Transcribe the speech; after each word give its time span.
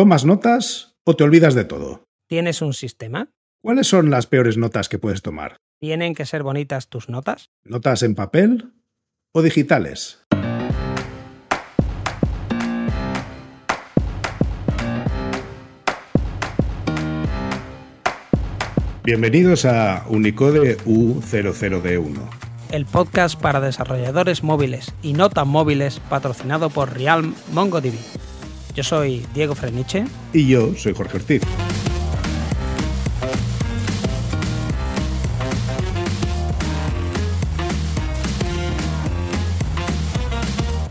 ¿Tomas 0.00 0.24
notas 0.24 0.96
o 1.04 1.14
te 1.14 1.24
olvidas 1.24 1.54
de 1.54 1.66
todo? 1.66 2.04
¿Tienes 2.26 2.62
un 2.62 2.72
sistema? 2.72 3.28
¿Cuáles 3.62 3.86
son 3.86 4.08
las 4.08 4.26
peores 4.26 4.56
notas 4.56 4.88
que 4.88 4.98
puedes 4.98 5.20
tomar? 5.20 5.58
¿Tienen 5.78 6.14
que 6.14 6.24
ser 6.24 6.42
bonitas 6.42 6.88
tus 6.88 7.10
notas? 7.10 7.50
¿Notas 7.64 8.02
en 8.02 8.14
papel 8.14 8.72
o 9.34 9.42
digitales? 9.42 10.24
Bienvenidos 19.04 19.66
a 19.66 20.06
Unicode 20.08 20.78
U00D1. 20.78 22.30
El 22.72 22.86
podcast 22.86 23.38
para 23.38 23.60
desarrolladores 23.60 24.42
móviles 24.42 24.94
y 25.02 25.12
no 25.12 25.28
tan 25.28 25.48
móviles 25.48 26.00
patrocinado 26.08 26.70
por 26.70 26.94
Realm 26.94 27.34
MongoDB. 27.52 28.29
Yo 28.74 28.84
soy 28.84 29.26
Diego 29.34 29.54
Freniche. 29.54 30.04
Y 30.32 30.46
yo 30.46 30.74
soy 30.76 30.94
Jorge 30.94 31.16
Ortiz. 31.16 31.42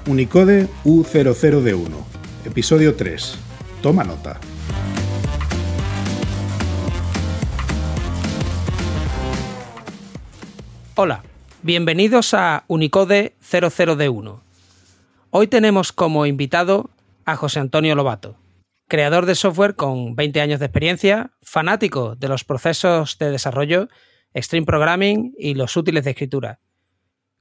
Unicode 0.07 0.67
U00D1, 0.83 1.89
episodio 2.45 2.95
3. 2.95 3.37
Toma 3.81 4.03
nota. 4.03 4.39
Hola, 10.95 11.23
bienvenidos 11.61 12.33
a 12.33 12.65
Unicode 12.67 13.35
00D1. 13.41 14.39
Hoy 15.29 15.47
tenemos 15.47 15.93
como 15.93 16.25
invitado 16.25 16.89
a 17.29 17.35
José 17.35 17.59
Antonio 17.59 17.93
Lobato, 17.93 18.37
creador 18.87 19.27
de 19.27 19.35
software 19.35 19.75
con 19.75 20.15
20 20.15 20.41
años 20.41 20.59
de 20.59 20.65
experiencia, 20.65 21.31
fanático 21.43 22.15
de 22.15 22.27
los 22.27 22.43
procesos 22.43 23.19
de 23.19 23.29
desarrollo, 23.29 23.87
Extreme 24.33 24.65
Programming 24.65 25.35
y 25.37 25.53
los 25.53 25.77
útiles 25.77 26.03
de 26.03 26.11
escritura. 26.11 26.59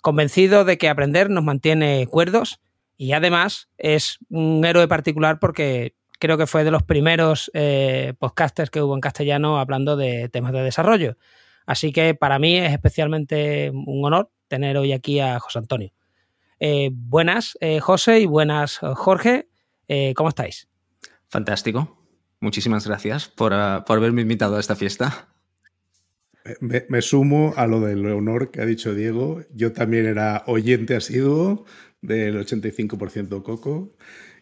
Convencido 0.03 0.65
de 0.65 0.77
que 0.77 0.91
aprender 0.91 1.31
nos 1.31 1.43
mantiene 1.43 2.07
cuerdos 2.07 2.61
y 2.99 3.13
además 3.13 3.71
es 3.79 4.19
un 4.29 4.63
héroe 4.65 4.89
particular 4.89 5.39
porque 5.39 5.95
creo 6.19 6.37
que 6.37 6.47
fue 6.47 6.65
de 6.65 6.71
los 6.71 6.83
primeros 6.83 7.51
eh, 7.55 8.13
podcasters 8.19 8.71
que 8.71 8.83
hubo 8.83 8.95
en 8.95 9.01
castellano 9.01 9.59
hablando 9.59 9.97
de 9.97 10.29
temas 10.29 10.53
de 10.53 10.63
desarrollo. 10.63 11.17
Así 11.65 11.93
que 11.93 12.15
para 12.15 12.39
mí 12.39 12.59
es 12.59 12.73
especialmente 12.73 13.71
un 13.71 14.05
honor 14.05 14.31
tener 14.49 14.77
hoy 14.77 14.93
aquí 14.93 15.21
a 15.21 15.39
José 15.41 15.61
Antonio. 15.61 15.93
Eh, 16.61 16.91
buenas, 16.93 17.57
eh, 17.61 17.81
José, 17.81 18.21
y 18.21 18.27
buenas, 18.27 18.79
Jorge. 18.79 19.49
Eh, 19.89 20.15
¿Cómo 20.15 20.29
estáis? 20.29 20.69
Fantástico. 21.29 21.99
Muchísimas 22.41 22.87
gracias 22.87 23.29
por, 23.29 23.53
uh, 23.53 23.85
por, 23.85 23.99
haberme 23.99 24.23
invitado 24.23 24.57
a 24.57 24.61
esta 24.61 24.77
fiesta. 24.77 25.29
Me, 26.61 26.85
me, 26.89 27.03
sumo 27.03 27.53
a 27.57 27.67
lo 27.67 27.81
del 27.81 28.07
honor 28.07 28.51
que 28.51 28.61
ha 28.61 28.67
dicho 28.67 28.95
Diego. 28.95 29.43
Yo 29.53 29.73
también 29.73 30.07
era 30.07 30.45
oyente 30.47 30.95
asiduo 30.95 31.65
del 32.01 32.39
85% 32.47 33.43
Coco. 33.43 33.97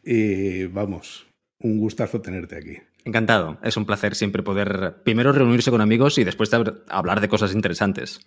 Y 0.05 0.67
vamos, 0.67 1.27
un 1.59 1.79
gustazo 1.79 2.21
tenerte 2.21 2.57
aquí. 2.57 2.79
Encantado. 3.05 3.59
Es 3.63 3.77
un 3.77 3.87
placer 3.87 4.15
siempre 4.15 4.43
poder 4.43 5.03
primero 5.05 5.33
reunirse 5.33 5.71
con 5.71 5.81
amigos 5.81 6.19
y 6.19 6.25
después 6.25 6.51
de 6.51 6.75
hablar 6.89 7.21
de 7.21 7.29
cosas 7.29 7.55
interesantes. 7.55 8.21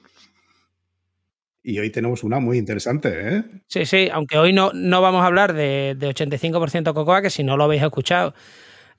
Y 1.62 1.80
hoy 1.80 1.90
tenemos 1.90 2.24
una 2.24 2.40
muy 2.40 2.58
interesante, 2.58 3.36
¿eh? 3.36 3.44
Sí, 3.68 3.86
sí, 3.86 4.10
aunque 4.12 4.38
hoy 4.38 4.54
no, 4.54 4.72
no 4.74 5.02
vamos 5.02 5.22
a 5.22 5.26
hablar 5.26 5.54
de, 5.54 5.96
de 5.98 6.08
85% 6.10 6.94
Cocoa, 6.94 7.22
que 7.22 7.30
si 7.30 7.44
no 7.44 7.58
lo 7.58 7.66
habéis 7.66 7.84
escuchado, 7.84 8.34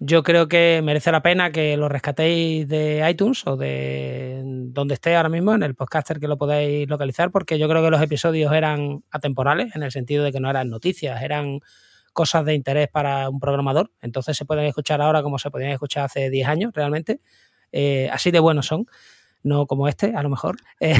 yo 0.02 0.22
creo 0.22 0.48
que 0.48 0.80
merece 0.82 1.12
la 1.12 1.22
pena 1.22 1.52
que 1.52 1.76
lo 1.76 1.88
rescatéis 1.90 2.66
de 2.66 3.06
iTunes 3.08 3.46
o 3.46 3.56
de 3.56 4.42
donde 4.44 4.94
esté 4.94 5.14
ahora 5.14 5.28
mismo, 5.28 5.54
en 5.54 5.62
el 5.62 5.74
podcaster 5.74 6.18
que 6.18 6.26
lo 6.26 6.38
podáis 6.38 6.88
localizar, 6.88 7.30
porque 7.30 7.58
yo 7.58 7.68
creo 7.68 7.82
que 7.82 7.90
los 7.90 8.00
episodios 8.00 8.50
eran 8.52 9.04
atemporales, 9.10 9.76
en 9.76 9.82
el 9.82 9.92
sentido 9.92 10.24
de 10.24 10.32
que 10.32 10.40
no 10.40 10.48
eran 10.48 10.70
noticias, 10.70 11.22
eran 11.22 11.60
cosas 12.14 12.46
de 12.46 12.54
interés 12.54 12.88
para 12.88 13.28
un 13.28 13.40
programador. 13.40 13.90
Entonces 14.00 14.36
se 14.38 14.46
pueden 14.46 14.64
escuchar 14.64 15.02
ahora 15.02 15.22
como 15.22 15.38
se 15.38 15.50
podían 15.50 15.70
escuchar 15.72 16.04
hace 16.06 16.30
10 16.30 16.48
años 16.48 16.72
realmente. 16.74 17.20
Eh, 17.70 18.08
así 18.10 18.30
de 18.30 18.40
buenos 18.40 18.66
son, 18.66 18.86
no 19.42 19.66
como 19.66 19.88
este, 19.88 20.14
a 20.14 20.22
lo 20.22 20.28
mejor. 20.28 20.56
Eh, 20.80 20.96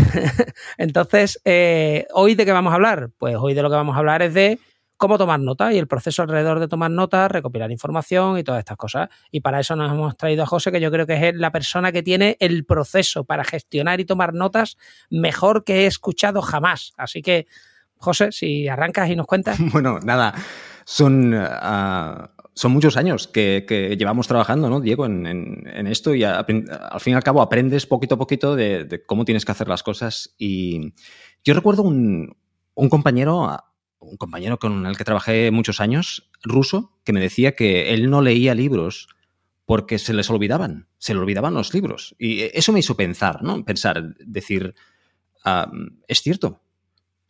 entonces, 0.77 1.41
eh, 1.45 2.07
¿hoy 2.13 2.35
de 2.35 2.45
qué 2.45 2.53
vamos 2.53 2.73
a 2.73 2.75
hablar? 2.75 3.11
Pues 3.19 3.37
hoy 3.37 3.55
de 3.55 3.63
lo 3.63 3.71
que 3.71 3.77
vamos 3.77 3.97
a 3.97 3.99
hablar 3.99 4.21
es 4.21 4.35
de 4.35 4.59
cómo 4.99 5.17
tomar 5.17 5.41
nota 5.41 5.73
y 5.73 5.79
el 5.79 5.89
proceso 5.89 6.21
alrededor 6.23 6.61
de 6.61 6.69
tomar 6.69 6.91
nota, 6.91 7.27
recopilar 7.29 7.71
información 7.71 8.39
y 8.39 8.45
todas 8.45 8.59
estas 8.59 8.77
cosas. 8.77 9.09
Y 9.31 9.41
para 9.41 9.61
eso 9.61 9.75
nos 9.75 9.91
hemos 9.91 10.17
traído 10.17 10.43
a 10.43 10.47
José, 10.47 10.71
que 10.71 10.81
yo 10.81 10.91
creo 10.91 11.07
que 11.07 11.29
es 11.29 11.35
la 11.35 11.51
persona 11.51 11.91
que 11.91 12.03
tiene 12.03 12.37
el 12.41 12.67
proceso 12.67 13.25
para 13.25 13.43
gestionar 13.43 14.01
y 14.01 14.05
tomar 14.05 14.35
notas 14.35 14.77
mejor 15.09 15.65
que 15.65 15.85
he 15.85 15.87
escuchado 15.87 16.43
jamás. 16.43 16.93
Así 16.99 17.23
que, 17.23 17.47
José, 17.97 18.31
si 18.33 18.69
arrancas 18.69 19.09
y 19.09 19.17
nos 19.17 19.27
cuentas. 19.27 19.59
Bueno, 19.73 19.99
nada 20.01 20.35
son, 20.91 21.35
uh, 21.35 22.29
son 22.55 22.73
muchos 22.73 22.97
años 22.97 23.29
que, 23.29 23.65
que, 23.67 23.97
llevamos 23.97 24.27
trabajando, 24.27 24.69
¿no, 24.69 24.81
Diego, 24.81 25.07
en, 25.07 25.27
en, 25.27 25.87
esto 25.87 26.15
y 26.15 26.25
a, 26.25 26.39
al 26.39 27.01
fin 27.01 27.13
y 27.13 27.15
al 27.15 27.23
cabo 27.23 27.43
aprendes 27.43 27.87
poquito 27.87 28.17
a 28.17 28.19
poquito 28.19 28.57
de, 28.57 29.03
cómo 29.07 29.25
tienes 29.25 29.45
que 29.45 29.53
hacer 29.53 29.69
las 29.69 29.83
cosas. 29.83 30.35
Y 30.39 30.93
yo 31.45 31.55
recuerdo 31.55 31.83
un, 31.83 32.37
un 32.75 32.89
compañero, 32.89 33.57
un 33.99 34.17
compañero 34.17 34.59
con 34.59 34.87
el 34.87 34.97
que 34.97 35.05
trabajé 35.05 35.51
muchos 35.51 35.81
años, 35.81 36.31
ruso, 36.43 36.99
que 37.05 37.13
me 37.13 37.21
decía 37.21 37.55
que 37.55 37.95
él 37.95 38.11
no 38.11 38.23
leía 38.23 38.55
libros 38.55 39.09
porque 39.65 39.99
se 39.99 40.13
les 40.15 40.29
olvidaban, 40.31 40.89
se 40.99 41.15
le 41.15 41.21
olvidaban 41.21 41.55
los 41.55 41.73
libros. 41.73 42.17
Y 42.19 42.41
eso 42.55 42.73
me 42.73 42.81
hizo 42.81 42.97
pensar, 42.97 43.43
¿no? 43.43 43.65
Pensar, 43.65 44.17
decir, 44.19 44.75
uh, 45.45 45.71
es 46.09 46.23
cierto, 46.23 46.61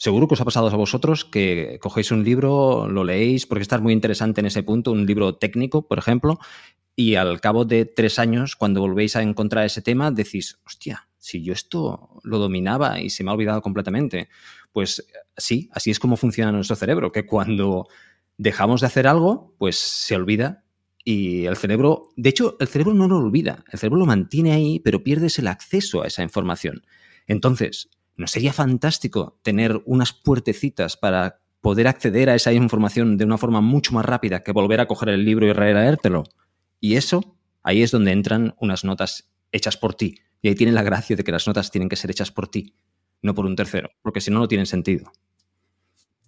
Seguro 0.00 0.26
que 0.26 0.32
os 0.32 0.40
ha 0.40 0.46
pasado 0.46 0.68
a 0.68 0.76
vosotros 0.76 1.26
que 1.26 1.78
cogéis 1.78 2.10
un 2.10 2.24
libro, 2.24 2.88
lo 2.88 3.04
leéis, 3.04 3.44
porque 3.44 3.60
está 3.60 3.78
muy 3.78 3.92
interesante 3.92 4.40
en 4.40 4.46
ese 4.46 4.62
punto, 4.62 4.92
un 4.92 5.04
libro 5.04 5.36
técnico, 5.36 5.86
por 5.86 5.98
ejemplo, 5.98 6.38
y 6.96 7.16
al 7.16 7.38
cabo 7.42 7.66
de 7.66 7.84
tres 7.84 8.18
años, 8.18 8.56
cuando 8.56 8.80
volvéis 8.80 9.14
a 9.16 9.20
encontrar 9.20 9.66
ese 9.66 9.82
tema, 9.82 10.10
decís, 10.10 10.58
hostia, 10.64 11.06
si 11.18 11.42
yo 11.42 11.52
esto 11.52 12.18
lo 12.22 12.38
dominaba 12.38 12.98
y 12.98 13.10
se 13.10 13.22
me 13.22 13.30
ha 13.30 13.34
olvidado 13.34 13.60
completamente. 13.60 14.30
Pues 14.72 15.06
sí, 15.36 15.68
así 15.70 15.90
es 15.90 15.98
como 15.98 16.16
funciona 16.16 16.50
nuestro 16.50 16.76
cerebro, 16.76 17.12
que 17.12 17.26
cuando 17.26 17.86
dejamos 18.38 18.80
de 18.80 18.86
hacer 18.86 19.06
algo, 19.06 19.54
pues 19.58 19.76
se 19.76 20.16
olvida 20.16 20.64
y 21.04 21.44
el 21.44 21.58
cerebro, 21.58 22.08
de 22.16 22.30
hecho, 22.30 22.56
el 22.58 22.68
cerebro 22.68 22.94
no 22.94 23.06
lo 23.06 23.18
olvida, 23.18 23.66
el 23.70 23.78
cerebro 23.78 23.98
lo 23.98 24.06
mantiene 24.06 24.52
ahí, 24.52 24.80
pero 24.80 25.04
pierdes 25.04 25.38
el 25.38 25.48
acceso 25.48 26.02
a 26.02 26.06
esa 26.06 26.22
información. 26.22 26.86
Entonces, 27.26 27.90
¿No 28.20 28.26
sería 28.26 28.52
fantástico 28.52 29.40
tener 29.42 29.80
unas 29.86 30.12
puertecitas 30.12 30.98
para 30.98 31.40
poder 31.62 31.88
acceder 31.88 32.28
a 32.28 32.34
esa 32.34 32.52
información 32.52 33.16
de 33.16 33.24
una 33.24 33.38
forma 33.38 33.62
mucho 33.62 33.94
más 33.94 34.04
rápida 34.04 34.42
que 34.42 34.52
volver 34.52 34.82
a 34.82 34.86
coger 34.86 35.08
el 35.08 35.24
libro 35.24 35.46
y 35.46 35.54
releértelo? 35.54 36.24
Y 36.80 36.96
eso, 36.96 37.38
ahí 37.62 37.82
es 37.82 37.92
donde 37.92 38.12
entran 38.12 38.54
unas 38.60 38.84
notas 38.84 39.30
hechas 39.52 39.78
por 39.78 39.94
ti. 39.94 40.16
Y 40.42 40.48
ahí 40.48 40.54
tiene 40.54 40.72
la 40.72 40.82
gracia 40.82 41.16
de 41.16 41.24
que 41.24 41.32
las 41.32 41.46
notas 41.46 41.70
tienen 41.70 41.88
que 41.88 41.96
ser 41.96 42.10
hechas 42.10 42.30
por 42.30 42.48
ti, 42.48 42.74
no 43.22 43.34
por 43.34 43.46
un 43.46 43.56
tercero, 43.56 43.88
porque 44.02 44.20
si 44.20 44.30
no, 44.30 44.40
no 44.40 44.48
tienen 44.48 44.66
sentido. 44.66 45.10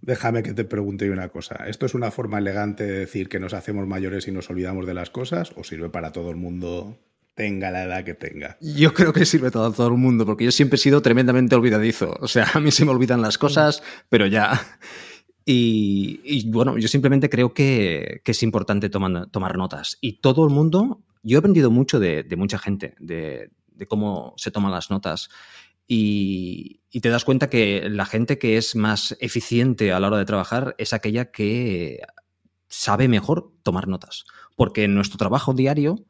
Déjame 0.00 0.42
que 0.42 0.54
te 0.54 0.64
pregunte 0.64 1.10
una 1.10 1.28
cosa. 1.28 1.56
¿Esto 1.66 1.84
es 1.84 1.92
una 1.92 2.10
forma 2.10 2.38
elegante 2.38 2.84
de 2.84 3.00
decir 3.00 3.28
que 3.28 3.38
nos 3.38 3.53
hacemos 3.53 3.86
mayores 3.86 4.26
y 4.28 4.32
nos 4.32 4.48
olvidamos 4.48 4.86
de 4.86 4.94
las 4.94 5.10
cosas 5.10 5.53
o 5.56 5.62
sirve 5.62 5.91
para 5.91 6.10
todo 6.10 6.30
el 6.30 6.36
mundo 6.36 6.97
tenga 7.34 7.70
la 7.70 7.84
edad 7.84 8.04
que 8.04 8.15
tenga. 8.15 8.56
Yo 8.60 8.93
creo 8.93 9.12
que 9.12 9.25
sirve 9.25 9.50
todo, 9.50 9.72
todo 9.72 9.88
el 9.88 9.94
mundo, 9.94 10.26
porque 10.26 10.44
yo 10.44 10.53
siempre 10.53 10.76
he 10.76 10.78
sido 10.78 11.03
tremendamente 11.03 11.54
olvidadizo. 11.54 12.16
O 12.20 12.28
sea, 12.28 12.47
a 12.54 12.60
mí 12.60 12.70
se 12.70 12.84
me 12.84 12.91
olvidan 12.91 13.22
las 13.22 13.38
cosas, 13.38 13.82
pero 14.09 14.26
ya. 14.26 14.60
Y, 15.44 16.21
y 16.25 16.48
bueno, 16.50 16.78
yo 16.78 16.88
simplemente 16.88 17.28
creo 17.28 17.53
que, 17.53 18.21
que 18.25 18.32
es 18.32 18.42
importante 18.42 18.88
tomar, 18.88 19.28
tomar, 19.31 19.56
notas. 19.56 19.98
Y 20.00 20.21
todo 20.21 20.44
el 20.44 20.50
mundo, 20.50 21.03
yo 21.22 21.36
he 21.36 21.41
aprendido 21.41 21.71
mucho 21.71 21.98
de, 21.98 22.22
de 22.22 22.36
mucha 22.36 22.59
gente, 22.59 22.95
de, 23.01 23.51
de, 23.66 23.86
cómo 23.86 24.34
se 24.36 24.51
toman 24.51 24.71
las 24.71 24.91
notas. 24.91 25.30
Y, 25.89 26.80
y, 26.91 27.01
te 27.01 27.09
das 27.09 27.24
cuenta 27.24 27.51
que 27.51 27.89
la 27.91 28.07
gente 28.07 28.39
que 28.39 28.57
es 28.57 28.77
más 28.77 29.16
eficiente 29.21 29.92
a 29.92 29.98
la 29.98 30.07
hora 30.07 30.18
de 30.18 30.24
trabajar 30.24 30.77
es 30.78 30.92
aquella 30.92 31.33
que 31.33 32.01
sabe 32.68 33.09
mejor 33.09 33.53
tomar 33.65 33.89
notas. 33.89 34.24
Porque 34.54 34.84
en 34.84 34.95
nuestro 34.95 35.18
trabajo 35.18 35.54
diario 35.54 36.07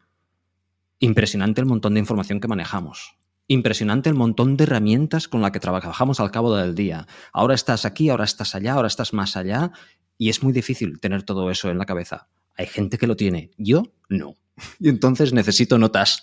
Impresionante 1.02 1.60
el 1.60 1.66
montón 1.66 1.94
de 1.94 2.00
información 2.00 2.38
que 2.38 2.46
manejamos. 2.46 3.16
Impresionante 3.48 4.08
el 4.08 4.14
montón 4.14 4.56
de 4.56 4.62
herramientas 4.62 5.26
con 5.26 5.42
las 5.42 5.50
que 5.50 5.58
trabajamos 5.58 6.20
al 6.20 6.30
cabo 6.30 6.54
del 6.54 6.76
día. 6.76 7.08
Ahora 7.32 7.56
estás 7.56 7.84
aquí, 7.84 8.08
ahora 8.08 8.22
estás 8.22 8.54
allá, 8.54 8.74
ahora 8.74 8.86
estás 8.86 9.12
más 9.12 9.36
allá. 9.36 9.72
Y 10.16 10.28
es 10.28 10.44
muy 10.44 10.52
difícil 10.52 11.00
tener 11.00 11.24
todo 11.24 11.50
eso 11.50 11.68
en 11.70 11.78
la 11.78 11.86
cabeza. 11.86 12.28
Hay 12.54 12.68
gente 12.68 12.98
que 12.98 13.08
lo 13.08 13.16
tiene, 13.16 13.50
yo 13.58 13.92
no. 14.08 14.36
Y 14.78 14.90
entonces 14.90 15.32
necesito 15.32 15.76
notas. 15.76 16.22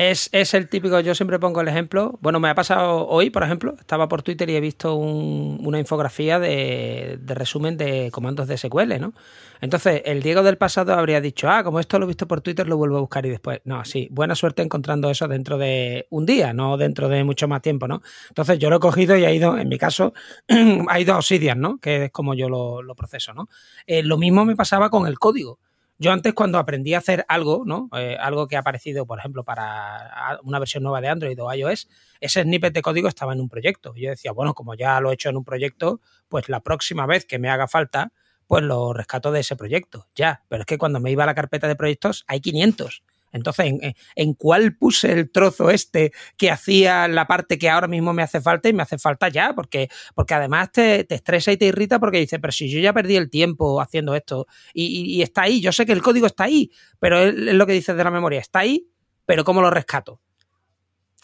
Es, 0.00 0.54
el 0.54 0.68
típico, 0.68 1.00
yo 1.00 1.12
siempre 1.16 1.40
pongo 1.40 1.60
el 1.60 1.66
ejemplo. 1.66 2.20
Bueno, 2.22 2.38
me 2.38 2.48
ha 2.48 2.54
pasado 2.54 3.08
hoy, 3.08 3.30
por 3.30 3.42
ejemplo, 3.42 3.74
estaba 3.80 4.06
por 4.06 4.22
Twitter 4.22 4.48
y 4.48 4.54
he 4.54 4.60
visto 4.60 4.94
una 4.94 5.80
infografía 5.80 6.38
de, 6.38 7.18
resumen 7.26 7.76
de 7.76 8.08
comandos 8.12 8.46
de 8.46 8.56
SQL, 8.56 9.00
¿no? 9.00 9.12
Entonces, 9.60 10.02
el 10.04 10.22
Diego 10.22 10.44
del 10.44 10.56
pasado 10.56 10.94
habría 10.94 11.20
dicho, 11.20 11.50
ah, 11.50 11.64
como 11.64 11.80
esto 11.80 11.98
lo 11.98 12.04
he 12.04 12.06
visto 12.06 12.28
por 12.28 12.42
Twitter, 12.42 12.68
lo 12.68 12.76
vuelvo 12.76 12.98
a 12.98 13.00
buscar 13.00 13.26
y 13.26 13.30
después. 13.30 13.60
No, 13.64 13.84
sí, 13.84 14.06
buena 14.12 14.36
suerte 14.36 14.62
encontrando 14.62 15.10
eso 15.10 15.26
dentro 15.26 15.58
de 15.58 16.06
un 16.10 16.26
día, 16.26 16.52
no 16.52 16.76
dentro 16.76 17.08
de 17.08 17.24
mucho 17.24 17.48
más 17.48 17.60
tiempo, 17.60 17.88
¿no? 17.88 18.00
Entonces, 18.28 18.60
yo 18.60 18.70
lo 18.70 18.76
he 18.76 18.80
cogido 18.80 19.16
y 19.16 19.24
ha 19.24 19.32
ido, 19.32 19.58
en 19.58 19.68
mi 19.68 19.78
caso, 19.78 20.12
ha 20.88 21.00
ido 21.00 21.14
a 21.14 21.16
Obsidian, 21.16 21.60
¿no? 21.60 21.78
Que 21.78 22.04
es 22.04 22.12
como 22.12 22.34
yo 22.34 22.48
lo, 22.48 22.94
proceso, 22.94 23.34
¿no? 23.34 23.48
Eh, 23.84 24.04
lo 24.04 24.16
mismo 24.16 24.44
me 24.44 24.54
pasaba 24.54 24.90
con 24.90 25.08
el 25.08 25.18
código. 25.18 25.58
Yo 26.00 26.12
antes 26.12 26.32
cuando 26.32 26.58
aprendí 26.58 26.94
a 26.94 26.98
hacer 26.98 27.24
algo, 27.28 27.64
¿no? 27.66 27.88
Eh, 27.96 28.16
algo 28.20 28.46
que 28.46 28.54
ha 28.56 28.60
aparecido, 28.60 29.04
por 29.04 29.18
ejemplo, 29.18 29.42
para 29.44 30.38
una 30.44 30.60
versión 30.60 30.84
nueva 30.84 31.00
de 31.00 31.08
Android 31.08 31.36
o 31.42 31.52
iOS, 31.52 31.88
ese 32.20 32.42
snippet 32.42 32.72
de 32.72 32.82
código 32.82 33.08
estaba 33.08 33.32
en 33.32 33.40
un 33.40 33.48
proyecto. 33.48 33.92
Yo 33.96 34.10
decía, 34.10 34.30
bueno, 34.30 34.54
como 34.54 34.74
ya 34.74 35.00
lo 35.00 35.10
he 35.10 35.14
hecho 35.14 35.28
en 35.28 35.36
un 35.36 35.44
proyecto, 35.44 36.00
pues 36.28 36.48
la 36.48 36.60
próxima 36.60 37.04
vez 37.06 37.24
que 37.26 37.40
me 37.40 37.50
haga 37.50 37.66
falta, 37.66 38.12
pues 38.46 38.62
lo 38.62 38.92
rescato 38.92 39.32
de 39.32 39.40
ese 39.40 39.56
proyecto, 39.56 40.06
ya. 40.14 40.44
Pero 40.48 40.62
es 40.62 40.66
que 40.66 40.78
cuando 40.78 41.00
me 41.00 41.10
iba 41.10 41.24
a 41.24 41.26
la 41.26 41.34
carpeta 41.34 41.66
de 41.66 41.74
proyectos 41.74 42.24
hay 42.28 42.40
500. 42.40 43.02
Entonces, 43.32 43.72
¿en, 44.14 44.34
cuál 44.34 44.76
puse 44.76 45.12
el 45.12 45.30
trozo 45.30 45.70
este 45.70 46.12
que 46.36 46.50
hacía 46.50 47.08
la 47.08 47.26
parte 47.26 47.58
que 47.58 47.68
ahora 47.68 47.88
mismo 47.88 48.12
me 48.12 48.22
hace 48.22 48.40
falta 48.40 48.68
y 48.68 48.72
me 48.72 48.82
hace 48.82 48.98
falta 48.98 49.28
ya? 49.28 49.54
Porque, 49.54 49.88
porque 50.14 50.34
además 50.34 50.72
te, 50.72 51.06
estresa 51.12 51.52
y 51.52 51.56
te 51.56 51.66
irrita 51.66 51.98
porque 51.98 52.18
dices, 52.18 52.38
pero 52.40 52.52
si 52.52 52.68
yo 52.70 52.80
ya 52.80 52.92
perdí 52.92 53.16
el 53.16 53.30
tiempo 53.30 53.80
haciendo 53.80 54.14
esto 54.14 54.46
y, 54.72 55.22
está 55.22 55.42
ahí, 55.42 55.60
yo 55.60 55.72
sé 55.72 55.86
que 55.86 55.92
el 55.92 56.02
código 56.02 56.26
está 56.26 56.44
ahí, 56.44 56.70
pero 56.98 57.18
es, 57.18 57.34
lo 57.34 57.66
que 57.66 57.72
dices 57.72 57.96
de 57.96 58.04
la 58.04 58.10
memoria, 58.10 58.40
está 58.40 58.60
ahí, 58.60 58.88
pero 59.26 59.44
¿cómo 59.44 59.60
lo 59.60 59.70
rescato? 59.70 60.20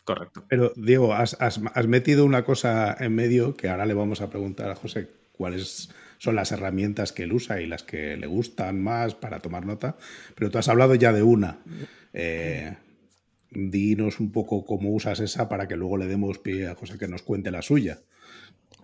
Correcto. 0.05 0.45
Pero 0.49 0.73
Diego, 0.77 1.15
has, 1.15 1.59
metido 1.89 2.25
una 2.25 2.45
cosa 2.45 2.95
en 3.01 3.15
medio 3.15 3.57
que 3.57 3.71
ahora 3.71 3.87
le 3.87 3.95
vamos 3.95 4.21
a 4.21 4.29
preguntar 4.29 4.71
a 4.71 4.77
José 4.77 5.09
cuáles 5.33 5.91
son 6.19 6.37
las 6.37 6.53
herramientas 6.53 7.13
que 7.13 7.25
él 7.25 7.33
usa 7.33 7.61
y 7.61 7.67
las 7.67 7.83
que 7.83 8.17
le 8.17 8.27
gustan 8.27 8.83
más 8.83 9.15
para 9.15 9.41
tomar 9.41 9.67
nota. 9.67 9.97
Pero 10.35 10.51
tú 10.51 10.59
has 10.59 10.69
hablado 10.69 10.95
ya 10.95 11.13
de 11.13 11.23
una. 11.23 11.59
Eh, 12.13 12.75
dinos 13.51 14.21
un 14.21 14.33
poco 14.33 14.65
cómo 14.65 14.91
usas 14.91 15.21
esa 15.21 15.49
para 15.49 15.69
que 15.69 15.77
luego 15.77 15.97
le 15.97 16.07
demos 16.07 16.39
pie 16.39 16.69
a 16.69 16.75
José 16.75 16.99
que 16.99 17.09
nos 17.09 17.23
cuente 17.23 17.51
la 17.51 17.63
suya. 17.63 17.99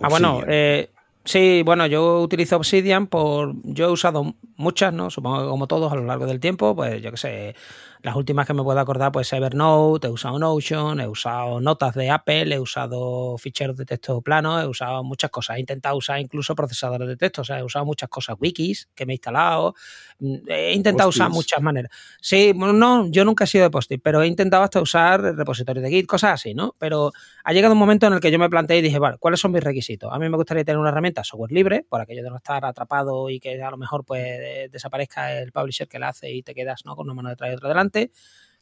Ah, 0.01 0.09
bueno, 0.09 0.43
eh, 0.49 0.89
sí, 1.25 1.63
bueno, 1.65 1.87
yo 1.87 2.23
utilizo 2.23 2.57
Obsidian 2.57 3.07
por. 3.07 3.55
Yo 3.65 3.89
he 3.89 3.91
usado 3.91 4.35
muchas, 4.57 4.93
¿no? 4.93 5.11
Supongo 5.11 5.43
que 5.43 5.49
como 5.49 5.67
todos 5.67 5.93
a 5.93 5.97
lo 5.97 6.05
largo 6.05 6.27
del 6.27 6.41
tiempo, 6.41 6.75
pues 6.75 7.03
yo 7.03 7.11
qué 7.11 7.17
sé 7.17 7.55
las 8.03 8.17
últimas 8.17 8.47
que 8.47 8.55
me 8.55 8.63
puedo 8.63 8.79
acordar, 8.79 9.13
pues 9.13 9.33
Evernote, 9.33 10.07
he 10.07 10.11
usado 10.11 10.39
Notion, 10.39 11.01
he 11.01 11.07
usado 11.07 11.61
notas 11.61 11.95
de 11.95 12.11
Apple, 12.11 12.55
he 12.55 12.59
usado 12.59 13.37
ficheros 13.39 13.77
de 13.77 13.85
texto 13.85 14.23
plano, 14.23 14.61
he 14.61 14.67
usado 14.67 15.05
muchas 15.05 15.31
cosas. 15.31 15.57
He 15.57 15.61
intentado 15.61 15.97
usar 15.97 16.19
incluso 16.19 16.55
procesadores 16.55 17.09
de 17.09 17.17
texto, 17.17 17.43
o 17.43 17.45
sea, 17.45 17.59
he 17.59 17.63
usado 17.63 17.85
muchas 17.85 18.09
cosas, 18.09 18.37
wikis 18.41 18.89
que 18.95 19.07
me 19.07 19.13
he 19.13 19.17
instalado. 19.17 19.75
Mm, 20.19 20.37
he 20.49 20.73
intentado 20.73 21.09
usar 21.09 21.31
muchas 21.31 21.61
maneras. 21.61 21.93
Sí, 22.21 22.53
no, 22.55 23.09
yo 23.11 23.25
nunca 23.25 23.45
he 23.45 23.47
sido 23.47 23.65
de 23.65 23.71
post 23.71 23.91
pero 24.03 24.23
he 24.23 24.27
intentado 24.27 24.63
hasta 24.63 24.81
usar 24.81 25.21
repositorios 25.21 25.83
de 25.83 25.91
Git, 25.91 26.07
cosas 26.07 26.35
así, 26.35 26.55
¿no? 26.55 26.75
Pero 26.79 27.13
ha 27.45 27.53
llegado 27.53 27.75
un 27.75 27.79
momento 27.79 28.07
en 28.07 28.15
el 28.15 28.21
que 28.21 28.31
yo 28.31 28.39
me 28.39 28.49
planteé 28.49 28.79
y 28.79 28.83
dije, 28.83 28.99
vale, 28.99 29.19
¿cuáles 29.19 29.41
son 29.41 29.53
mis 29.53 29.63
requisitos? 29.63 30.13
A 30.13 30.19
mí 30.19 30.29
me 30.29 30.37
gustaría 30.37 30.65
tener 30.65 30.79
una 30.79 30.91
herramienta 30.91 31.25
software 31.25 31.53
libre, 31.53 31.85
por 31.89 32.01
aquello 32.01 32.23
de 32.23 32.31
no 32.31 32.37
estar 32.37 32.65
atrapado 32.65 33.29
y 33.31 33.41
que 33.41 33.63
a 33.63 33.71
lo 33.71 33.77
mejor 33.77 34.05
pues 34.05 34.71
desaparezca 34.71 35.39
el 35.39 35.53
publisher 35.53 35.89
que 35.89 35.99
la 35.99 36.09
hace 36.09 36.31
y 36.31 36.43
te 36.43 36.55
quedas 36.55 36.85
¿no? 36.85 36.95
con 36.95 37.07
una 37.07 37.15
mano 37.15 37.29
detrás 37.31 37.51
y 37.51 37.55
otra 37.55 37.69
delante 37.69 37.90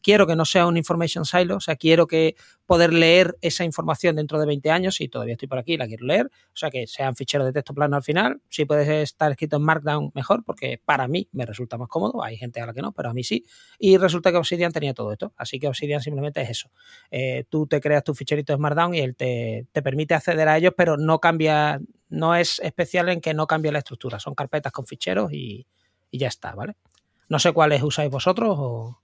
quiero 0.02 0.26
que 0.26 0.36
no 0.36 0.44
sea 0.44 0.66
un 0.66 0.76
information 0.76 1.24
silo, 1.24 1.56
o 1.56 1.60
sea, 1.60 1.76
quiero 1.76 2.06
que 2.06 2.36
poder 2.66 2.92
leer 2.92 3.36
esa 3.40 3.64
información 3.64 4.16
dentro 4.16 4.38
de 4.38 4.46
20 4.46 4.70
años, 4.70 5.00
y 5.00 5.08
todavía 5.08 5.34
estoy 5.34 5.48
por 5.48 5.58
aquí, 5.58 5.76
la 5.76 5.86
quiero 5.86 6.06
leer, 6.06 6.26
o 6.26 6.56
sea, 6.56 6.70
que 6.70 6.86
sean 6.86 7.16
ficheros 7.16 7.46
de 7.46 7.52
texto 7.52 7.74
plano 7.74 7.96
al 7.96 8.02
final, 8.02 8.40
si 8.48 8.64
puede 8.64 9.02
estar 9.02 9.30
escrito 9.30 9.56
en 9.56 9.62
Markdown 9.62 10.12
mejor, 10.14 10.44
porque 10.44 10.80
para 10.84 11.08
mí 11.08 11.28
me 11.32 11.46
resulta 11.46 11.78
más 11.78 11.88
cómodo, 11.88 12.22
hay 12.22 12.36
gente 12.36 12.60
a 12.60 12.66
la 12.66 12.74
que 12.74 12.82
no, 12.82 12.92
pero 12.92 13.10
a 13.10 13.14
mí 13.14 13.24
sí, 13.24 13.44
y 13.78 13.96
resulta 13.96 14.30
que 14.30 14.38
Obsidian 14.38 14.72
tenía 14.72 14.94
todo 14.94 15.12
esto, 15.12 15.32
así 15.36 15.58
que 15.58 15.68
Obsidian 15.68 16.00
simplemente 16.00 16.40
es 16.42 16.50
eso, 16.50 16.70
eh, 17.10 17.44
tú 17.48 17.66
te 17.66 17.80
creas 17.80 18.04
tu 18.04 18.14
ficherito 18.14 18.52
en 18.52 18.60
Markdown 18.60 18.94
y 18.94 19.00
él 19.00 19.16
te, 19.16 19.66
permite 19.82 20.14
acceder 20.14 20.48
a 20.48 20.58
ellos, 20.58 20.74
pero 20.76 20.96
no 20.96 21.20
cambia, 21.20 21.80
no 22.08 22.34
es 22.34 22.60
especial 22.60 23.08
en 23.08 23.20
que 23.20 23.32
no 23.32 23.46
cambie 23.46 23.72
la 23.72 23.78
estructura, 23.78 24.18
son 24.18 24.34
carpetas 24.34 24.72
con 24.72 24.86
ficheros 24.86 25.32
y, 25.32 25.66
y 26.10 26.18
ya 26.18 26.28
está, 26.28 26.54
¿vale? 26.54 26.74
No 27.28 27.38
sé 27.38 27.52
cuáles 27.52 27.82
usáis 27.82 28.10
vosotros 28.10 28.56
o... 28.58 29.00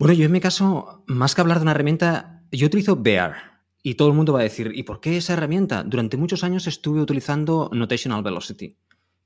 Bueno, 0.00 0.14
yo 0.14 0.24
en 0.24 0.32
mi 0.32 0.40
caso, 0.40 1.04
más 1.08 1.34
que 1.34 1.42
hablar 1.42 1.58
de 1.58 1.64
una 1.64 1.72
herramienta, 1.72 2.42
yo 2.50 2.68
utilizo 2.68 2.96
Bear. 2.96 3.60
Y 3.82 3.96
todo 3.96 4.08
el 4.08 4.14
mundo 4.14 4.32
va 4.32 4.40
a 4.40 4.44
decir, 4.44 4.72
¿y 4.74 4.82
por 4.82 4.98
qué 4.98 5.18
esa 5.18 5.34
herramienta? 5.34 5.82
Durante 5.82 6.16
muchos 6.16 6.42
años 6.42 6.66
estuve 6.66 7.02
utilizando 7.02 7.68
Notational 7.74 8.22
Velocity, 8.22 8.78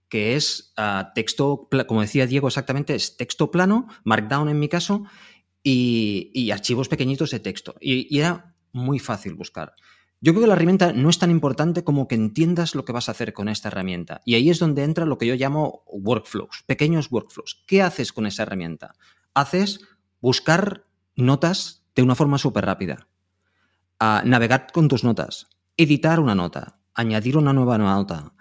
que 0.09 0.35
es 0.35 0.73
ah, 0.77 1.13
texto, 1.15 1.69
como 1.87 2.01
decía 2.01 2.27
Diego 2.27 2.49
exactamente, 2.49 2.97
es 2.97 3.17
texto 3.17 3.53
plano, 3.53 3.87
Markdown 4.03 4.49
en 4.49 4.59
mi 4.59 4.69
caso, 4.69 5.05
y, 5.63 6.51
archivos 6.51 6.89
pequeñitos 6.89 7.31
de 7.31 7.39
texto. 7.39 7.77
Y, 7.81 8.13
y, 8.13 8.19
era 8.19 8.57
muy 8.73 8.99
fácil 8.99 9.35
buscar. 9.35 9.75
Yo 10.21 10.33
creo 10.33 10.43
que 10.43 10.49
la 10.49 10.55
herramienta 10.55 10.93
no 10.93 11.09
es 11.09 11.21
tan 11.21 11.31
importante 11.31 11.85
como 11.85 12.09
que 12.09 12.17
entiendas 12.17 12.75
lo 12.75 12.85
que 12.85 12.91
vas 12.91 13.09
a 13.09 13.13
hacer 13.13 13.33
con 13.33 13.49
esta 13.49 13.69
herramienta. 13.69 14.23
Y 14.25 14.35
ahí 14.35 14.51
es 14.51 14.59
donde 14.59 14.83
entra 14.83 15.07
lo 15.07 15.19
que 15.19 15.29
yo 15.29 15.37
llamo 15.37 15.85
workflows, 15.87 16.65
pequeños 16.67 17.13
workflows. 17.13 17.63
¿Qué 17.65 17.81
haces 17.81 18.13
con 18.13 18.27
esa 18.27 18.43
herramienta? 18.43 18.97
Haces 19.35 19.81
buscar 20.25 20.85
notas 21.17 21.85
de 21.95 22.03
una 22.03 22.15
forma 22.15 22.39
súper 22.39 22.65
rápida, 22.65 23.09
a 23.99 24.23
navegar 24.25 24.69
con 24.73 24.89
tus 24.89 25.05
notas, 25.05 25.49
editar 25.77 26.19
una 26.19 26.35
nota, 26.35 26.79
añadir 26.95 27.37
una 27.37 27.53
nueva 27.53 27.77
nota, 27.77 28.33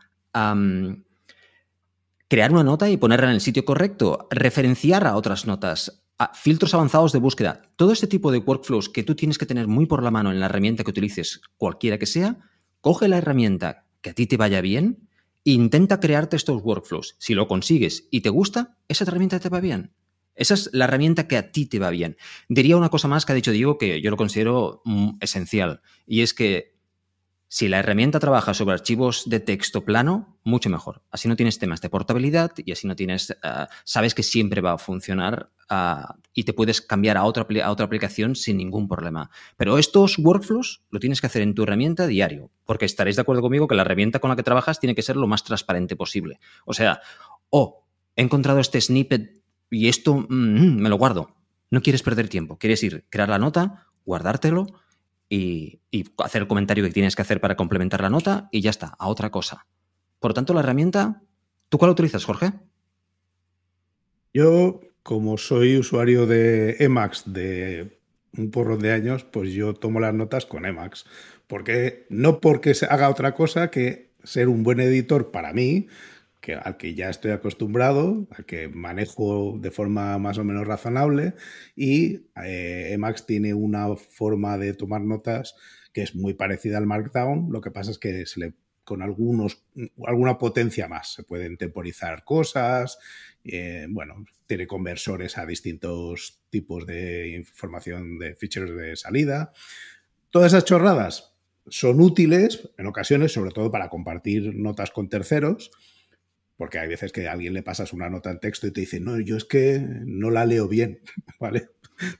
crear 2.30 2.52
una 2.54 2.64
nota 2.64 2.90
y 2.90 2.96
ponerla 2.96 3.28
en 3.28 3.34
el 3.34 3.42
sitio 3.42 3.66
correcto, 3.66 4.30
referenciar 4.32 5.06
a 5.06 5.18
otras 5.18 5.46
notas, 5.46 6.06
a 6.18 6.34
filtros 6.34 6.74
avanzados 6.74 7.12
de 7.12 7.20
búsqueda. 7.20 7.64
Todo 7.76 7.92
este 7.92 8.08
tipo 8.08 8.32
de 8.32 8.38
workflows 8.38 8.88
que 8.88 9.04
tú 9.04 9.14
tienes 9.14 9.38
que 9.38 9.46
tener 9.46 9.68
muy 9.68 9.86
por 9.86 10.04
la 10.04 10.12
mano 10.12 10.32
en 10.32 10.40
la 10.40 10.46
herramienta 10.46 10.86
que 10.86 10.92
utilices, 10.92 11.42
cualquiera 11.58 11.98
que 11.98 12.06
sea, 12.06 12.38
coge 12.80 13.10
la 13.10 13.18
herramienta 13.18 13.88
que 14.00 14.12
a 14.12 14.14
ti 14.14 14.26
te 14.26 14.38
vaya 14.38 14.62
bien 14.62 15.10
intenta 15.44 16.00
crearte 16.00 16.38
estos 16.38 16.62
workflows. 16.64 17.18
Si 17.20 17.34
lo 17.34 17.50
consigues 17.50 18.08
y 18.10 18.22
te 18.22 18.30
gusta, 18.30 18.78
esa 18.88 19.04
herramienta 19.04 19.42
te 19.42 19.50
va 19.50 19.60
bien. 19.60 19.92
Esa 20.36 20.54
es 20.54 20.70
la 20.74 20.86
herramienta 20.86 21.28
que 21.28 21.38
a 21.38 21.52
ti 21.52 21.66
te 21.66 21.80
va 21.80 21.90
bien. 21.90 22.18
Diría 22.50 22.78
una 22.78 22.90
cosa 22.90 23.08
más 23.08 23.26
que 23.26 23.32
ha 23.32 23.36
dicho 23.36 23.52
Diego 23.52 23.78
que 23.78 24.02
yo 24.02 24.10
lo 24.10 24.18
considero 24.18 24.82
mm, 24.86 25.18
esencial, 25.22 25.82
y 26.06 26.22
es 26.22 26.34
que 26.34 26.74
si 27.54 27.68
la 27.68 27.78
herramienta 27.78 28.20
trabaja 28.20 28.56
sobre 28.56 28.74
archivos 28.74 29.30
de 29.30 29.40
texto 29.40 29.86
plano, 29.86 30.40
mucho 30.44 30.72
mejor. 30.72 31.04
Así 31.12 31.28
no 31.28 31.36
tienes 31.36 31.60
temas 31.60 31.82
de 31.82 31.90
portabilidad 31.92 32.52
y 32.58 32.72
así 32.72 32.88
no 32.88 32.96
tienes, 32.96 33.38
ah, 33.44 33.70
sabes 33.84 34.16
que 34.16 34.24
siempre 34.24 34.60
va 34.60 34.72
a 34.72 34.78
funcionar 34.80 35.52
ah, 35.70 36.16
y 36.34 36.46
te 36.46 36.54
puedes 36.54 36.82
cambiar 36.82 37.16
a 37.16 37.26
otra, 37.26 37.46
a 37.64 37.70
otra 37.70 37.86
aplicación 37.86 38.36
sin 38.36 38.58
ningún 38.58 38.88
problema. 38.88 39.30
Pero 39.56 39.78
estos 39.78 40.18
workflows 40.18 40.82
lo 40.90 41.00
tienes 41.00 41.22
que 41.22 41.28
hacer 41.28 41.44
en 41.44 41.54
tu 41.54 41.62
herramienta 41.62 42.08
diario, 42.08 42.50
porque 42.66 42.86
estaréis 42.86 43.18
de 43.18 43.22
acuerdo 43.22 43.44
conmigo 43.44 43.68
que 43.68 43.76
la 43.76 43.84
herramienta 43.84 44.18
con 44.18 44.32
la 44.32 44.36
que 44.36 44.42
trabajas 44.42 44.80
tiene 44.80 44.96
que 44.96 45.04
ser 45.04 45.16
lo 45.16 45.28
más 45.28 45.44
transparente 45.44 45.96
posible. 45.96 46.40
O 46.66 46.74
sea, 46.74 47.02
oh, 47.52 47.86
he 48.16 48.24
encontrado 48.24 48.62
este 48.62 48.82
snippet 48.82 49.43
y 49.74 49.88
esto 49.88 50.16
mm, 50.16 50.82
me 50.82 50.90
lo 50.90 50.98
guardo. 50.98 51.36
No 51.72 51.82
quieres 51.82 52.04
perder 52.04 52.30
tiempo, 52.30 52.58
quieres 52.58 52.84
ir, 52.84 53.06
crear 53.10 53.30
la 53.30 53.40
nota, 53.40 53.88
guardártelo 54.06 54.68
y, 55.28 55.80
hacer 56.20 56.44
el 56.44 56.48
comentario 56.48 56.84
que 56.84 56.92
tienes 56.92 57.16
que 57.16 57.24
hacer 57.24 57.42
para 57.42 57.56
complementar 57.56 58.02
la 58.02 58.10
nota 58.10 58.50
y 58.52 58.62
ya 58.62 58.70
está, 58.70 58.96
a 59.00 59.08
otra 59.08 59.32
cosa. 59.32 59.66
Por 60.20 60.32
lo 60.32 60.36
tanto, 60.36 60.54
la 60.54 60.60
herramienta, 60.60 61.24
¿tú 61.70 61.78
cuál 61.78 61.92
utilizas, 61.92 62.24
Jorge? 62.24 62.52
Yo, 64.34 64.82
como 65.02 65.38
soy 65.38 65.78
usuario 65.78 66.28
de 66.28 66.78
Emacs 66.80 67.24
de 67.26 68.00
un 68.38 68.52
porrón 68.52 68.80
de 68.80 68.92
años, 68.92 69.24
pues 69.24 69.52
yo 69.52 69.74
tomo 69.74 70.00
las 70.00 70.14
notas 70.14 70.46
con 70.46 70.66
Emacs. 70.66 71.06
Porque, 71.48 72.06
no 72.10 72.40
porque 72.40 72.74
se 72.74 72.86
haga 72.86 73.10
otra 73.10 73.36
cosa 73.36 73.70
que 73.70 74.14
ser 74.24 74.48
un 74.48 74.64
buen 74.64 74.80
editor 74.80 75.32
para 75.32 75.54
mí, 75.54 75.88
que, 76.44 76.56
al 76.56 76.76
que 76.76 76.94
ya 76.94 77.10
estoy 77.10 77.32
acostumbrado, 77.32 78.28
al 78.32 78.46
que 78.46 78.68
manejo 78.68 79.58
de 79.60 79.72
forma 79.72 80.18
más 80.20 80.38
o 80.38 80.44
menos 80.44 80.68
razonable 80.68 81.36
y 81.74 82.28
eh, 82.44 82.90
Emacs 82.92 83.26
tiene 83.26 83.54
una 83.54 83.96
forma 83.96 84.58
de 84.58 84.74
tomar 84.74 85.02
notas 85.02 85.56
que 85.94 86.02
es 86.02 86.16
muy 86.16 86.34
parecida 86.34 86.78
al 86.78 86.86
Markdown, 86.86 87.48
lo 87.50 87.62
que 87.62 87.72
pasa 87.72 87.92
es 87.92 87.98
que 87.98 88.26
se 88.26 88.40
le 88.42 88.54
con 88.84 89.02
algunos, 89.02 89.64
alguna 90.06 90.38
potencia 90.38 90.90
más. 90.90 91.14
Se 91.14 91.24
pueden 91.24 91.56
temporizar 91.56 92.26
cosas, 92.26 93.00
eh, 93.46 93.88
bueno, 93.90 94.26
tiene 94.46 94.68
conversores 94.68 95.38
a 95.38 95.46
distintos 95.46 96.42
tipos 96.50 96.86
de 96.86 97.30
información 97.30 98.20
de 98.20 98.36
ficheros 98.36 98.76
de 98.76 98.98
salida. 98.98 99.54
Todas 100.32 100.52
esas 100.52 100.66
chorradas 100.66 101.34
son 101.68 102.02
útiles 102.02 102.70
en 102.78 102.88
ocasiones, 102.88 103.32
sobre 103.32 103.52
todo 103.52 103.72
para 103.72 103.88
compartir 103.88 104.54
notas 104.54 104.92
con 104.92 105.08
terceros, 105.08 105.72
porque 106.64 106.80
hay 106.80 106.88
veces 106.88 107.12
que 107.12 107.28
a 107.28 107.34
alguien 107.34 107.54
le 107.54 107.62
pasas 107.62 107.92
una 107.92 108.10
nota 108.10 108.32
en 108.32 108.40
texto 108.40 108.66
y 108.68 108.72
te 108.72 108.80
dice, 108.80 109.02
no, 109.02 109.20
yo 109.20 109.36
es 109.36 109.44
que 109.44 109.86
no 110.06 110.32
la 110.32 110.46
leo 110.46 110.70
bien, 110.70 111.02
¿vale? 111.42 111.72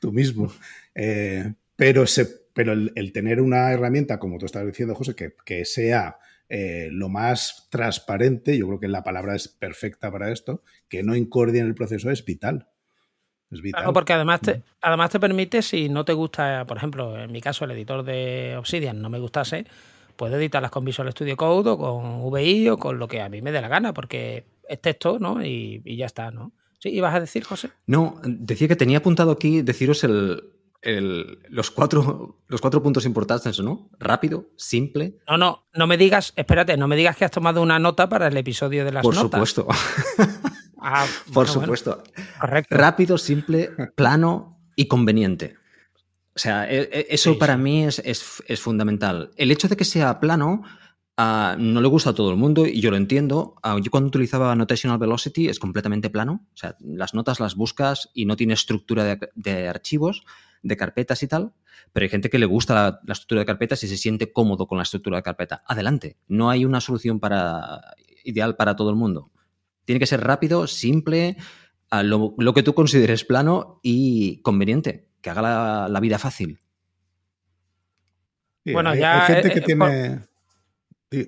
tú 0.02 0.12
mismo. 0.12 0.52
Eh, 0.94 1.54
pero 1.78 2.04
pero 2.52 2.74
el, 2.74 3.14
tener 3.14 3.40
una 3.40 3.72
herramienta, 3.72 4.20
como 4.20 4.38
tú 4.38 4.46
estabas 4.46 4.68
diciendo, 4.68 4.96
José, 4.96 5.16
que, 5.16 5.34
que 5.46 5.64
sea 5.64 6.18
eh, 6.50 6.90
lo 6.92 7.08
más 7.08 7.70
transparente, 7.72 8.58
yo 8.58 8.68
creo 8.68 8.82
que 8.82 8.90
la 8.90 9.02
palabra 9.02 9.34
es 9.34 9.48
perfecta 9.48 10.12
para 10.12 10.30
esto, 10.30 10.62
que 10.90 11.04
no 11.04 11.16
incordie 11.16 11.62
en 11.62 11.68
el 11.68 11.74
proceso 11.74 12.12
es 12.12 12.26
vital. 12.26 12.68
Es 13.50 13.62
vital. 13.62 13.80
Claro, 13.80 13.94
porque 13.94 14.12
además 14.12 14.42
te, 14.42 14.62
además 14.82 15.10
te 15.10 15.22
permite, 15.22 15.62
si 15.62 15.88
no 15.88 16.04
te 16.04 16.12
gusta, 16.12 16.66
por 16.66 16.76
ejemplo, 16.76 17.18
en 17.18 17.32
mi 17.32 17.40
caso 17.40 17.64
el 17.64 17.72
editor 17.72 18.04
de 18.04 18.58
Obsidian 18.58 19.02
no 19.02 19.10
me 19.10 19.20
gustase, 19.20 19.66
puedo 20.16 20.38
editarlas 20.38 20.72
con 20.72 20.86
Visual 20.86 21.12
Studio 21.12 21.38
Code 21.38 21.72
o 21.72 21.78
con 21.78 22.32
VI 22.32 22.70
o 22.70 22.78
con 22.78 23.00
lo 23.00 23.08
que 23.08 23.22
a 23.22 23.30
mí 23.30 23.42
me 23.42 23.52
dé 23.52 23.62
la 23.62 23.68
gana, 23.68 23.94
porque 23.94 24.46
es 24.68 24.82
texto, 24.82 25.20
¿no? 25.20 25.44
Y, 25.44 25.82
y 25.86 25.98
ya 25.98 26.06
está, 26.06 26.32
¿no? 26.32 26.52
¿Sí? 26.80 26.90
¿Ibas 26.90 27.16
a 27.16 27.20
decir, 27.20 27.44
José? 27.44 27.70
No, 27.88 28.20
decía 28.24 28.68
que 28.68 28.76
tenía 28.76 28.98
apuntado 29.00 29.32
aquí 29.32 29.62
deciros 29.62 30.04
el, 30.04 30.42
los, 31.50 31.72
cuatro, 31.72 32.40
los 32.48 32.62
cuatro 32.62 32.84
puntos 32.84 33.06
importantes, 33.06 33.60
¿no? 33.60 33.90
Rápido, 34.00 34.50
simple. 34.58 35.18
No, 35.30 35.38
no, 35.38 35.66
no 35.74 35.88
me 35.88 35.98
digas, 35.98 36.34
espérate, 36.36 36.76
no 36.78 36.88
me 36.88 36.96
digas 36.96 37.16
que 37.16 37.26
has 37.26 37.32
tomado 37.32 37.62
una 37.62 37.80
nota 37.80 38.10
para 38.10 38.28
el 38.28 38.38
episodio 38.38 38.84
de 38.84 38.92
las 38.92 39.04
Por 39.04 39.16
notas. 39.16 39.50
Supuesto. 39.50 39.68
Ah, 40.80 41.06
Por 41.34 41.48
supuesto. 41.48 42.04
correcto. 42.40 42.76
Rápido, 42.76 43.18
simple, 43.18 43.70
plano 43.96 44.60
y 44.76 44.88
conveniente. 44.88 45.56
O 46.36 46.40
sea, 46.40 46.70
e, 46.70 46.90
e, 46.92 47.08
eso 47.10 47.38
para 47.38 47.58
mí 47.58 47.84
es, 47.84 48.00
es, 48.00 48.60
fundamental. 48.60 49.32
El 49.36 49.52
hecho 49.52 49.68
de 49.68 49.78
que 49.78 49.86
sea 49.86 50.20
plano 50.20 50.64
uh, 51.18 51.58
no 51.58 51.82
le 51.82 51.88
gusta 51.88 52.12
a 52.12 52.16
todo 52.16 52.32
el 52.32 52.38
mundo 52.38 52.66
y 52.66 52.82
yo 52.82 52.90
lo 52.90 52.98
entiendo. 52.98 53.56
Uh, 53.64 53.80
yo 53.80 53.92
cuando 53.92 54.08
utilizaba 54.08 54.56
Notational 54.56 54.98
Velocity 54.98 55.48
es 55.48 55.60
completamente 55.60 56.10
plano. 56.10 56.48
O 56.54 56.58
sea, 56.58 56.76
las 56.80 57.14
notas 57.14 57.40
las 57.40 57.56
buscas 57.56 58.10
y 58.14 58.26
no 58.26 58.36
tiene 58.36 58.54
estructura 58.54 59.04
de, 59.04 59.20
de 59.36 59.68
archivos 59.68 60.24
de 60.64 60.78
carpetas 60.78 61.22
y 61.22 61.28
tal, 61.28 61.54
pero 61.92 62.06
hay 62.06 62.10
gente 62.10 62.30
que 62.30 62.40
le 62.40 62.46
gusta 62.46 63.02
la, 63.06 63.14
estructura 63.14 63.42
de 63.42 63.46
carpetas 63.46 63.84
y 63.84 63.88
se 63.88 63.98
siente 63.98 64.32
cómodo 64.32 64.66
con 64.66 64.78
la 64.78 64.84
estructura 64.84 65.18
de 65.18 65.24
carpeta. 65.24 65.64
Adelante, 65.68 66.18
no 66.28 66.50
hay 66.50 66.66
una 66.66 66.82
solución 66.82 67.20
para, 67.20 67.82
ideal 68.24 68.56
para 68.56 68.76
todo 68.76 68.90
el 68.90 68.96
mundo. 68.96 69.32
Tiene 69.86 70.00
que 70.00 70.08
ser 70.08 70.22
rápido, 70.22 70.66
simple, 70.66 71.38
lo, 71.92 72.34
lo, 72.38 72.54
que 72.54 72.64
tú 72.64 72.74
consideres 72.74 73.26
plano 73.26 73.80
y 73.84 74.42
conveniente, 74.42 75.10
que 75.24 75.30
haga 75.30 75.88
la, 75.88 76.00
vida 76.02 76.20
fácil. 76.20 76.60
bueno, 78.66 78.94
ya. 78.94 79.26
Hay 79.26 79.34
gente 79.36 79.52
que 79.52 79.62
tiene. 79.62 80.20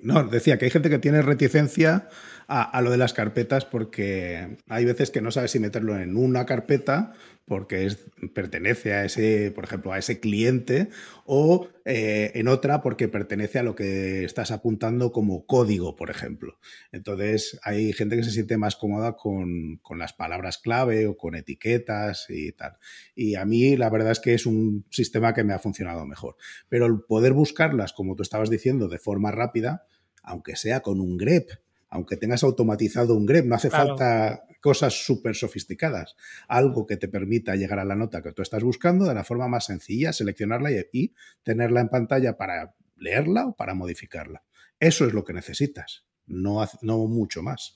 No, 0.03 0.23
decía 0.25 0.57
que 0.57 0.65
hay 0.65 0.71
gente 0.71 0.89
que 0.89 0.99
tiene 0.99 1.21
reticencia 1.21 2.09
a, 2.47 2.81
lo 2.81 2.91
de 2.91 2.97
las 2.97 3.13
carpetas 3.13 3.65
porque 3.65 4.57
hay 4.67 4.85
veces 4.85 5.11
que 5.11 5.21
no 5.21 5.31
sabes 5.31 5.51
si 5.51 5.59
meterlo 5.59 5.97
en 5.97 6.15
una 6.15 6.45
carpeta 6.45 7.13
porque 7.45 7.85
es, 7.85 7.99
pertenece 8.33 8.93
a 8.93 9.05
ese, 9.05 9.51
por 9.51 9.63
ejemplo, 9.63 9.93
a 9.93 9.99
ese 9.99 10.19
cliente 10.19 10.89
o 11.25 11.67
eh, 11.85 12.31
en 12.33 12.47
otra 12.47 12.81
porque 12.81 13.07
pertenece 13.07 13.59
a 13.59 13.63
lo 13.63 13.75
que 13.75 14.23
estás 14.23 14.49
apuntando 14.49 15.11
como 15.11 15.45
código, 15.45 15.95
por 15.95 16.09
ejemplo. 16.09 16.57
Entonces 16.91 17.59
hay 17.63 17.93
gente 17.93 18.15
que 18.15 18.23
se 18.23 18.31
siente 18.31 18.57
más 18.57 18.75
cómoda 18.75 19.15
con, 19.15 19.77
con 19.83 19.99
las 19.99 20.13
palabras 20.13 20.57
clave 20.57 21.07
o 21.07 21.17
con 21.17 21.35
etiquetas 21.35 22.25
y 22.29 22.51
tal. 22.51 22.77
Y 23.15 23.35
a 23.35 23.45
mí 23.45 23.77
la 23.77 23.89
verdad 23.89 24.11
es 24.11 24.19
que 24.19 24.33
es 24.33 24.45
un 24.47 24.85
sistema 24.89 25.33
que 25.33 25.43
me 25.43 25.53
ha 25.53 25.59
funcionado 25.59 26.05
mejor. 26.05 26.37
Pero 26.67 26.87
el 26.87 27.01
poder 27.01 27.33
buscarlas, 27.33 27.93
como 27.93 28.15
tú 28.15 28.23
estabas 28.23 28.49
diciendo, 28.49 28.87
de 28.87 28.97
forma 28.97 29.31
rápida, 29.31 29.85
aunque 30.23 30.55
sea 30.55 30.81
con 30.81 30.99
un 30.99 31.17
grep, 31.17 31.49
aunque 31.95 32.17
tengas 32.17 32.43
automatizado 32.43 33.15
un 33.15 33.25
grep, 33.25 33.45
no 33.45 33.55
hace 33.55 33.69
falta 33.69 34.43
cosas 34.59 35.05
súper 35.05 35.33
sofisticadas. 35.33 36.17
Algo 36.49 36.85
que 36.85 36.97
te 36.97 37.07
permita 37.07 37.55
llegar 37.55 37.79
a 37.79 37.85
la 37.85 37.95
nota 37.95 38.21
que 38.21 38.33
tú 38.33 38.41
estás 38.41 38.63
buscando 38.63 39.05
de 39.05 39.13
la 39.13 39.23
forma 39.23 39.47
más 39.47 39.65
sencilla, 39.65 40.11
seleccionarla 40.11 40.71
y, 40.91 41.13
tenerla 41.43 41.79
en 41.79 41.87
pantalla 41.87 42.35
para 42.35 42.75
leerla 42.97 43.47
o 43.47 43.55
para 43.55 43.75
modificarla. 43.75 44.43
Eso 44.77 45.05
es 45.05 45.13
lo 45.13 45.23
que 45.23 45.31
necesitas, 45.31 46.05
no, 46.27 46.67
no 46.81 47.07
mucho 47.07 47.41
más. 47.41 47.75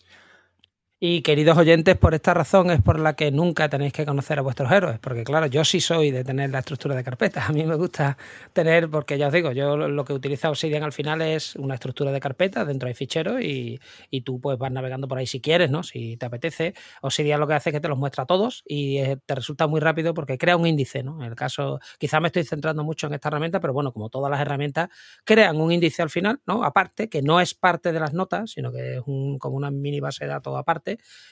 Y 1.01 1.21
queridos 1.21 1.57
oyentes, 1.57 1.95
por 1.95 2.13
esta 2.13 2.33
razón 2.33 2.71
es 2.71 2.81
por 2.81 2.99
la 2.99 3.15
que 3.15 3.31
nunca 3.31 3.69
tenéis 3.69 3.93
que 3.93 4.05
conocer 4.05 4.37
a 4.37 4.41
vuestros 4.41 4.69
héroes, 4.69 4.99
porque 4.99 5.23
claro, 5.23 5.45
yo 5.45 5.63
sí 5.63 5.79
soy 5.79 6.11
de 6.11 6.25
tener 6.25 6.49
la 6.49 6.59
estructura 6.59 6.93
de 6.93 7.05
carpetas. 7.05 7.49
A 7.49 7.53
mí 7.53 7.63
me 7.63 7.75
gusta 7.75 8.17
tener, 8.51 8.89
porque 8.89 9.17
ya 9.17 9.27
os 9.27 9.33
digo, 9.33 9.53
yo 9.53 9.77
lo 9.77 10.03
que 10.03 10.11
utiliza 10.11 10.49
Obsidian 10.49 10.83
al 10.83 10.91
final 10.91 11.21
es 11.21 11.55
una 11.55 11.75
estructura 11.75 12.11
de 12.11 12.19
carpetas, 12.19 12.67
dentro 12.67 12.89
hay 12.89 12.95
ficheros 12.95 13.41
y, 13.41 13.79
y, 14.09 14.21
tú 14.23 14.41
pues 14.41 14.57
vas 14.57 14.73
navegando 14.73 15.07
por 15.07 15.19
ahí 15.19 15.25
si 15.25 15.39
quieres, 15.39 15.71
¿no? 15.71 15.83
Si 15.83 16.17
te 16.17 16.25
apetece. 16.25 16.73
Obsidian 17.01 17.39
lo 17.39 17.47
que 17.47 17.53
hace 17.53 17.69
es 17.69 17.75
que 17.75 17.79
te 17.79 17.87
los 17.87 17.97
muestra 17.97 18.25
todos 18.25 18.63
y 18.67 18.97
eh, 18.97 19.17
te 19.25 19.35
resulta 19.35 19.67
muy 19.67 19.79
rápido 19.79 20.13
porque 20.13 20.37
crea 20.37 20.57
un 20.57 20.67
índice, 20.67 21.01
¿no? 21.01 21.23
En 21.23 21.29
el 21.29 21.35
caso, 21.35 21.79
quizá 21.97 22.19
me 22.19 22.27
estoy 22.27 22.43
centrando 22.43 22.83
mucho 22.83 23.07
en 23.07 23.13
esta 23.13 23.29
herramienta, 23.29 23.61
pero 23.61 23.71
bueno, 23.71 23.93
como 23.93 24.09
todas 24.09 24.29
las 24.29 24.41
herramientas, 24.41 24.89
crean 25.23 25.61
un 25.61 25.71
índice 25.71 26.01
al 26.01 26.09
final, 26.09 26.41
¿no? 26.45 26.65
Aparte, 26.65 27.07
que 27.07 27.21
no 27.21 27.39
es 27.39 27.53
parte 27.53 27.93
de 27.93 28.01
las 28.01 28.13
notas, 28.13 28.51
sino 28.51 28.73
que 28.73 28.97
es 28.97 29.01
un, 29.05 29.39
como 29.39 29.55
una 29.55 29.71
mini 29.71 30.01
base 30.01 30.25
de 30.25 30.31
datos 30.31 30.57
aparte 30.57 30.88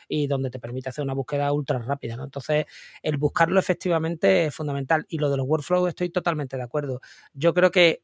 y 0.08 0.28
donde 0.28 0.50
te 0.50 0.60
permite 0.60 0.90
hacer 0.90 1.04
una 1.04 1.14
búsqueda 1.14 1.52
ultra 1.52 1.80
rápida. 1.80 2.16
¿no? 2.16 2.24
Entonces, 2.26 2.66
el 3.02 3.18
buscarlo 3.18 3.60
efectivamente 3.60 4.46
es 4.46 4.56
fundamental. 4.56 5.06
Y 5.10 5.18
lo 5.18 5.30
de 5.30 5.38
los 5.38 5.48
workflows 5.48 5.90
estoy 5.90 6.10
totalmente 6.10 6.58
de 6.58 6.64
acuerdo. 6.64 7.02
Yo 7.34 7.54
creo 7.54 7.72
que 7.72 8.04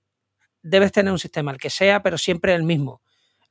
debes 0.61 0.91
tener 0.91 1.11
un 1.11 1.19
sistema, 1.19 1.51
el 1.51 1.57
que 1.57 1.69
sea, 1.69 2.01
pero 2.01 2.17
siempre 2.17 2.53
el 2.55 2.63
mismo. 2.63 3.01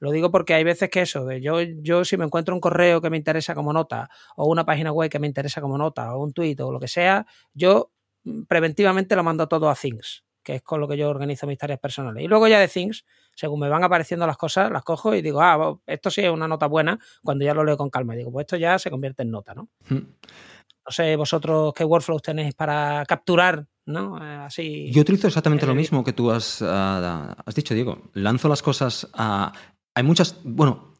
Lo 0.01 0.11
digo 0.11 0.33
porque 0.33 0.55
hay 0.55 0.65
veces 0.65 0.91
que 0.91 1.03
eso, 1.03 1.31
yo, 1.31 1.61
yo 1.61 2.05
si 2.05 2.17
me 2.17 2.25
encuentro 2.25 2.57
un 2.57 2.61
correo 2.61 3.01
que 3.01 3.09
me 3.09 3.17
interesa 3.17 3.55
como 3.55 3.73
nota, 3.73 4.11
o 4.35 4.49
una 4.49 4.65
página 4.65 4.91
web 4.91 5.09
que 5.09 5.21
me 5.21 5.29
interesa 5.29 5.61
como 5.61 5.79
nota, 5.79 6.17
o 6.17 6.25
un 6.25 6.33
tweet 6.33 6.57
o 6.61 6.73
lo 6.73 6.81
que 6.81 6.89
sea, 6.89 7.25
yo 7.55 7.93
mm, 8.25 8.43
preventivamente 8.45 9.15
lo 9.15 9.23
mando 9.23 9.47
todo 9.47 9.71
a 9.71 9.77
Things 9.77 10.25
que 10.43 10.57
es 10.57 10.63
con 10.63 10.81
lo 10.81 10.89
que 10.89 10.97
yo 10.97 11.09
organizo 11.09 11.47
mis 11.47 11.59
tareas 11.59 11.81
personales. 11.81 12.23
Y 12.23 12.29
luego 12.29 12.49
ya 12.49 12.59
de 12.59 12.69
Things, 12.69 13.05
según 13.35 13.61
me 13.61 13.69
van 13.69 13.85
apareciendo 13.85 14.27
las 14.27 14.37
cosas, 14.37 14.71
las 14.71 14.83
cojo 14.83 15.15
y 15.15 15.23
digo, 15.23 15.41
ah, 15.41 15.79
esto 15.87 16.11
sí 16.11 16.23
es 16.23 16.31
una 16.31 16.49
nota 16.49 16.67
buena, 16.67 16.99
cuando 17.23 17.45
ya 17.45 17.55
lo 17.55 17.65
leo 17.65 17.77
con 17.77 17.91
calma. 17.91 18.15
Digo, 18.15 18.33
pues 18.33 18.45
esto 18.45 18.57
ya 18.57 18.79
se 18.79 18.91
convierte 18.91 19.23
en 19.23 19.31
nota, 19.31 19.55
¿no? 19.55 19.69
Hmm. 19.89 20.07
No 20.85 20.91
sé 20.91 21.15
vosotros 21.17 21.73
qué 21.75 21.85
workflows 21.85 22.23
tenéis 22.23 22.55
para 22.55 23.05
capturar, 23.07 23.67
¿no? 23.87 24.19
Eh, 24.19 24.37
así. 24.47 24.91
Yo 24.91 25.03
utilizo 25.03 25.29
exactamente 25.29 25.67
lo 25.67 25.75
mismo 25.75 26.03
que 26.03 26.13
tú 26.13 26.31
has, 26.31 26.61
ah, 26.63 27.37
has 27.45 27.55
dicho, 27.55 27.75
Diego. 27.75 28.11
Lanzo 28.15 28.49
las 28.49 28.63
cosas 28.63 29.09
a. 29.15 29.53
Hay 29.95 30.03
muchas. 30.03 30.41
Bueno, 30.43 30.97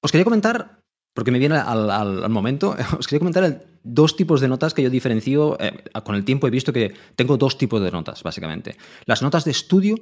os 0.00 0.10
quería 0.10 0.24
comentar 0.24 0.85
porque 1.16 1.30
me 1.30 1.38
viene 1.38 1.56
al, 1.56 2.28
momento, 2.28 2.76
os 2.98 3.06
quería 3.06 3.20
comentar 3.20 3.64
dos 3.82 4.16
tipos 4.16 4.42
de 4.42 4.48
notas 4.48 4.74
que 4.74 4.82
yo 4.82 4.90
diferencio. 4.90 5.56
Eh, 5.58 5.72
con 6.04 6.14
el 6.14 6.26
tiempo 6.26 6.46
he 6.46 6.50
visto 6.50 6.74
que 6.74 6.92
tengo 7.16 7.38
dos 7.38 7.56
tipos 7.56 7.80
de 7.80 7.90
notas, 7.90 8.22
básicamente. 8.22 8.76
Las 9.06 9.22
notas 9.22 9.46
de 9.46 9.52
estudio 9.52 9.96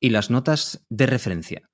y 0.00 0.08
las 0.08 0.30
notas 0.30 0.86
de 0.88 1.04
referencia. 1.04 1.70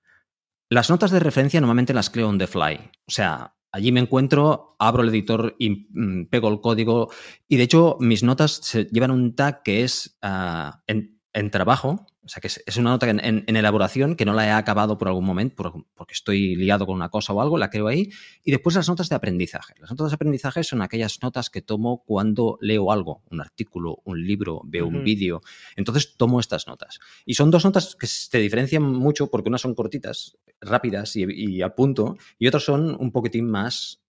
Las 0.68 0.90
notas 0.90 1.12
de 1.12 1.20
referencia 1.20 1.60
normalmente 1.60 1.94
las 1.94 2.10
creo 2.10 2.28
on 2.28 2.38
the 2.38 2.48
fly. 2.48 2.80
O 3.06 3.12
sea, 3.12 3.54
allí 3.70 3.92
me 3.92 4.00
encuentro, 4.00 4.74
abro 4.80 5.04
el 5.04 5.10
editor 5.10 5.54
y 5.56 5.86
mm, 5.90 6.24
pego 6.24 6.48
el 6.48 6.60
código. 6.60 7.12
Y 7.46 7.58
de 7.58 7.62
hecho, 7.62 7.96
mis 8.00 8.24
notas 8.24 8.54
se 8.54 8.86
llevan 8.86 9.12
un 9.12 9.36
tag 9.36 9.62
que 9.62 9.84
es 9.84 10.18
ah, 10.20 10.82
en 10.88 11.50
trabajo, 11.52 12.06
sea, 12.30 12.40
que 12.40 12.48
es, 12.48 12.76
una 12.76 12.90
nota 12.90 13.08
en, 13.10 13.44
elaboración 13.46 14.16
que 14.16 14.24
no 14.24 14.32
la 14.32 14.46
he 14.46 14.50
acabado 14.50 14.96
por 14.98 15.08
algún 15.08 15.24
momento, 15.24 15.84
porque 15.94 16.14
estoy 16.14 16.56
liado 16.56 16.86
con 16.86 16.94
una 16.94 17.08
cosa 17.08 17.32
o 17.32 17.40
algo, 17.40 17.58
la 17.58 17.70
creo 17.70 17.88
ahí. 17.88 18.10
Y 18.44 18.50
después 18.50 18.76
las 18.76 18.88
notas 18.88 19.08
de 19.08 19.16
aprendizaje. 19.16 19.74
Las 19.78 19.90
notas 19.90 20.10
de 20.10 20.14
aprendizaje 20.14 20.64
son 20.64 20.82
aquellas 20.82 21.18
notas 21.22 21.50
que 21.50 21.62
tomo 21.62 22.04
cuando 22.04 22.56
leo 22.60 22.92
algo, 22.92 23.22
un 23.30 23.40
artículo, 23.40 23.98
un 24.04 24.24
libro, 24.24 24.62
veo 24.64 24.86
un 24.86 25.04
vídeo. 25.04 25.42
Entonces 25.76 26.16
tomo 26.16 26.40
estas 26.40 26.66
notas. 26.66 27.00
Y 27.26 27.34
son 27.34 27.50
dos 27.50 27.64
notas 27.64 27.96
que 27.96 28.06
se 28.06 28.38
diferencian 28.38 28.82
mucho 28.82 29.30
porque 29.30 29.48
unas 29.48 29.60
son 29.60 29.74
cortitas, 29.74 30.38
rápidas 30.60 31.16
y, 31.16 31.62
al 31.62 31.74
punto, 31.74 32.16
y 32.38 32.46
otras 32.46 32.64
son 32.64 32.96
un 32.98 33.12
poquitín 33.12 33.50
más 33.50 34.02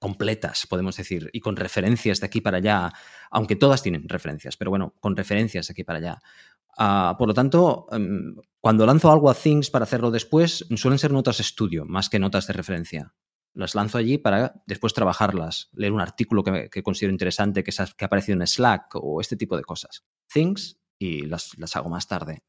completas, 0.00 0.66
podemos 0.66 0.96
decir, 0.96 1.28
y 1.32 1.40
con 1.40 1.56
referencias 1.56 2.20
de 2.20 2.26
aquí 2.26 2.40
para 2.40 2.56
allá, 2.56 2.90
aunque 3.30 3.54
todas 3.54 3.82
tienen 3.82 4.08
referencias, 4.08 4.56
pero 4.56 4.70
bueno, 4.70 4.94
con 4.98 5.14
referencias 5.14 5.68
de 5.68 5.72
aquí 5.72 5.84
para 5.84 5.98
allá. 5.98 6.22
Ah, 6.76 7.16
por 7.18 7.28
lo 7.28 7.34
tanto, 7.34 7.86
em, 7.92 8.36
cuando 8.60 8.86
lanzo 8.86 9.10
algo 9.10 9.30
a 9.30 9.34
Things 9.34 9.70
para 9.70 9.84
hacerlo 9.84 10.10
después, 10.10 10.66
suelen 10.76 10.98
ser 10.98 11.12
notas 11.12 11.40
estudio 11.40 11.84
más 11.84 12.08
que 12.08 12.18
notas 12.18 12.46
de 12.46 12.52
referencia. 12.52 13.14
Las 13.52 13.74
lanzo 13.74 13.98
allí 13.98 14.18
para 14.18 14.62
después 14.66 14.94
trabajarlas, 14.94 15.70
leer 15.72 15.92
un 15.92 16.00
artículo 16.00 16.44
que, 16.44 16.82
considero 16.82 17.12
interesante 17.12 17.64
que, 17.64 17.72
ha 17.78 18.04
aparecido 18.04 18.38
en 18.38 18.46
Slack 18.46 18.94
o 18.94 19.20
este 19.20 19.36
tipo 19.36 19.56
de 19.56 19.64
cosas. 19.64 20.04
Things 20.32 20.80
y 20.98 21.26
las, 21.26 21.58
las 21.58 21.74
hago 21.76 21.88
más 21.88 22.06
tarde. 22.06 22.44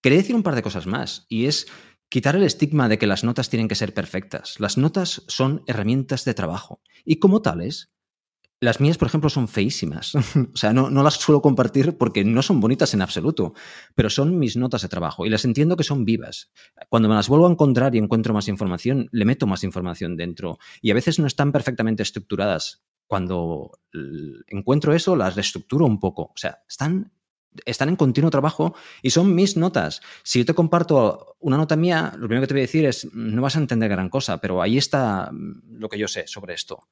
Quería 0.00 0.18
decir 0.18 0.36
un 0.36 0.42
par 0.42 0.54
de 0.54 0.62
cosas 0.62 0.86
más, 0.86 1.26
y 1.28 1.46
es 1.46 1.66
Quitar 2.14 2.36
el 2.36 2.44
estigma 2.44 2.88
de 2.88 2.96
que 2.96 3.08
las 3.08 3.24
notas 3.24 3.50
tienen 3.50 3.66
que 3.66 3.74
ser 3.74 3.92
perfectas. 3.92 4.60
Las 4.60 4.78
notas 4.78 5.24
son 5.26 5.64
herramientas 5.66 6.24
de 6.24 6.32
trabajo 6.32 6.80
y 7.04 7.16
como 7.16 7.42
tales, 7.42 7.92
las 8.64 8.80
mías, 8.80 8.98
por 8.98 9.06
ejemplo, 9.06 9.30
son 9.30 9.48
feísimas. 9.48 10.14
o 10.14 10.56
sea, 10.56 10.72
no, 10.72 10.90
las 10.90 11.14
suelo 11.14 11.40
compartir 11.42 11.96
porque 11.96 12.24
no 12.24 12.42
son 12.42 12.60
bonitas 12.60 12.94
en 12.94 13.02
absoluto, 13.02 13.54
pero 13.94 14.10
son 14.10 14.38
mis 14.38 14.56
notas 14.56 14.82
de 14.82 14.88
trabajo 14.88 15.26
y 15.26 15.30
las 15.30 15.44
entiendo 15.44 15.76
que 15.76 15.84
son 15.84 16.04
vivas. 16.04 16.50
Cuando 16.88 17.08
me 17.08 17.14
las 17.14 17.28
vuelvo 17.28 17.46
a 17.46 17.50
encontrar 17.50 17.94
y 17.94 17.98
encuentro 17.98 18.34
más 18.34 18.48
información, 18.48 19.08
le 19.12 19.24
meto 19.24 19.46
más 19.46 19.64
información 19.64 20.16
dentro 20.16 20.58
y 20.82 20.90
a 20.90 20.94
veces 20.94 21.18
no 21.18 21.26
están 21.26 21.52
perfectamente 21.52 22.02
estructuradas 22.02 22.82
cuando 23.06 23.78
encuentro 24.48 24.94
eso, 24.94 25.14
las 25.14 25.36
reestructuro 25.36 25.84
un 25.84 26.00
poco. 26.00 26.22
O 26.22 26.36
sea, 26.36 26.62
están 26.68 27.12
están 27.66 27.88
en 27.88 27.96
continuo 27.96 28.30
trabajo 28.30 28.74
y 29.02 29.10
son 29.10 29.34
mis 29.34 29.56
notas. 29.56 30.00
Si 30.22 30.40
yo 30.40 30.44
te 30.44 30.54
comparto 30.54 31.36
una 31.38 31.56
nota 31.56 31.76
mía, 31.76 32.12
lo 32.16 32.26
primero 32.26 32.42
que 32.42 32.48
te 32.48 32.54
voy 32.54 32.62
a 32.62 32.62
decir 32.62 32.84
es, 32.84 33.08
no 33.14 33.42
vas 33.42 33.56
a 33.56 33.60
entender 33.60 33.88
gran 33.90 34.08
cosa, 34.08 34.38
pero 34.38 34.60
ahí 34.60 34.76
está 34.76 35.30
mm, 35.32 35.78
lo 35.78 35.88
que 35.88 35.98
yo 35.98 36.08
sé 36.08 36.26
sobre 36.26 36.54
esto. 36.54 36.88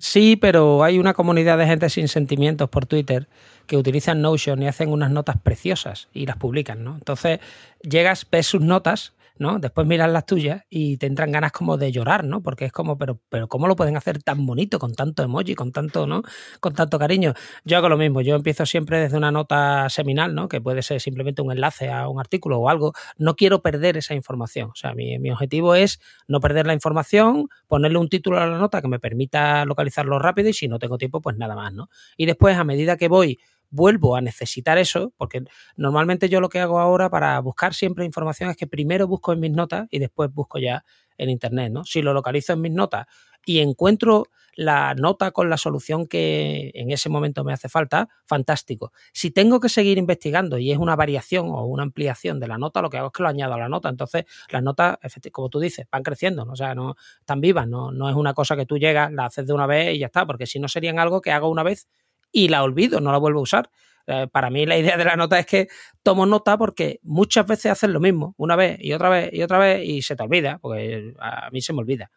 Sí, 0.00 0.36
pero 0.36 0.82
hay 0.82 0.98
una 0.98 1.12
comunidad 1.12 1.58
de 1.58 1.66
gente 1.66 1.90
sin 1.90 2.08
sentimientos 2.08 2.70
por 2.70 2.86
Twitter 2.86 3.28
que 3.66 3.76
utilizan 3.76 4.22
Notion 4.22 4.62
y 4.62 4.66
hacen 4.66 4.90
unas 4.90 5.10
notas 5.10 5.36
preciosas 5.42 6.08
y 6.14 6.24
las 6.24 6.36
publican, 6.36 6.82
¿no? 6.82 6.94
Entonces 6.94 7.40
llegas, 7.82 8.26
ves 8.30 8.46
sus 8.46 8.62
notas 8.62 9.12
¿no? 9.40 9.58
Después 9.58 9.86
miras 9.86 10.10
las 10.10 10.26
tuyas 10.26 10.64
y 10.68 10.98
te 10.98 11.06
entran 11.06 11.32
ganas 11.32 11.50
como 11.50 11.78
de 11.78 11.90
llorar, 11.90 12.24
¿no? 12.24 12.42
Porque 12.42 12.66
es 12.66 12.72
como, 12.72 12.98
pero, 12.98 13.18
pero 13.30 13.48
¿cómo 13.48 13.66
lo 13.66 13.74
pueden 13.74 13.96
hacer 13.96 14.22
tan 14.22 14.44
bonito, 14.44 14.78
con 14.78 14.94
tanto 14.94 15.22
emoji, 15.22 15.54
con 15.54 15.72
tanto, 15.72 16.06
¿no? 16.06 16.22
Con 16.60 16.74
tanto 16.74 16.98
cariño. 16.98 17.32
Yo 17.64 17.78
hago 17.78 17.88
lo 17.88 17.96
mismo, 17.96 18.20
yo 18.20 18.36
empiezo 18.36 18.66
siempre 18.66 19.00
desde 19.00 19.16
una 19.16 19.32
nota 19.32 19.88
seminal, 19.88 20.34
¿no? 20.34 20.46
Que 20.46 20.60
puede 20.60 20.82
ser 20.82 21.00
simplemente 21.00 21.40
un 21.40 21.50
enlace 21.52 21.88
a 21.90 22.06
un 22.06 22.20
artículo 22.20 22.58
o 22.58 22.68
algo. 22.68 22.92
No 23.16 23.34
quiero 23.34 23.62
perder 23.62 23.96
esa 23.96 24.14
información. 24.14 24.70
O 24.70 24.74
sea, 24.74 24.92
mi, 24.92 25.18
mi 25.18 25.30
objetivo 25.30 25.74
es 25.74 26.00
no 26.28 26.40
perder 26.40 26.66
la 26.66 26.74
información, 26.74 27.48
ponerle 27.66 27.96
un 27.96 28.10
título 28.10 28.38
a 28.38 28.46
la 28.46 28.58
nota 28.58 28.82
que 28.82 28.88
me 28.88 28.98
permita 28.98 29.64
localizarlo 29.64 30.18
rápido 30.18 30.50
y 30.50 30.52
si 30.52 30.68
no 30.68 30.78
tengo 30.78 30.98
tiempo, 30.98 31.22
pues 31.22 31.38
nada 31.38 31.56
más, 31.56 31.72
¿no? 31.72 31.88
Y 32.18 32.26
después, 32.26 32.58
a 32.58 32.64
medida 32.64 32.98
que 32.98 33.08
voy 33.08 33.38
vuelvo 33.70 34.16
a 34.16 34.20
necesitar 34.20 34.78
eso, 34.78 35.12
porque 35.16 35.44
normalmente 35.76 36.28
yo 36.28 36.40
lo 36.40 36.48
que 36.48 36.60
hago 36.60 36.80
ahora 36.80 37.08
para 37.10 37.38
buscar 37.40 37.74
siempre 37.74 38.04
información 38.04 38.50
es 38.50 38.56
que 38.56 38.66
primero 38.66 39.06
busco 39.06 39.32
en 39.32 39.40
mis 39.40 39.52
notas 39.52 39.86
y 39.90 39.98
después 39.98 40.32
busco 40.32 40.58
ya 40.58 40.84
en 41.16 41.30
Internet, 41.30 41.72
¿no? 41.72 41.84
Si 41.84 42.02
lo 42.02 42.12
localizo 42.12 42.52
en 42.54 42.60
mis 42.60 42.72
notas 42.72 43.06
y 43.44 43.60
encuentro 43.60 44.26
la 44.54 44.94
nota 44.94 45.30
con 45.30 45.48
la 45.48 45.56
solución 45.56 46.06
que 46.06 46.70
en 46.74 46.90
ese 46.90 47.08
momento 47.08 47.44
me 47.44 47.52
hace 47.52 47.68
falta, 47.68 48.08
fantástico. 48.26 48.92
Si 49.12 49.30
tengo 49.30 49.60
que 49.60 49.68
seguir 49.68 49.96
investigando 49.96 50.58
y 50.58 50.72
es 50.72 50.78
una 50.78 50.96
variación 50.96 51.46
o 51.48 51.64
una 51.64 51.82
ampliación 51.84 52.40
de 52.40 52.48
la 52.48 52.58
nota, 52.58 52.82
lo 52.82 52.90
que 52.90 52.98
hago 52.98 53.06
es 53.06 53.12
que 53.12 53.22
lo 53.22 53.28
añado 53.28 53.54
a 53.54 53.58
la 53.58 53.68
nota. 53.68 53.88
Entonces, 53.88 54.24
las 54.50 54.62
notas, 54.62 54.98
como 55.32 55.48
tú 55.48 55.60
dices, 55.60 55.86
van 55.90 56.02
creciendo, 56.02 56.44
¿no? 56.44 56.52
o 56.52 56.56
sea, 56.56 56.74
no 56.74 56.96
están 57.20 57.40
vivas, 57.40 57.68
no, 57.68 57.92
no 57.92 58.10
es 58.10 58.16
una 58.16 58.34
cosa 58.34 58.56
que 58.56 58.66
tú 58.66 58.76
llegas, 58.76 59.10
la 59.12 59.26
haces 59.26 59.46
de 59.46 59.52
una 59.52 59.66
vez 59.66 59.94
y 59.94 60.00
ya 60.00 60.06
está, 60.06 60.26
porque 60.26 60.46
si 60.46 60.58
no 60.58 60.68
serían 60.68 60.98
algo 60.98 61.20
que 61.20 61.32
hago 61.32 61.48
una 61.48 61.62
vez 61.62 61.88
y 62.32 62.48
la 62.48 62.62
olvido, 62.62 63.00
no 63.00 63.12
la 63.12 63.18
vuelvo 63.18 63.40
a 63.40 63.42
usar. 63.42 63.70
Eh, 64.06 64.26
para 64.32 64.50
mí 64.50 64.66
la 64.66 64.76
idea 64.76 64.96
de 64.96 65.04
la 65.04 65.16
nota 65.16 65.38
es 65.38 65.46
que 65.46 65.68
tomo 66.02 66.26
nota 66.26 66.58
porque 66.58 66.98
muchas 67.02 67.46
veces 67.46 67.72
haces 67.72 67.90
lo 67.90 68.00
mismo, 68.00 68.34
una 68.38 68.56
vez 68.56 68.78
y 68.80 68.92
otra 68.92 69.08
vez 69.08 69.30
y 69.32 69.42
otra 69.42 69.58
vez 69.58 69.84
y 69.84 70.02
se 70.02 70.16
te 70.16 70.22
olvida, 70.22 70.58
porque 70.58 71.14
a 71.20 71.48
mí 71.50 71.60
se 71.60 71.72
me 71.72 71.80
olvida. 71.80 72.10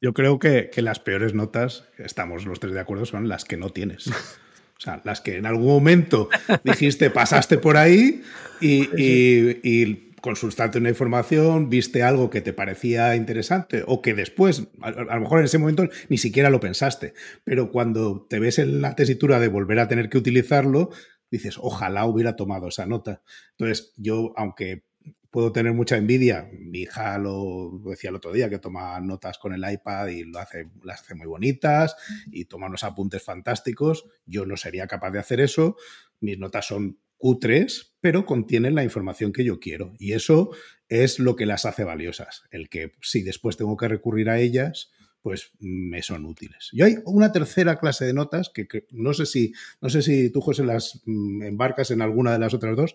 Yo 0.00 0.14
creo 0.14 0.38
que, 0.38 0.70
las 0.76 1.00
peores 1.00 1.34
notas, 1.34 1.88
estamos 1.98 2.46
los 2.46 2.60
tres 2.60 2.72
de 2.72 2.80
acuerdo, 2.80 3.04
son 3.04 3.28
las 3.28 3.44
que 3.44 3.56
no 3.56 3.70
tienes. 3.70 4.10
O 4.70 4.80
sea, 4.80 5.00
las 5.02 5.20
que 5.20 5.36
en 5.36 5.44
algún 5.44 5.66
momento 5.66 6.28
dijiste, 6.62 7.10
pasaste 7.10 7.58
por 7.58 7.76
ahí 7.76 8.22
y, 8.60 8.88
y 8.96 10.07
consultaste 10.20 10.78
una 10.78 10.88
información, 10.88 11.70
viste 11.70 12.02
algo 12.02 12.30
que 12.30 12.40
te 12.40 12.52
parecía 12.52 13.16
interesante 13.16 13.84
o 13.86 14.02
que 14.02 14.14
después, 14.14 14.68
a, 14.80 14.90
lo 14.90 15.20
mejor 15.20 15.40
en 15.40 15.44
ese 15.46 15.58
momento 15.58 15.88
ni 16.08 16.18
siquiera 16.18 16.50
lo 16.50 16.60
pensaste, 16.60 17.14
pero 17.44 17.70
cuando 17.70 18.26
te 18.28 18.38
ves 18.38 18.58
en 18.58 18.80
la 18.80 18.94
tesitura 18.94 19.38
de 19.40 19.48
volver 19.48 19.78
a 19.78 19.88
tener 19.88 20.08
que 20.08 20.18
utilizarlo, 20.18 20.90
dices, 21.30 21.58
ojalá 21.60 22.06
hubiera 22.06 22.36
tomado 22.36 22.68
esa 22.68 22.86
nota. 22.86 23.22
Entonces, 23.52 23.92
yo, 23.96 24.32
aunque 24.36 24.84
puedo 25.30 25.52
tener 25.52 25.72
mucha 25.74 25.96
envidia, 25.96 26.48
mi 26.52 26.80
hija 26.80 27.18
lo 27.18 27.80
decía 27.84 28.10
el 28.10 28.16
otro 28.16 28.32
día, 28.32 28.48
que 28.48 28.58
toma 28.58 28.98
notas 29.00 29.38
con 29.38 29.52
el 29.52 29.70
iPad 29.70 30.08
y 30.08 30.24
lo 30.24 30.38
hace, 30.38 30.70
las 30.82 31.02
hace 31.02 31.14
muy 31.14 31.26
bonitas 31.26 31.96
y 32.32 32.46
toma 32.46 32.66
unos 32.66 32.84
apuntes 32.84 33.22
fantásticos, 33.22 34.06
yo 34.24 34.46
no 34.46 34.56
sería 34.56 34.86
capaz 34.86 35.10
de 35.10 35.18
hacer 35.18 35.40
eso, 35.40 35.76
mis 36.20 36.38
notas 36.38 36.66
son 36.66 36.98
cutres, 37.18 37.96
pero 38.00 38.24
contienen 38.24 38.74
la 38.74 38.84
información 38.84 39.32
que 39.32 39.44
yo 39.44 39.60
quiero. 39.60 39.92
Y 39.98 40.12
eso 40.12 40.50
es 40.88 41.18
lo 41.18 41.36
que 41.36 41.46
las 41.46 41.66
hace 41.66 41.84
valiosas. 41.84 42.44
El 42.50 42.68
que 42.68 42.92
si 43.02 43.22
después 43.22 43.56
tengo 43.56 43.76
que 43.76 43.88
recurrir 43.88 44.30
a 44.30 44.38
ellas, 44.38 44.90
pues 45.20 45.50
me 45.58 46.02
son 46.02 46.24
útiles. 46.24 46.70
Y 46.72 46.82
hay 46.82 46.96
una 47.04 47.32
tercera 47.32 47.78
clase 47.78 48.06
de 48.06 48.14
notas 48.14 48.50
que, 48.50 48.66
no 48.92 49.12
sé 49.12 49.26
si 49.26 49.52
no 49.82 49.90
sé 49.90 50.00
si 50.00 50.30
tú 50.30 50.40
José 50.40 50.64
las 50.64 51.02
mm, 51.04 51.42
embarcas 51.42 51.90
en 51.90 52.00
alguna 52.00 52.32
de 52.32 52.38
las 52.38 52.54
otras 52.54 52.76
dos 52.76 52.94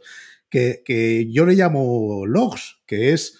que, 0.49 0.81
que, 0.85 1.29
yo 1.31 1.45
le 1.45 1.55
llamo 1.55 2.25
logs, 2.25 2.81
que 2.85 3.11
es 3.11 3.39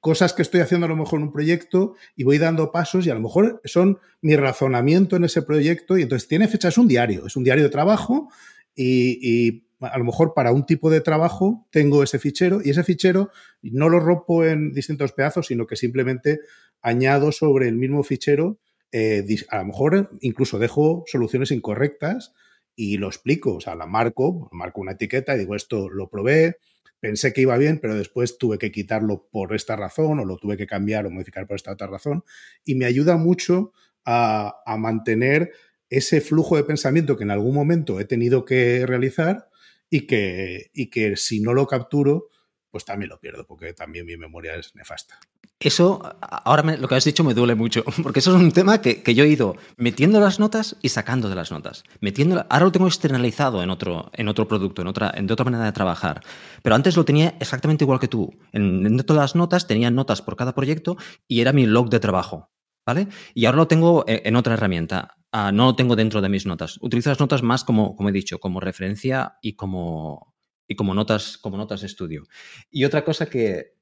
cosas 0.00 0.32
que 0.32 0.42
estoy 0.42 0.60
haciendo 0.60 0.86
a 0.86 0.88
lo 0.88 0.96
mejor 0.96 1.18
en 1.18 1.26
un 1.26 1.32
proyecto 1.32 1.94
y 2.14 2.24
voy 2.24 2.38
dando 2.38 2.72
pasos 2.72 3.06
y 3.06 3.10
a 3.10 3.14
lo 3.14 3.20
mejor 3.20 3.60
son 3.64 3.98
mi 4.22 4.36
razonamiento 4.36 5.16
en 5.16 5.24
ese 5.24 5.42
proyecto 5.42 5.98
y 5.98 6.02
entonces 6.02 6.28
tiene 6.28 6.48
fecha, 6.48 6.68
es 6.68 6.78
un 6.78 6.88
diario, 6.88 7.26
es 7.26 7.36
un 7.36 7.44
diario 7.44 7.64
de 7.64 7.70
trabajo 7.70 8.30
y, 8.74 9.65
a 9.80 9.98
lo 9.98 10.04
mejor 10.04 10.32
para 10.34 10.52
un 10.52 10.64
tipo 10.64 10.90
de 10.90 11.00
trabajo 11.00 11.66
tengo 11.70 12.02
ese 12.02 12.18
fichero 12.18 12.60
y 12.64 12.70
ese 12.70 12.84
fichero 12.84 13.30
no 13.62 13.88
lo 13.88 14.00
rompo 14.00 14.44
en 14.44 14.72
distintos 14.72 15.12
pedazos, 15.12 15.48
sino 15.48 15.66
que 15.66 15.76
simplemente 15.76 16.40
añado 16.80 17.32
sobre 17.32 17.68
el 17.68 17.76
mismo 17.76 18.02
fichero, 18.02 18.58
eh, 18.92 19.24
a 19.50 19.58
lo 19.58 19.64
mejor 19.66 20.10
incluso 20.20 20.58
dejo 20.58 21.04
soluciones 21.06 21.50
incorrectas 21.50 22.32
y 22.74 22.98
lo 22.98 23.08
explico, 23.08 23.56
o 23.56 23.60
sea, 23.60 23.74
la 23.74 23.86
marco, 23.86 24.48
marco 24.52 24.80
una 24.80 24.92
etiqueta 24.92 25.34
y 25.34 25.40
digo, 25.40 25.54
esto 25.54 25.88
lo 25.88 26.08
probé, 26.08 26.58
pensé 27.00 27.32
que 27.32 27.42
iba 27.42 27.56
bien, 27.58 27.78
pero 27.80 27.94
después 27.94 28.38
tuve 28.38 28.58
que 28.58 28.70
quitarlo 28.70 29.28
por 29.30 29.54
esta 29.54 29.76
razón 29.76 30.20
o 30.20 30.24
lo 30.24 30.36
tuve 30.36 30.56
que 30.56 30.66
cambiar 30.66 31.06
o 31.06 31.10
modificar 31.10 31.46
por 31.46 31.56
esta 31.56 31.72
otra 31.72 31.86
razón 31.86 32.24
y 32.64 32.74
me 32.74 32.86
ayuda 32.86 33.16
mucho 33.16 33.72
a, 34.04 34.56
a 34.64 34.76
mantener 34.76 35.52
ese 35.88 36.20
flujo 36.20 36.56
de 36.56 36.64
pensamiento 36.64 37.16
que 37.16 37.24
en 37.24 37.30
algún 37.30 37.54
momento 37.54 38.00
he 38.00 38.04
tenido 38.04 38.44
que 38.44 38.86
realizar 38.86 39.48
y 39.90 40.06
que, 40.06 40.70
y 40.72 40.90
que 40.90 41.16
si 41.16 41.40
no 41.40 41.54
lo 41.54 41.66
capturo, 41.66 42.28
pues 42.70 42.84
también 42.84 43.08
lo 43.08 43.18
pierdo, 43.18 43.46
porque 43.46 43.72
también 43.72 44.04
mi 44.06 44.16
memoria 44.16 44.54
es 44.54 44.74
nefasta. 44.74 45.18
Eso, 45.58 46.02
ahora 46.20 46.76
lo 46.76 46.86
que 46.86 46.94
has 46.94 47.04
dicho 47.04 47.24
me 47.24 47.32
duele 47.32 47.54
mucho, 47.54 47.82
porque 48.02 48.18
eso 48.18 48.36
es 48.36 48.42
un 48.42 48.52
tema 48.52 48.82
que, 48.82 49.02
yo 49.14 49.24
he 49.24 49.28
ido 49.28 49.56
metiendo 49.78 50.20
las 50.20 50.38
notas 50.38 50.76
y 50.82 50.90
sacando 50.90 51.30
de 51.30 51.34
las 51.34 51.50
notas. 51.50 51.84
Metiendo, 52.00 52.44
ahora 52.50 52.66
lo 52.66 52.72
tengo 52.72 52.86
externalizado 52.86 53.62
en 53.62 53.70
otro, 53.70 54.10
en 54.12 54.28
otro 54.28 54.46
producto, 54.46 54.82
en 54.82 54.88
otra, 54.88 55.10
en 55.16 55.30
otra 55.30 55.44
manera 55.44 55.64
de 55.64 55.72
trabajar. 55.72 56.22
Pero 56.62 56.76
antes 56.76 56.96
lo 56.96 57.06
tenía 57.06 57.34
exactamente 57.40 57.84
igual 57.84 58.00
que 58.00 58.08
tú. 58.08 58.34
En, 58.52 58.84
en 58.84 58.98
todas 58.98 59.22
las 59.22 59.34
notas 59.34 59.66
tenía 59.66 59.90
notas 59.90 60.20
por 60.20 60.36
cada 60.36 60.54
proyecto 60.54 60.98
y 61.26 61.40
era 61.40 61.54
mi 61.54 61.64
log 61.64 61.88
de 61.88 62.00
trabajo. 62.00 62.50
¿Vale? 62.84 63.08
Y 63.34 63.46
ahora 63.46 63.56
lo 63.56 63.66
tengo 63.66 64.04
eh, 64.06 64.22
en 64.26 64.36
otra 64.36 64.54
herramienta. 64.54 65.15
Ah, 65.38 65.52
no 65.52 65.66
lo 65.66 65.76
tengo 65.76 65.96
dentro 65.96 66.22
de 66.22 66.30
mis 66.30 66.46
notas. 66.46 66.78
Utilizo 66.80 67.10
las 67.10 67.20
notas 67.20 67.42
más 67.42 67.62
como, 67.62 67.94
como 67.94 68.08
he 68.08 68.12
dicho, 68.12 68.38
como 68.38 68.58
referencia 68.58 69.36
y 69.42 69.52
como, 69.52 70.34
y 70.66 70.76
como 70.76 70.94
notas, 70.94 71.36
como 71.36 71.58
notas 71.58 71.82
de 71.82 71.88
estudio. 71.88 72.24
Y 72.70 72.86
otra 72.86 73.04
cosa 73.04 73.26
que 73.26 73.74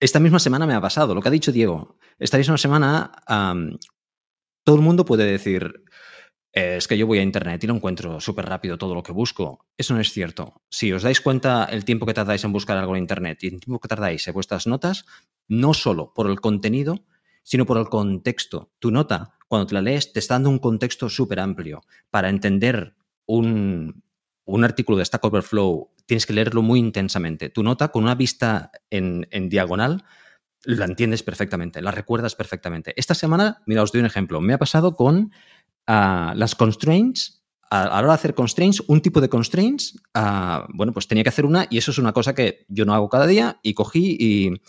esta 0.00 0.20
misma 0.20 0.38
semana 0.38 0.66
me 0.66 0.74
ha 0.74 0.82
pasado, 0.82 1.14
lo 1.14 1.22
que 1.22 1.28
ha 1.28 1.30
dicho 1.30 1.50
Diego. 1.50 1.96
Esta 2.18 2.36
misma 2.36 2.58
semana 2.58 3.10
todo 4.64 4.76
el 4.76 4.82
mundo 4.82 5.06
puede 5.06 5.24
decir, 5.24 5.82
es 6.52 6.86
que 6.86 6.98
yo 6.98 7.06
voy 7.06 7.20
a 7.20 7.22
internet 7.22 7.64
y 7.64 7.68
lo 7.68 7.76
encuentro 7.76 8.20
súper 8.20 8.44
rápido 8.44 8.76
todo 8.76 8.94
lo 8.94 9.02
que 9.02 9.12
busco. 9.12 9.66
Eso 9.78 9.94
no 9.94 10.02
es 10.02 10.12
cierto. 10.12 10.60
Si 10.68 10.92
os 10.92 11.04
dais 11.04 11.22
cuenta 11.22 11.64
el 11.64 11.86
tiempo 11.86 12.04
que 12.04 12.12
tardáis 12.12 12.44
en 12.44 12.52
buscar 12.52 12.76
algo 12.76 12.94
en 12.94 13.00
internet 13.00 13.38
y 13.44 13.46
el 13.46 13.60
tiempo 13.60 13.80
que 13.80 13.88
tardáis 13.88 14.28
en 14.28 14.34
vuestras 14.34 14.66
notas, 14.66 15.06
no 15.48 15.72
solo 15.72 16.12
por 16.12 16.28
el 16.28 16.38
contenido, 16.38 17.06
sino 17.42 17.66
por 17.66 17.78
el 17.78 17.88
contexto. 17.88 18.72
Tu 18.78 18.90
nota, 18.90 19.34
cuando 19.48 19.66
te 19.66 19.74
la 19.74 19.82
lees, 19.82 20.12
te 20.12 20.18
está 20.18 20.34
dando 20.34 20.50
un 20.50 20.58
contexto 20.58 21.08
súper 21.08 21.40
amplio. 21.40 21.80
Para 22.10 22.28
entender 22.28 22.94
un, 23.26 24.02
artículo 24.62 24.98
de 24.98 25.04
Stack 25.04 25.24
Overflow, 25.24 25.90
tienes 26.06 26.26
que 26.26 26.32
leerlo 26.32 26.62
muy 26.62 26.78
intensamente. 26.78 27.48
Tu 27.48 27.62
nota, 27.62 27.88
con 27.88 28.04
una 28.04 28.14
vista 28.14 28.70
en, 28.90 29.26
diagonal, 29.48 30.04
la 30.64 30.84
entiendes 30.84 31.22
perfectamente, 31.22 31.80
la 31.80 31.90
recuerdas 31.90 32.34
perfectamente. 32.34 32.92
Esta 32.96 33.14
semana, 33.14 33.62
mira, 33.66 33.82
os 33.82 33.92
doy 33.92 34.00
un 34.00 34.06
ejemplo. 34.06 34.40
Me 34.40 34.52
ha 34.52 34.58
pasado 34.58 34.96
con 34.96 35.32
ah, 35.86 36.34
las 36.36 36.54
constraints. 36.54 37.44
A, 37.70 37.84
la 37.84 37.98
hora 37.98 38.08
de 38.08 38.14
hacer 38.14 38.34
constraints, 38.34 38.82
un 38.86 39.02
tipo 39.02 39.20
de 39.20 39.28
constraints, 39.28 40.00
ah, 40.14 40.66
bueno, 40.72 40.92
pues 40.92 41.06
tenía 41.06 41.22
que 41.22 41.28
hacer 41.28 41.44
una 41.44 41.66
y 41.68 41.76
eso 41.76 41.90
es 41.90 41.98
una 41.98 42.12
cosa 42.12 42.34
que 42.34 42.64
yo 42.68 42.86
no 42.86 42.94
hago 42.94 43.10
cada 43.10 43.26
día 43.26 43.60
y 43.62 43.74
cogí 43.74 44.16
y 44.18 44.60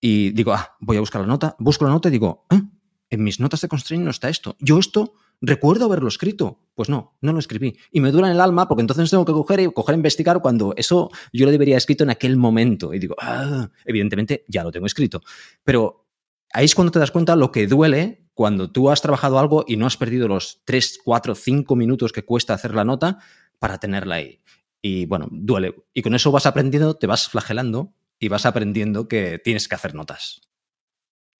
y 0.00 0.30
digo, 0.30 0.52
ah, 0.52 0.76
voy 0.80 0.96
a 0.96 1.00
buscar 1.00 1.20
la 1.20 1.26
nota, 1.26 1.56
busco 1.58 1.84
la 1.84 1.90
nota 1.90 2.08
y 2.08 2.12
digo, 2.12 2.46
ah, 2.50 2.62
en 3.10 3.22
mis 3.22 3.40
notas 3.40 3.60
de 3.60 3.68
constraint 3.68 4.04
no 4.04 4.10
está 4.10 4.28
esto. 4.28 4.56
Yo 4.60 4.78
esto 4.78 5.14
recuerdo 5.40 5.86
haberlo 5.86 6.08
escrito. 6.08 6.60
Pues 6.74 6.88
no, 6.88 7.16
no 7.20 7.32
lo 7.32 7.38
escribí. 7.38 7.78
Y 7.90 8.00
me 8.00 8.10
dura 8.10 8.28
en 8.28 8.34
el 8.34 8.40
alma 8.40 8.68
porque 8.68 8.82
entonces 8.82 9.10
tengo 9.10 9.24
que 9.24 9.32
coger 9.32 9.60
y 9.60 9.72
coger 9.72 9.94
a 9.94 9.96
investigar 9.96 10.40
cuando 10.42 10.74
eso 10.76 11.10
yo 11.32 11.46
lo 11.46 11.52
debería 11.52 11.76
escrito 11.76 12.04
en 12.04 12.10
aquel 12.10 12.36
momento. 12.36 12.92
Y 12.92 12.98
digo, 12.98 13.16
ah, 13.18 13.70
evidentemente 13.84 14.44
ya 14.48 14.62
lo 14.62 14.70
tengo 14.70 14.86
escrito. 14.86 15.22
Pero 15.64 16.06
ahí 16.52 16.66
es 16.66 16.74
cuando 16.74 16.90
te 16.90 16.98
das 16.98 17.10
cuenta 17.10 17.36
lo 17.36 17.50
que 17.52 17.66
duele 17.66 18.28
cuando 18.34 18.70
tú 18.70 18.90
has 18.90 19.00
trabajado 19.00 19.38
algo 19.38 19.64
y 19.66 19.78
no 19.78 19.86
has 19.86 19.96
perdido 19.96 20.28
los 20.28 20.60
3, 20.66 21.00
4, 21.02 21.34
5 21.34 21.76
minutos 21.76 22.12
que 22.12 22.24
cuesta 22.24 22.52
hacer 22.52 22.74
la 22.74 22.84
nota 22.84 23.18
para 23.58 23.78
tenerla 23.78 24.16
ahí. 24.16 24.42
Y 24.82 25.06
bueno, 25.06 25.28
duele. 25.30 25.74
Y 25.94 26.02
con 26.02 26.14
eso 26.14 26.30
vas 26.30 26.44
aprendiendo, 26.44 26.94
te 26.94 27.06
vas 27.06 27.28
flagelando 27.28 27.94
y 28.18 28.28
vas 28.28 28.46
aprendiendo 28.46 29.08
que 29.08 29.38
tienes 29.38 29.68
que 29.68 29.74
hacer 29.74 29.94
notas. 29.94 30.40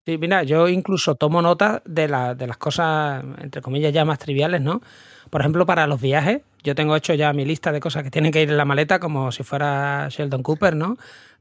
Sí, 0.07 0.19
mira, 0.19 0.45
yo 0.45 0.69
incluso 0.69 1.17
tomo 1.17 1.43
nota 1.43 1.83
de, 1.85 2.07
de 2.37 2.47
las 2.47 2.57
cosas, 2.59 3.25
entre 3.39 3.61
comillas, 3.61 3.93
ya 3.93 4.05
más 4.05 4.21
triviales, 4.21 4.61
¿no? 4.61 4.81
Por 5.31 5.41
ejemplo, 5.41 5.67
para 5.67 5.89
los 5.89 6.01
viajes, 6.01 6.43
yo 6.63 6.77
tengo 6.77 6.95
hecho 6.95 7.13
ya 7.15 7.33
mi 7.33 7.45
lista 7.45 7.73
de 7.73 7.81
cosas 7.81 8.05
que 8.05 8.11
tienen 8.11 8.31
que 8.31 8.43
ir 8.43 8.51
en 8.51 8.57
la 8.57 8.65
maleta, 8.65 9.01
como 9.01 9.33
si 9.33 9.43
fuera 9.43 10.07
Sheldon 10.09 10.45
Cooper, 10.45 10.77
¿no? 10.77 10.97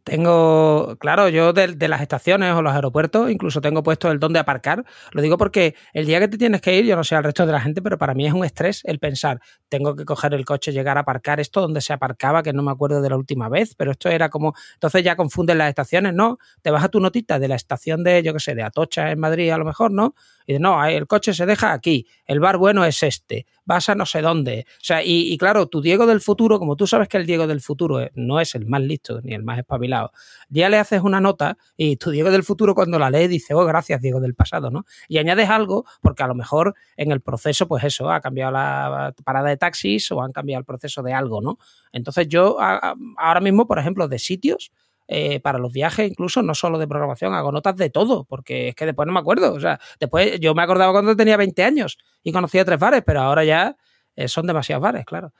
Tengo, 0.06 0.98
claro, 1.00 1.30
yo 1.30 1.52
de, 1.52 1.88
las 1.88 2.00
estaciones 2.00 2.54
o 2.54 2.62
los 2.62 2.74
aeropuertos 2.76 3.32
incluso 3.32 3.60
tengo 3.60 3.82
puesto 3.82 4.12
el 4.12 4.20
dónde 4.20 4.38
aparcar. 4.38 4.86
Lo 5.12 5.24
digo 5.24 5.36
porque 5.36 5.74
el 5.94 6.06
día 6.06 6.20
que 6.20 6.28
te 6.28 6.38
tienes 6.38 6.62
que 6.62 6.78
ir, 6.78 6.86
yo 6.86 6.96
no 6.96 7.04
sé 7.04 7.16
al 7.16 7.24
resto 7.24 7.44
de 7.48 7.52
la 7.52 7.60
gente, 7.60 7.82
pero 7.82 7.98
para 7.98 8.14
mí 8.14 8.28
es 8.28 8.34
un 8.34 8.46
estrés 8.46 8.82
el 8.86 9.00
pensar, 9.00 9.42
tengo 9.68 9.96
que 9.96 10.06
coger 10.06 10.36
el 10.36 10.46
coche, 10.46 10.72
llegar 10.72 10.98
a 10.98 11.02
aparcar 11.02 11.40
esto 11.40 11.60
donde 11.60 11.82
se 11.82 11.92
aparcaba, 11.92 12.44
que 12.44 12.54
no 12.54 12.62
me 12.62 12.72
acuerdo 12.72 13.02
de 13.02 13.10
la 13.10 13.18
última 13.18 13.50
vez, 13.50 13.74
pero 13.74 13.90
esto 13.90 14.08
era 14.10 14.30
como, 14.30 14.54
entonces 14.76 15.04
ya 15.04 15.16
confunden 15.16 15.58
las 15.58 15.70
estaciones, 15.70 16.14
¿no? 16.14 16.38
Te 16.62 16.70
vas 16.70 16.84
a 16.84 16.90
tu 16.90 17.00
notita 17.00 17.40
de 17.40 17.48
la 17.48 17.56
estación 17.56 18.04
de, 18.04 18.22
yo 18.22 18.32
qué 18.34 18.40
sé, 18.40 18.54
de 18.54 18.62
Atocha 18.62 19.10
en 19.10 19.20
Madrid 19.20 19.50
a 19.50 19.58
lo 19.58 19.66
mejor, 19.66 19.90
¿no? 19.90 20.14
Y 20.46 20.60
no, 20.60 20.84
el 20.86 21.08
coche 21.08 21.34
se 21.34 21.46
deja 21.46 21.74
aquí, 21.74 22.08
el 22.26 22.40
bar 22.40 22.58
bueno 22.58 22.86
es 22.86 23.02
este, 23.04 23.46
vas 23.66 23.90
a 23.90 23.96
no 23.96 24.06
sé 24.06 24.22
dónde. 24.22 24.66
O 24.80 24.84
sea, 24.84 25.02
y, 25.04 25.38
claro, 25.38 25.68
tu 25.68 25.82
Diego 25.82 26.06
del 26.06 26.22
futuro, 26.22 26.60
como 26.60 26.76
tú 26.76 26.88
sabes 26.88 27.08
que 27.08 27.18
el 27.18 27.26
Diego 27.26 27.48
del 27.48 27.62
futuro 27.62 28.08
no 28.14 28.40
es 28.40 28.56
el 28.56 28.66
más 28.66 28.82
listo 28.82 29.22
ni 29.22 29.34
el 29.34 29.44
más 29.44 29.60
espabilado, 29.60 30.12
ya 30.50 30.70
le 30.70 30.78
haces 30.78 31.02
una 31.02 31.20
nota 31.20 31.58
y 31.76 31.98
tu 31.98 32.12
Diego 32.12 32.32
del 32.32 32.44
futuro 32.44 32.76
cuando 32.76 33.00
la 33.00 33.10
lee 33.10 33.28
dice, 33.28 33.54
oh, 33.54 33.66
gracias 33.66 34.02
Diego 34.02 34.20
del 34.20 34.36
pasado, 34.36 34.70
¿no? 34.70 34.86
Y 35.08 35.18
añades 35.18 35.50
algo 35.50 35.86
porque 36.02 36.24
a 36.24 36.28
lo 36.28 36.36
mejor 36.36 36.76
en 36.98 37.12
el 37.12 37.22
proceso, 37.22 37.68
pues 37.68 37.84
eso, 37.84 38.10
ha 38.10 38.22
cambiado 38.22 38.52
la 38.52 39.14
parada 39.24 39.50
de 39.50 39.58
taxis 39.58 40.12
o 40.12 40.22
han 40.22 40.32
cambiado 40.32 40.60
el 40.60 40.66
proceso 40.66 41.02
de 41.02 41.14
algo, 41.14 41.42
¿no? 41.42 41.58
Entonces 41.92 42.28
yo 42.28 42.58
ahora 42.60 43.40
mismo, 43.42 43.68
por 43.68 43.80
ejemplo, 43.80 44.08
de 44.08 44.20
sitios, 44.20 44.72
eh, 45.08 45.40
para 45.40 45.60
los 45.60 45.72
viajes, 45.72 46.10
incluso 46.10 46.42
no 46.42 46.56
solo 46.56 46.80
de 46.80 46.88
programación, 46.88 47.34
hago 47.34 47.52
notas 47.52 47.76
de 47.76 47.90
todo, 47.90 48.24
porque 48.26 48.70
es 48.70 48.76
que 48.76 48.86
después 48.86 49.06
no 49.06 49.14
me 49.14 49.20
acuerdo. 49.20 49.54
O 49.54 49.60
sea, 49.60 49.80
después 50.00 50.40
yo 50.40 50.56
me 50.56 50.64
acordaba 50.64 50.92
cuando 50.92 51.16
tenía 51.16 51.38
20 51.38 51.64
años 51.64 51.98
y 52.24 52.32
conocía 52.32 52.66
tres 52.66 52.80
bares, 52.80 53.04
pero 53.06 53.22
ahora 53.22 53.44
ya 53.44 53.78
eh, 54.16 54.28
son 54.28 54.48
demasiados 54.48 54.82
bares, 54.82 55.06
claro. 55.06 55.34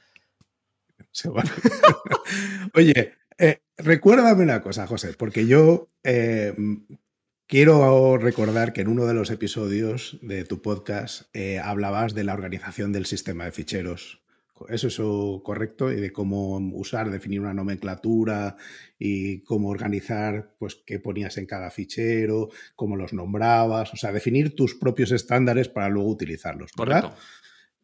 Oye, 2.74 3.14
eh, 3.38 3.62
recuérdame 3.78 4.44
una 4.44 4.62
cosa, 4.62 4.86
José, 4.86 5.14
porque 5.18 5.48
yo 5.48 5.90
quiero 7.48 8.18
recordar 8.18 8.74
que 8.74 8.82
en 8.82 8.88
uno 8.88 9.06
de 9.06 9.14
los 9.14 9.32
episodios 9.32 10.20
de 10.22 10.46
tu 10.46 10.62
podcast 10.62 11.36
hablabas 11.64 12.14
de 12.14 12.24
la 12.24 12.34
organización 12.34 12.92
del 12.92 13.06
sistema 13.06 13.46
de 13.46 13.52
ficheros 13.52 14.25
eso 14.70 14.88
es 14.88 14.98
correcto 15.44 15.92
y 15.92 15.96
de 15.96 16.12
cómo 16.12 16.58
usar, 16.74 17.12
definir 17.12 17.42
una 17.42 17.54
nomenclatura 17.54 18.56
y 18.98 19.42
cómo 19.44 19.70
organizar, 19.70 20.56
pues 20.58 20.82
qué 20.86 21.00
ponías 21.00 21.38
en 21.38 21.46
cada 21.46 21.72
fichero, 21.72 22.50
cómo 22.76 22.96
los 22.96 23.14
nombrabas, 23.14 23.94
o 23.94 23.98
sea, 23.98 24.12
definir 24.12 24.56
tus 24.56 24.76
propios 24.76 25.12
estándares 25.12 25.68
para 25.68 25.90
luego 25.90 26.10
utilizarlos, 26.10 26.72
¿verdad? 26.78 27.16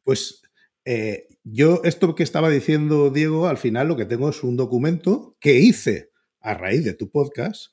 Pues 0.04 0.44
eh, 0.86 1.28
yo 1.44 1.82
esto 1.84 2.16
que 2.16 2.24
estaba 2.24 2.50
diciendo 2.50 3.10
Diego, 3.10 3.48
al 3.48 3.58
final 3.58 3.90
lo 3.90 3.98
que 3.98 4.06
tengo 4.06 4.30
es 4.30 4.44
un 4.44 4.56
documento 4.56 5.36
que 5.40 5.60
hice 5.60 6.12
a 6.40 6.54
raíz 6.54 6.86
de 6.86 6.94
tu 6.94 7.12
podcast 7.12 7.68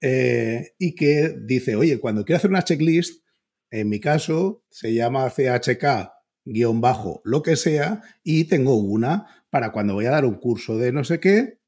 eh, 0.00 0.74
y 0.78 0.94
que 0.94 1.36
dice, 1.40 1.76
oye, 1.76 2.00
cuando 2.00 2.24
quiero 2.24 2.38
hacer 2.38 2.50
una 2.50 2.64
checklist, 2.64 3.24
en 3.70 3.88
mi 3.88 4.00
caso 4.00 4.64
se 4.70 4.92
llama 4.92 5.30
CHK 5.30 6.19
guion 6.50 6.80
bajo, 6.80 7.20
lo 7.24 7.42
que 7.42 7.56
sea, 7.56 8.02
y 8.24 8.44
tengo 8.44 8.74
una 8.74 9.44
para 9.50 9.72
cuando 9.72 9.94
voy 9.94 10.06
a 10.06 10.10
dar 10.10 10.24
un 10.24 10.34
curso 10.34 10.78
de 10.78 10.92
no 10.92 11.04
sé 11.04 11.20
qué, 11.20 11.58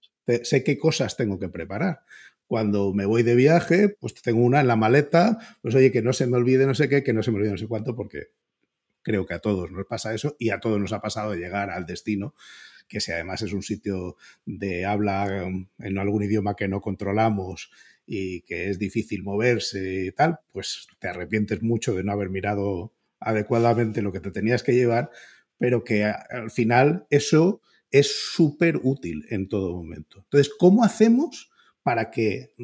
sé 0.43 0.65
qué 0.65 0.79
cosas 0.79 1.17
tengo 1.17 1.39
que 1.39 1.49
preparar. 1.49 2.01
Cuando 2.47 2.93
me 2.93 3.07
voy 3.07 3.23
de 3.23 3.35
viaje, 3.35 3.89
pues 3.89 4.15
tengo 4.15 4.43
una 4.43 4.61
en 4.61 4.67
la 4.67 4.77
maleta, 4.77 5.39
pues 5.63 5.75
oye, 5.75 5.91
que 5.91 6.03
no 6.03 6.13
se 6.13 6.27
me 6.27 6.37
olvide 6.37 6.67
no 6.67 6.75
sé 6.75 6.89
qué, 6.89 7.03
que 7.03 7.13
no 7.13 7.23
se 7.23 7.31
me 7.31 7.39
olvide 7.39 7.53
no 7.53 7.59
sé 7.59 7.67
cuánto, 7.67 7.95
porque 7.95 8.29
creo 9.03 9.25
que 9.25 9.35
a 9.35 9.39
todos 9.39 9.71
nos 9.71 9.87
pasa 9.87 10.15
eso 10.15 10.37
y 10.39 10.51
a 10.51 10.61
todos 10.61 10.81
nos 10.81 10.93
ha 10.93 11.01
pasado 11.01 11.35
llegar 11.35 11.71
al 11.71 11.87
destino, 11.87 12.35
que 12.89 13.01
si 13.01 13.13
además 13.13 13.43
es 13.43 13.53
un 13.53 13.63
sitio 13.63 14.17
de 14.45 14.85
habla 14.85 15.49
en 15.79 15.99
algún 15.99 16.25
idioma 16.25 16.57
que 16.57 16.69
no 16.69 16.81
controlamos 16.81 17.71
y 18.07 18.43
que 18.43 18.69
es 18.69 18.79
difícil 18.79 19.23
moverse 19.23 20.07
y 20.07 20.13
tal, 20.13 20.41
pues 20.53 20.89
te 20.99 21.09
arrepientes 21.09 21.63
mucho 21.63 21.95
de 21.95 22.05
no 22.05 22.13
haber 22.13 22.31
mirado 22.31 22.93
adecuadamente 23.25 24.03
lo 24.03 24.13
que 24.13 24.21
te 24.21 24.31
tenías 24.31 24.63
que 24.63 24.75
llevar, 24.75 25.11
pero 25.59 25.85
que 25.85 26.05
al 26.05 26.51
final 26.51 27.07
eso 27.11 27.61
es 27.93 28.33
súper 28.33 28.81
útil 28.83 29.27
en 29.31 29.49
todo 29.49 29.77
momento. 29.77 30.19
Entonces, 30.25 30.53
¿cómo 30.59 30.83
hacemos 30.83 31.51
para 31.83 32.11
que, 32.11 32.55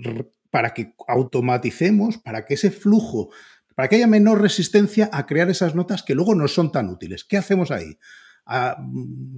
para 0.50 0.74
que 0.74 0.94
automaticemos, 1.06 2.18
para 2.18 2.44
que 2.44 2.54
ese 2.54 2.70
flujo, 2.70 3.30
para 3.76 3.88
que 3.88 3.96
haya 3.96 4.06
menor 4.06 4.40
resistencia 4.40 5.08
a 5.12 5.26
crear 5.26 5.48
esas 5.50 5.74
notas 5.74 6.02
que 6.02 6.14
luego 6.14 6.34
no 6.34 6.48
son 6.48 6.72
tan 6.72 6.88
útiles? 6.88 7.24
¿Qué 7.24 7.36
hacemos 7.36 7.70
ahí? 7.70 7.98
Ah, 8.46 8.82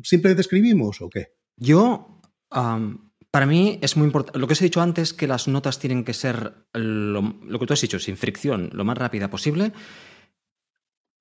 ¿Simplemente 0.04 0.42
escribimos 0.42 1.02
o 1.02 1.10
qué? 1.10 1.34
Yo, 1.56 2.22
para 2.48 3.46
mí 3.46 3.78
es 3.82 3.96
muy 3.96 4.06
importante, 4.06 4.38
lo 4.38 4.46
que 4.46 4.52
os 4.52 4.60
he 4.62 4.64
dicho 4.64 4.80
antes, 4.80 5.12
que 5.12 5.26
las 5.26 5.48
notas 5.48 5.80
tienen 5.80 6.04
que 6.04 6.14
ser 6.14 6.54
lo, 6.72 7.20
lo 7.20 7.58
que 7.58 7.66
tú 7.66 7.72
has 7.72 7.80
dicho, 7.80 7.98
sin 7.98 8.16
fricción, 8.16 8.70
lo 8.72 8.84
más 8.84 8.96
rápida 8.96 9.28
posible. 9.28 9.72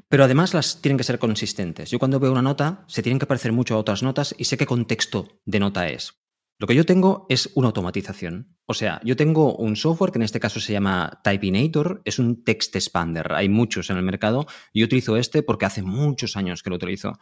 Pero 0.10 0.24
además 0.24 0.56
las 0.56 0.82
tienen 0.82 0.98
que 0.98 1.04
ser 1.04 1.20
consistentes. 1.20 1.92
Yo 1.92 2.00
cuando 2.00 2.20
veo 2.20 2.32
una 2.32 2.42
nota, 2.42 2.84
se 2.88 3.04
tienen 3.04 3.20
que 3.20 3.28
parecer 3.28 3.52
mucho 3.52 3.76
a 3.76 3.78
otras 3.78 4.02
notas 4.02 4.34
y 4.38 4.46
sé 4.46 4.58
qué 4.58 4.66
contexto 4.66 5.40
de 5.46 5.60
nota 5.60 5.88
es. 5.88 6.16
Lo 6.58 6.68
que 6.68 6.76
yo 6.76 6.84
tengo 6.84 7.28
es 7.30 7.52
una 7.54 7.68
automatización. 7.68 8.58
O 8.66 8.74
sea, 8.74 9.00
yo 9.06 9.16
tengo 9.16 9.56
un 9.56 9.76
software 9.76 10.12
que 10.12 10.18
en 10.18 10.24
este 10.24 10.40
caso 10.40 10.60
se 10.60 10.74
llama 10.74 11.22
Typinator, 11.24 12.02
es 12.06 12.18
un 12.18 12.44
text 12.44 12.76
expander. 12.76 13.32
Hay 13.34 13.50
muchos 13.50 13.90
en 13.92 13.98
el 13.98 14.04
mercado. 14.04 14.48
Yo 14.74 14.86
utilizo 14.86 15.16
este 15.16 15.44
porque 15.44 15.68
hace 15.68 15.84
muchos 15.84 16.36
años 16.36 16.64
que 16.64 16.72
lo 16.72 16.76
utilizo. 16.76 17.20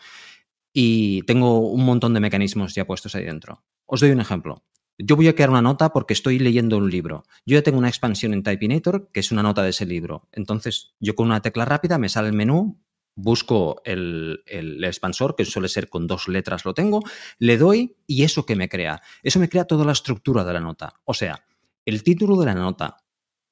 Y 0.73 1.23
tengo 1.23 1.59
un 1.69 1.85
montón 1.85 2.13
de 2.13 2.21
mecanismos 2.21 2.73
ya 2.73 2.87
puestos 2.87 3.15
ahí 3.15 3.25
dentro. 3.25 3.63
Os 3.85 3.99
doy 3.99 4.11
un 4.11 4.21
ejemplo. 4.21 4.63
Yo 4.97 5.15
voy 5.15 5.27
a 5.27 5.35
crear 5.35 5.49
una 5.49 5.61
nota 5.61 5.93
porque 5.93 6.13
estoy 6.13 6.39
leyendo 6.39 6.77
un 6.77 6.89
libro. 6.89 7.23
Yo 7.45 7.55
ya 7.55 7.61
tengo 7.61 7.77
una 7.77 7.89
expansión 7.89 8.33
en 8.33 8.43
Typinator 8.43 9.09
que 9.11 9.19
es 9.19 9.31
una 9.31 9.43
nota 9.43 9.61
de 9.63 9.69
ese 9.69 9.85
libro. 9.85 10.27
Entonces, 10.31 10.95
yo 10.99 11.15
con 11.15 11.27
una 11.27 11.41
tecla 11.41 11.65
rápida 11.65 11.97
me 11.99 12.09
sale 12.09 12.29
el 12.29 12.33
menú, 12.33 12.81
busco 13.17 13.81
el, 13.83 14.43
expansor, 14.83 15.35
que 15.35 15.45
suele 15.45 15.67
ser 15.67 15.89
con 15.89 16.07
dos 16.07 16.27
letras 16.27 16.65
lo 16.65 16.73
tengo, 16.73 17.03
le 17.39 17.57
doy 17.57 17.97
y 18.07 18.23
eso 18.23 18.45
que 18.45 18.55
me 18.55 18.69
crea. 18.69 19.01
Eso 19.21 19.39
me 19.39 19.49
crea 19.49 19.65
toda 19.65 19.85
la 19.85 19.91
estructura 19.91 20.43
de 20.43 20.53
la 20.53 20.61
nota. 20.61 20.93
O 21.03 21.13
sea, 21.13 21.45
el 21.85 22.03
título 22.03 22.37
de 22.37 22.45
la 22.45 22.55
nota, 22.55 22.97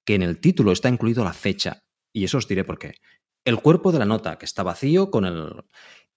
que 0.04 0.16
en 0.16 0.24
el 0.24 0.40
título 0.40 0.72
está 0.72 0.90
incluido 0.90 1.24
la 1.24 1.34
fecha, 1.34 1.84
y 2.14 2.24
eso 2.24 2.38
os 2.38 2.48
diré 2.48 2.64
por 2.64 2.80
qué. 2.80 2.96
El 3.44 3.60
cuerpo 3.60 3.92
de 3.92 4.00
la 4.00 4.06
nota, 4.06 4.38
que 4.38 4.46
está 4.46 4.64
vacío 4.64 5.12
con 5.12 5.26
el... 5.26 5.66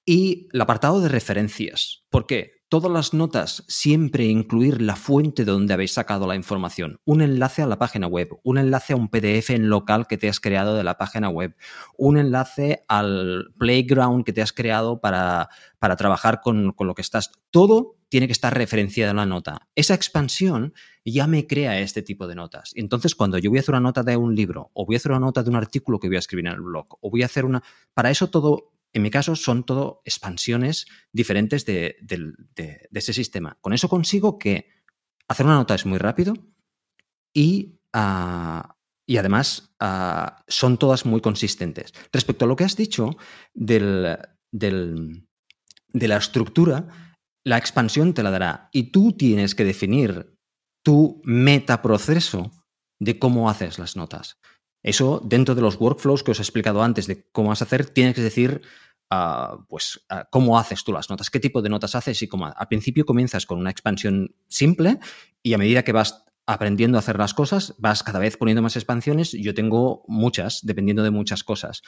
Y 0.07 0.49
el 0.53 0.61
apartado 0.61 1.01
de 1.01 1.09
referencias. 1.09 2.05
¿Por 2.09 2.27
qué? 2.27 2.58
Todas 2.69 2.93
las 2.93 3.15
notas 3.15 3.65
siempre 3.67 4.25
incluir 4.27 4.83
la 4.83 4.97
fuente 4.97 5.45
de 5.45 5.53
donde 5.53 5.73
habéis 5.73 5.93
sacado 5.93 6.27
la 6.27 6.37
información, 6.37 7.01
un 7.05 7.23
enlace 7.23 7.63
a 7.63 7.67
la 7.67 7.79
página 7.79 8.07
web, 8.07 8.39
un 8.43 8.59
enlace 8.59 8.93
a 8.93 8.97
un 8.97 9.09
PDF 9.09 9.51
en 9.51 9.69
local 9.69 10.07
que 10.07 10.19
te 10.19 10.29
has 10.29 10.39
creado 10.39 10.77
de 10.77 10.85
la 10.85 10.99
página 10.99 11.31
web, 11.31 11.57
un 11.97 12.19
enlace 12.19 12.85
al 12.89 13.53
playground 13.59 14.25
que 14.25 14.33
te 14.33 14.43
has 14.43 14.53
creado 14.53 15.01
para, 15.01 15.49
para 15.79 15.97
trabajar 15.97 16.41
con, 16.43 16.73
con, 16.73 16.87
lo 16.87 16.95
que 16.95 17.03
estás. 17.03 17.33
Todo 17.51 17.97
tiene 18.11 18.27
que 18.27 18.33
estar 18.33 18.55
referenciado 18.55 19.11
en 19.11 19.17
la 19.17 19.27
nota. 19.27 19.69
Esa 19.75 19.95
expansión 19.95 20.75
ya 21.05 21.27
me 21.27 21.47
crea 21.47 21.81
este 21.81 22.03
tipo 22.03 22.27
de 22.27 22.35
notas. 22.35 22.73
Entonces, 22.75 23.15
cuando 23.15 23.39
yo 23.39 23.51
voy 23.51 23.59
a 23.59 23.61
hacer 23.61 23.75
una 23.75 23.81
nota 23.81 24.03
de 24.03 24.17
un 24.17 24.35
libro, 24.35 24.71
o 24.75 24.87
voy 24.87 24.97
a 24.97 24.99
hacer 24.99 25.13
una 25.13 25.21
nota 25.21 25.43
de 25.43 25.51
un 25.51 25.57
artículo 25.57 25.99
que 25.99 26.09
voy 26.09 26.17
a 26.17 26.21
escribir 26.21 26.47
en 26.47 26.53
el 26.53 26.61
blog, 26.61 26.87
o 27.01 27.11
voy 27.11 27.23
a 27.23 27.27
hacer 27.27 27.45
una... 27.45 27.63
Para 27.95 28.11
eso 28.11 28.29
todo 28.31 28.73
en 28.99 29.03
mi 29.03 29.11
caso 29.11 29.37
son 29.37 29.65
todo 29.65 30.03
expansiones 30.05 30.87
diferentes 31.13 31.65
de, 31.65 31.97
ese 32.93 33.13
sistema. 33.13 33.57
Con 33.61 33.73
eso 33.73 33.89
consigo 33.89 34.39
que 34.39 34.69
hacer 35.29 35.47
una 35.47 35.55
nota 35.55 35.75
es 35.75 35.87
muy 35.87 35.99
rápido 35.99 36.35
y, 37.33 37.81
ah, 37.93 38.77
y 39.07 39.17
además 39.17 39.75
ah, 39.79 40.45
son 40.49 40.79
todas 40.79 41.07
muy 41.07 41.21
consistentes. 41.21 41.95
Respecto 42.13 42.45
a 42.45 42.49
lo 42.49 42.57
que 42.57 42.65
has 42.65 42.77
dicho 42.77 43.17
de 43.55 44.19
la 45.93 46.17
estructura, 46.17 46.89
la 47.45 47.57
expansión 47.57 48.15
te 48.15 48.25
la 48.25 48.33
dará 48.33 48.69
y 48.73 48.91
tú 48.91 49.13
tienes 49.13 49.55
que 49.55 49.65
definir 49.65 50.37
tu 50.85 51.23
metaproceso 51.25 52.51
de 53.01 53.19
cómo 53.19 53.49
haces 53.49 53.79
las 53.79 53.97
notas. 53.97 54.39
Eso, 54.83 55.21
dentro 55.25 55.55
de 55.55 55.63
los 55.63 55.77
workflows 55.81 56.23
que 56.23 56.31
os 56.31 56.39
he 56.39 56.43
explicado 56.43 56.83
antes 56.83 57.07
de 57.07 57.29
cómo 57.33 57.49
vas 57.49 57.63
a 57.63 57.65
hacer, 57.65 57.87
tienes 57.91 58.15
que 58.15 58.23
decir 58.23 58.63
ah, 59.11 59.59
pues, 59.69 60.05
ah, 60.09 60.29
cómo 60.31 60.59
haces 60.59 60.85
tú 60.85 60.93
las 60.93 61.11
notas, 61.11 61.31
qué 61.31 61.41
tipo 61.41 61.63
de 61.63 61.69
notas 61.69 61.95
haces 61.95 62.23
y 62.23 62.29
cómo. 62.29 62.47
Al 62.47 62.69
principio 62.69 63.05
comienzas 63.05 63.47
con 63.47 63.59
una 63.59 63.71
expansión 63.71 64.35
simple 64.49 64.99
y 65.43 65.55
a 65.55 65.59
medida 65.59 65.83
que 65.83 65.93
vas 65.93 66.25
aprendiendo 66.47 66.97
a 66.97 67.01
hacer 67.01 67.19
las 67.19 67.35
cosas, 67.35 67.75
vas 67.79 68.03
cada 68.03 68.19
vez 68.19 68.37
poniendo 68.37 68.63
más 68.63 68.77
expansiones. 68.77 69.33
Yo 69.33 69.55
tengo 69.55 70.05
muchas, 70.09 70.61
dependiendo 70.65 71.03
de 71.03 71.11
muchas 71.11 71.45
cosas. 71.45 71.83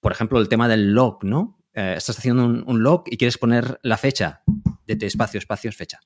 Por 0.00 0.12
ejemplo, 0.12 0.40
el 0.40 0.48
tema 0.48 0.68
del 0.68 0.94
log, 0.94 1.24
¿no? 1.24 1.60
Eh, 1.74 1.94
estás 1.96 2.18
haciendo 2.18 2.44
un, 2.44 2.64
un, 2.66 2.82
log 2.82 3.04
y 3.06 3.18
quieres 3.18 3.36
poner 3.36 3.78
la 3.82 3.98
fecha 3.98 4.42
de 4.86 4.96
t 4.96 5.06
espacio, 5.06 5.38
espacio, 5.38 5.70
fecha. 5.72 6.00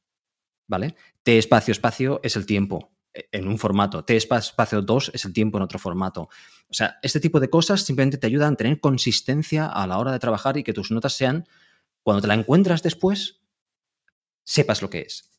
¿Vale? 0.67 0.97
T 1.23 1.39
espacio, 1.39 1.73
espacio 1.73 2.21
es 2.23 2.37
el 2.37 2.47
tiempo 2.47 2.93
en 3.15 3.49
un 3.49 3.59
formato, 3.59 4.05
T 4.05 4.17
espacio 4.17 4.83
2 4.83 5.13
es 5.15 5.25
el 5.25 5.33
tiempo 5.33 5.59
en 5.59 5.65
otro 5.65 5.79
formato. 5.79 6.29
O 6.69 6.75
sea, 6.75 6.99
este 7.03 7.21
tipo 7.21 7.41
de 7.41 7.51
cosas 7.51 7.83
simplemente 7.83 8.19
te 8.19 8.27
ayudan 8.27 8.55
a 8.55 8.57
tener 8.57 8.81
consistencia 8.81 9.67
a 9.67 9.87
la 9.87 9.99
hora 9.99 10.13
de 10.13 10.19
trabajar 10.19 10.57
y 10.57 10.65
que 10.65 10.73
tus 10.73 10.91
notas 10.91 11.15
sean, 11.15 11.47
cuando 12.03 12.23
te 12.23 12.29
la 12.29 12.35
encuentras 12.35 12.83
después, 12.83 13.43
sepas 14.45 14.83
lo 14.83 14.91
que 14.91 15.01
es. 15.01 15.31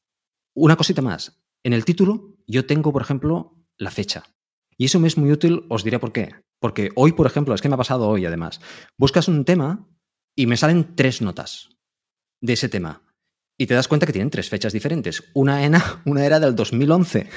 Una 0.53 0.75
cosita 0.75 1.01
más. 1.01 1.41
En 1.63 1.73
el 1.73 1.85
título 1.85 2.37
yo 2.45 2.65
tengo, 2.65 2.93
por 2.93 3.01
ejemplo, 3.01 3.57
la 3.77 3.91
fecha. 3.91 4.23
Y 4.77 4.85
eso 4.85 4.99
me 4.99 5.07
es 5.07 5.17
muy 5.17 5.31
útil, 5.31 5.65
os 5.69 5.83
diré 5.83 5.99
por 5.99 6.11
qué. 6.11 6.35
Porque 6.59 6.91
hoy, 6.95 7.13
por 7.13 7.27
ejemplo, 7.27 7.53
es 7.53 7.61
que 7.61 7.69
me 7.69 7.75
ha 7.75 7.77
pasado 7.77 8.07
hoy 8.07 8.25
además, 8.25 8.61
buscas 8.97 9.27
un 9.27 9.45
tema 9.45 9.87
y 10.35 10.47
me 10.47 10.57
salen 10.57 10.95
tres 10.95 11.21
notas 11.21 11.69
de 12.41 12.53
ese 12.53 12.69
tema. 12.69 13.02
Y 13.63 13.65
te 13.65 13.75
das 13.75 13.87
cuenta 13.87 14.05
que 14.05 14.11
tienen 14.11 14.29
tres 14.29 14.49
fechas 14.49 14.73
diferentes. 14.73 15.23
Una 15.33 15.63
era, 15.63 16.01
una 16.05 16.25
era 16.25 16.37
del 16.37 16.53
2011, 16.53 17.29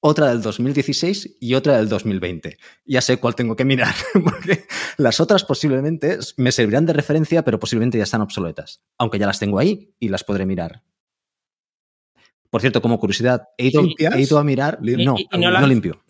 otra 0.00 0.28
del 0.28 0.42
2016 0.42 1.38
y 1.40 1.54
otra 1.54 1.78
del 1.78 1.88
2020. 1.88 2.58
Ya 2.84 3.00
sé 3.00 3.16
cuál 3.16 3.34
tengo 3.34 3.56
que 3.56 3.64
mirar, 3.64 3.94
porque 4.22 4.66
las 4.98 5.20
otras 5.20 5.42
posiblemente 5.42 6.18
me 6.36 6.52
servirán 6.52 6.84
de 6.84 6.92
referencia, 6.92 7.42
pero 7.44 7.58
posiblemente 7.58 7.96
ya 7.96 8.04
están 8.04 8.20
obsoletas. 8.20 8.82
Aunque 8.98 9.18
ya 9.18 9.26
las 9.26 9.38
tengo 9.38 9.58
ahí 9.58 9.94
y 9.98 10.10
las 10.10 10.22
podré 10.22 10.44
mirar. 10.44 10.82
Por 12.50 12.60
cierto, 12.60 12.82
como 12.82 13.00
curiosidad, 13.00 13.44
he 13.56 13.68
ido, 13.68 14.38
a 14.38 14.44
mirar. 14.44 14.80
no, 14.82 15.16
no, 15.32 15.66
limpio. 15.66 16.04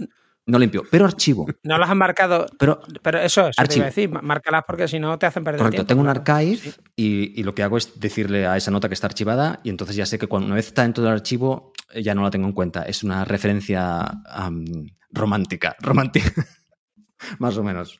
No 0.46 0.58
limpio, 0.58 0.82
pero 0.90 1.04
archivo. 1.04 1.46
No 1.62 1.78
las 1.78 1.90
han 1.90 1.98
marcado. 1.98 2.46
Pero, 2.58 2.80
pero 3.02 3.20
eso, 3.20 3.48
es 3.48 3.58
archivo. 3.58 3.84
decir, 3.84 4.10
márcalas 4.10 4.64
porque 4.66 4.88
si 4.88 4.98
no 4.98 5.18
te 5.18 5.26
hacen 5.26 5.44
perder 5.44 5.58
Correcto, 5.58 5.86
tiempo. 5.86 5.88
tengo 5.88 6.00
un 6.02 6.08
archive 6.08 6.72
y, 6.96 7.42
lo 7.42 7.54
que 7.54 7.62
hago 7.62 7.76
es 7.76 8.00
decirle 8.00 8.46
a 8.46 8.56
esa 8.56 8.70
nota 8.70 8.88
que 8.88 8.94
está 8.94 9.06
archivada 9.06 9.60
y 9.62 9.70
entonces 9.70 9.96
ya 9.96 10.06
sé 10.06 10.18
que 10.18 10.26
cuando 10.26 10.46
una 10.46 10.56
vez 10.56 10.66
está 10.66 10.82
dentro 10.82 11.04
del 11.04 11.12
archivo 11.12 11.72
ya 11.94 12.14
no 12.14 12.22
la 12.22 12.30
tengo 12.30 12.46
en 12.46 12.52
cuenta. 12.52 12.82
Es 12.82 13.02
una 13.02 13.24
referencia 13.24 14.22
romántica, 15.10 15.76
romántica, 15.80 16.32
más 17.38 17.56
o 17.56 17.62
menos. 17.62 17.98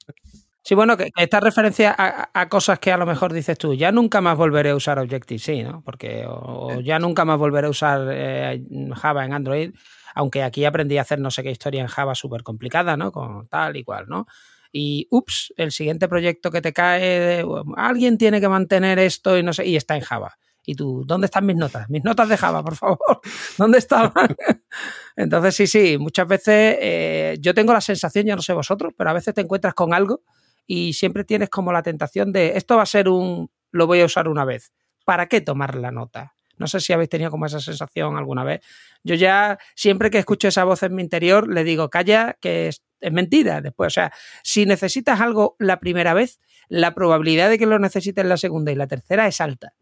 Sí, 0.63 0.75
bueno, 0.75 0.97
que 0.97 1.11
esta 1.17 1.41
referencia 1.41 1.95
a, 1.97 2.49
cosas 2.49 2.79
que 2.79 2.93
a 2.93 2.99
lo 2.99 3.07
mejor 3.07 3.33
dices 3.33 3.57
tú, 3.57 3.75
ya 3.75 3.91
nunca 3.93 4.21
más 4.21 4.37
volveré 4.37 4.71
a 4.71 4.77
usar 4.77 4.99
Objective-C, 4.99 5.63
¿no? 5.63 5.83
Porque 5.83 6.25
o, 6.29 6.81
ya 6.81 6.99
nunca 6.99 7.25
más 7.25 7.39
volveré 7.39 7.67
a 7.67 7.71
usar 7.71 8.07
eh, 8.11 8.63
Java 8.95 9.25
en 9.25 9.33
Android, 9.33 9.75
aunque 10.15 10.43
aquí 10.43 10.65
aprendí 10.65 10.99
a 10.99 11.03
hacer 11.03 11.21
no 11.21 11.31
sé 11.31 11.43
qué 11.43 11.51
historia 11.51 11.81
en 11.81 11.89
Java 11.89 12.15
súper 12.15 12.43
complicada, 12.43 12.97
¿no? 12.97 13.13
Con 13.13 13.49
tal 13.49 13.77
y 13.77 13.85
cual, 13.85 14.07
¿no? 14.09 14.27
Y 14.73 15.09
ups, 15.11 15.53
el 15.57 15.73
siguiente 15.73 16.09
proyecto 16.09 16.51
que 16.51 16.61
te 16.61 16.73
cae, 16.73 17.45
alguien 17.77 18.19
tiene 18.19 18.41
que 18.41 18.49
mantener 18.49 18.99
esto 18.99 19.37
y 19.37 19.43
no 19.43 19.53
sé, 19.53 19.67
y 19.67 19.77
está 19.77 19.97
en 19.97 20.03
Java. 20.03 20.37
Y 20.65 20.75
tú, 20.75 21.05
¿dónde 21.07 21.25
están 21.25 21.47
mis 21.47 21.57
notas? 21.57 21.89
Mis 21.89 22.05
notas 22.05 22.29
de 22.29 22.37
Java, 22.37 22.63
por 22.63 22.77
favor. 22.77 22.99
¿Dónde 23.59 23.79
están? 23.79 24.13
Entonces, 25.17 25.57
sí, 25.57 25.67
sí, 25.67 25.99
muchas 25.99 26.29
veces 26.29 26.77
eh, 26.81 27.37
yo 27.41 27.55
tengo 27.55 27.73
la 27.73 27.81
sensación, 27.81 28.27
ya 28.27 28.37
no 28.37 28.43
sé 28.43 28.53
vosotros, 28.53 28.93
pero 28.97 29.11
a 29.11 29.15
veces 29.15 29.35
te 29.35 29.41
encuentras 29.41 29.75
con 29.75 29.93
algo 29.95 30.23
y 30.67 30.93
siempre 30.93 31.25
tienes 31.25 31.49
como 31.49 31.73
la 31.73 31.83
tentación 31.83 32.31
de, 32.31 32.57
esto 32.57 32.77
va 32.77 32.83
a 32.83 32.87
ser 32.87 33.09
un, 33.09 33.51
lo 33.73 33.87
voy 33.87 34.03
a 34.03 34.05
usar 34.05 34.29
una 34.29 34.45
vez. 34.45 34.73
¿Para 35.05 35.27
qué 35.27 35.41
tomar 35.41 35.75
la 35.75 35.91
nota? 35.91 36.35
No 36.61 36.67
sé 36.67 36.79
si 36.79 36.93
habéis 36.93 37.09
tenido 37.09 37.31
como 37.31 37.47
esa 37.47 37.59
sensación 37.59 38.19
alguna 38.19 38.45
vez. 38.45 38.61
Yo 39.03 39.15
ya, 39.15 39.59
siempre 39.75 40.11
que 40.11 40.19
escucho 40.19 40.47
esa 40.47 40.63
voz 40.65 40.83
en 40.83 40.95
mi 40.95 41.03
interior, 41.03 41.49
le 41.49 41.65
digo, 41.65 41.89
calla, 41.89 42.37
que 42.39 42.69
es, 42.69 42.83
mentira. 43.11 43.63
Después, 43.63 43.87
o 43.87 43.95
sea, 43.95 44.13
si 44.43 44.67
necesitas 44.67 45.21
algo 45.21 45.57
la 45.59 45.81
primera 45.81 46.13
vez, 46.13 46.39
la 46.69 46.95
probabilidad 46.95 47.49
de 47.49 47.59
que 47.59 47.65
lo 47.65 47.79
necesites 47.79 48.27
la 48.27 48.37
segunda 48.37 48.71
y 48.71 48.75
la 48.75 48.87
tercera 48.87 49.27
es 49.27 49.41
alta. 49.41 49.73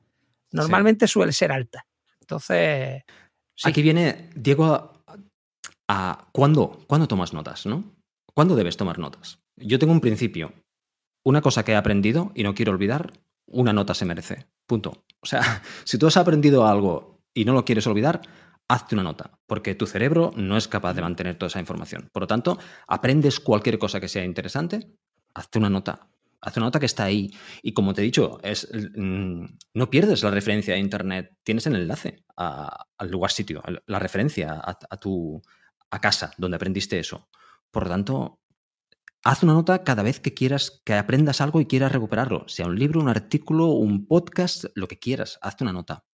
Normalmente 0.52 1.08
suele 1.08 1.32
ser 1.32 1.50
alta. 1.50 1.84
Entonces. 2.20 3.02
Aquí 3.64 3.82
viene, 3.82 4.30
Diego, 4.36 5.02
a, 5.88 6.28
¿cuándo, 6.30 6.84
¿cuándo 6.86 7.08
tomas 7.08 7.32
notas, 7.32 7.66
no? 7.66 7.92
¿Cuándo 8.34 8.54
debes 8.54 8.76
tomar 8.76 9.00
notas? 9.00 9.40
Yo 9.56 9.80
tengo 9.80 9.92
un 9.92 10.00
principio. 10.00 10.52
Una 11.24 11.40
cosa 11.42 11.64
que 11.64 11.72
he 11.72 11.76
aprendido 11.76 12.30
y 12.36 12.44
no 12.44 12.54
quiero 12.54 12.70
olvidar, 12.70 13.12
una 13.48 13.72
nota 13.72 13.94
se 13.94 14.04
merece. 14.04 14.46
Punto. 14.66 15.04
O 15.20 15.26
sea, 15.26 15.62
si 15.84 15.98
tú 15.98 16.06
has 16.06 16.16
aprendido 16.16 16.66
algo 16.66 17.20
y 17.34 17.44
no 17.44 17.52
lo 17.52 17.64
quieres 17.64 17.86
olvidar, 17.86 18.20
hazte 18.68 18.94
una 18.94 19.02
nota, 19.02 19.38
porque 19.46 19.74
tu 19.74 19.86
cerebro 19.86 20.32
no 20.36 20.56
es 20.56 20.68
capaz 20.68 20.94
de 20.94 21.02
mantener 21.02 21.36
toda 21.36 21.48
esa 21.48 21.60
información. 21.60 22.10
Por 22.12 22.22
lo 22.22 22.26
tanto, 22.26 22.58
aprendes 22.86 23.40
cualquier 23.40 23.78
cosa 23.78 24.00
que 24.00 24.08
sea 24.08 24.24
interesante, 24.24 24.92
hazte 25.34 25.58
una 25.58 25.70
nota. 25.70 26.08
Hazte 26.40 26.60
una 26.60 26.66
nota 26.66 26.78
que 26.78 26.86
está 26.86 27.02
ahí. 27.02 27.34
Y 27.62 27.72
como 27.72 27.94
te 27.94 28.00
he 28.00 28.04
dicho, 28.04 28.38
es, 28.44 28.68
mm, 28.72 29.44
no 29.74 29.90
pierdes 29.90 30.22
la 30.22 30.30
referencia 30.30 30.74
a 30.74 30.78
Internet. 30.78 31.36
Tienes 31.42 31.66
el 31.66 31.74
enlace 31.74 32.22
al 32.36 33.10
lugar 33.10 33.32
sitio, 33.32 33.60
la 33.86 33.98
referencia 33.98 34.52
a, 34.52 34.78
a, 34.88 34.96
tu 34.98 35.42
a 35.90 36.00
casa 36.00 36.30
donde 36.38 36.54
aprendiste 36.54 36.96
eso. 36.98 37.28
Por 37.72 37.84
lo 37.84 37.88
tanto, 37.90 38.40
Haz 39.24 39.42
una 39.42 39.52
nota 39.52 39.82
cada 39.82 40.02
vez 40.02 40.20
que 40.20 40.32
quieras, 40.32 40.80
que 40.84 40.94
aprendas 40.94 41.40
algo 41.40 41.60
y 41.60 41.66
quieras 41.66 41.92
recuperarlo, 41.92 42.48
sea 42.48 42.66
un 42.66 42.78
libro, 42.78 43.00
un 43.00 43.08
artículo, 43.08 43.66
un 43.66 44.06
podcast, 44.06 44.66
lo 44.74 44.86
que 44.86 44.98
quieras, 44.98 45.38
hazte 45.42 45.64
una 45.64 45.72
nota. 45.72 46.04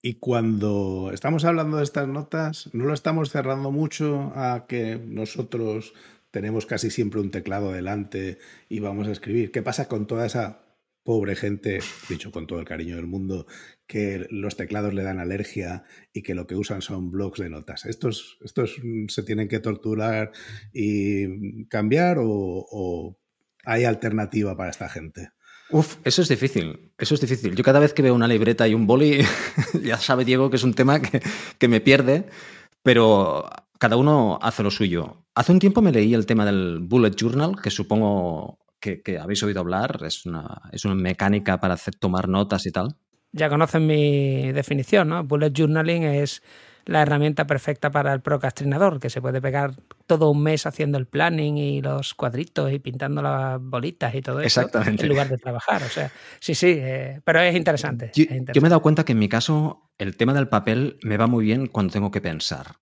Y, 0.00 0.14
cuando 0.14 1.10
estamos 1.12 1.44
hablando 1.44 1.76
de 1.76 1.84
estas 1.84 2.08
notas, 2.08 2.70
no 2.72 2.84
lo 2.84 2.94
estamos 2.94 3.30
cerrando 3.30 3.70
mucho 3.70 4.32
a 4.34 4.66
que 4.66 4.96
nosotros 4.96 5.92
tenemos 6.30 6.66
casi 6.66 6.90
siempre 6.90 7.20
un 7.20 7.30
teclado 7.30 7.72
delante 7.72 8.38
y 8.68 8.80
vamos 8.80 9.08
a 9.08 9.12
escribir. 9.12 9.50
¿Qué 9.50 9.60
pasa 9.60 9.88
con 9.88 10.06
toda 10.06 10.24
esa 10.24 10.67
pobre 11.08 11.36
gente, 11.36 11.78
dicho 12.10 12.30
con 12.30 12.46
todo 12.46 12.58
el 12.58 12.66
cariño 12.66 12.96
del 12.96 13.06
mundo, 13.06 13.46
que 13.86 14.26
los 14.28 14.56
teclados 14.56 14.92
le 14.92 15.02
dan 15.02 15.20
alergia 15.20 15.84
y 16.12 16.20
que 16.20 16.34
lo 16.34 16.46
que 16.46 16.54
usan 16.54 16.82
son 16.82 17.10
blocs 17.10 17.40
de 17.40 17.48
notas. 17.48 17.86
¿Estos, 17.86 18.36
estos 18.44 18.76
se 19.08 19.22
tienen 19.22 19.48
que 19.48 19.58
torturar 19.58 20.32
y 20.70 21.64
cambiar 21.68 22.18
o, 22.20 23.18
hay 23.64 23.84
alternativa 23.84 24.54
para 24.54 24.68
esta 24.68 24.90
gente? 24.90 25.30
Uf, 25.70 25.96
eso 26.04 26.20
es 26.20 26.28
difícil, 26.28 26.92
eso 26.98 27.14
es 27.14 27.22
difícil. 27.22 27.54
Yo 27.54 27.64
cada 27.64 27.80
vez 27.80 27.94
que 27.94 28.02
veo 28.02 28.14
una 28.14 28.28
libreta 28.28 28.68
y 28.68 28.74
un 28.74 28.86
boli, 28.86 29.22
ya 29.82 29.96
sabe 29.96 30.26
Diego 30.26 30.50
que 30.50 30.56
es 30.56 30.62
un 30.62 30.74
tema 30.74 31.00
que 31.00 31.68
me 31.68 31.80
pierde, 31.80 32.26
pero 32.82 33.48
cada 33.78 33.96
uno 33.96 34.38
hace 34.42 34.62
lo 34.62 34.70
suyo. 34.70 35.24
Hace 35.34 35.52
un 35.52 35.58
tiempo 35.58 35.80
me 35.80 35.90
leí 35.90 36.12
el 36.12 36.26
tema 36.26 36.44
del 36.44 36.80
Bullet 36.82 37.14
Journal, 37.16 37.56
que 37.62 37.70
supongo 37.70 38.58
que, 39.04 39.18
habéis 39.18 39.42
oído 39.42 39.60
hablar, 39.60 40.00
es 40.04 40.26
una, 40.26 40.62
es 40.72 40.84
una 40.84 40.94
mecánica 40.94 41.60
para 41.60 41.74
hacer, 41.74 41.94
tomar 41.94 42.28
notas 42.28 42.66
y 42.66 42.72
tal. 42.72 42.96
Ya 43.32 43.48
conocen 43.48 43.86
mi 43.86 44.52
definición, 44.52 45.08
¿no? 45.08 45.24
Bullet 45.24 45.52
Journaling 45.52 46.04
es 46.04 46.42
la 46.88 47.02
herramienta 47.02 47.46
perfecta 47.46 47.90
para 47.90 48.14
el 48.14 48.22
procrastinador, 48.22 48.98
que 48.98 49.10
se 49.10 49.20
puede 49.20 49.42
pegar 49.42 49.74
todo 50.06 50.30
un 50.30 50.42
mes 50.42 50.64
haciendo 50.64 50.96
el 50.96 51.06
planning 51.06 51.58
y 51.58 51.82
los 51.82 52.14
cuadritos 52.14 52.72
y 52.72 52.78
pintando 52.78 53.20
las 53.20 53.60
bolitas 53.60 54.14
y 54.14 54.22
todo 54.22 54.40
eso 54.40 54.66
en 54.86 55.08
lugar 55.08 55.28
de 55.28 55.36
trabajar. 55.36 55.82
O 55.82 55.88
sea, 55.88 56.10
sí, 56.40 56.54
sí, 56.54 56.76
eh, 56.78 57.20
pero 57.24 57.40
es 57.40 57.54
interesante, 57.54 58.10
yo, 58.14 58.24
me 58.62 58.68
he 58.68 58.70
dado 58.70 58.80
cuenta 58.80 59.04
que 59.04 59.12
en 59.12 59.18
mi 59.18 59.28
caso 59.28 59.90
el 59.98 60.16
tema 60.16 60.32
del 60.32 60.48
papel 60.48 60.98
me 61.02 61.18
va 61.18 61.26
muy 61.26 61.44
bien 61.44 61.66
cuando 61.66 61.92
tengo 61.92 62.10
que 62.10 62.22
pensar. 62.22 62.76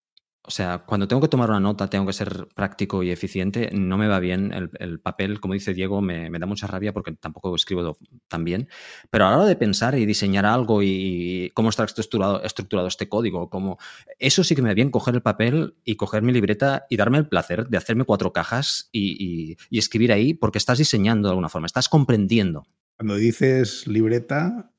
O 0.47 0.51
sea, 0.51 0.79
cuando 0.87 1.09
tengo 1.09 1.21
que 1.21 1.29
tomar 1.29 1.51
una 1.51 1.59
nota, 1.59 1.89
tengo 1.89 2.07
que 2.07 2.13
ser 2.13 2.49
práctico 2.55 3.03
y 3.03 3.11
eficiente, 3.11 3.71
no 3.73 3.99
me 3.99 4.07
va 4.07 4.21
bien 4.21 4.53
el, 4.53 5.01
papel, 5.01 5.41
como 5.41 5.55
dice 5.55 5.75
Diego, 5.75 6.01
me, 6.01 6.31
da 6.31 6.47
mucha 6.47 6.67
rabia 6.67 6.93
porque 6.93 7.13
tampoco 7.13 7.55
escribo 7.55 7.99
tan 8.29 8.45
bien. 8.45 8.69
Pero 9.11 9.27
a 9.27 9.31
la 9.31 9.39
hora 9.39 9.47
de 9.47 9.57
pensar 9.57 9.99
y 9.99 10.07
diseñar 10.07 10.47
algo 10.47 10.83
y, 10.83 11.51
cómo 11.55 11.71
está 11.71 11.85
estructurado, 11.85 12.43
este 12.43 13.09
código, 13.09 13.51
como 13.51 13.79
eso 14.19 14.45
sí 14.45 14.55
que 14.55 14.63
me 14.63 14.69
va 14.69 14.75
bien 14.75 14.91
coger 14.91 15.15
el 15.17 15.23
papel 15.23 15.75
y 15.85 15.97
coger 15.97 16.23
mi 16.23 16.33
libreta 16.33 16.87
y 16.89 16.97
darme 16.97 17.19
el 17.19 17.29
placer 17.29 17.69
de 17.69 17.77
hacerme 17.77 18.05
cuatro 18.05 18.33
cajas 18.33 18.89
y 18.93 19.57
escribir 19.71 20.13
ahí 20.13 20.33
porque 20.35 20.59
estás 20.59 20.79
diseñando 20.79 21.29
de 21.29 21.33
alguna 21.33 21.49
forma, 21.49 21.67
estás 21.67 21.89
comprendiendo. 21.89 22.67
Cuando 22.97 23.17
dices 23.17 23.87
libreta, 23.87 24.71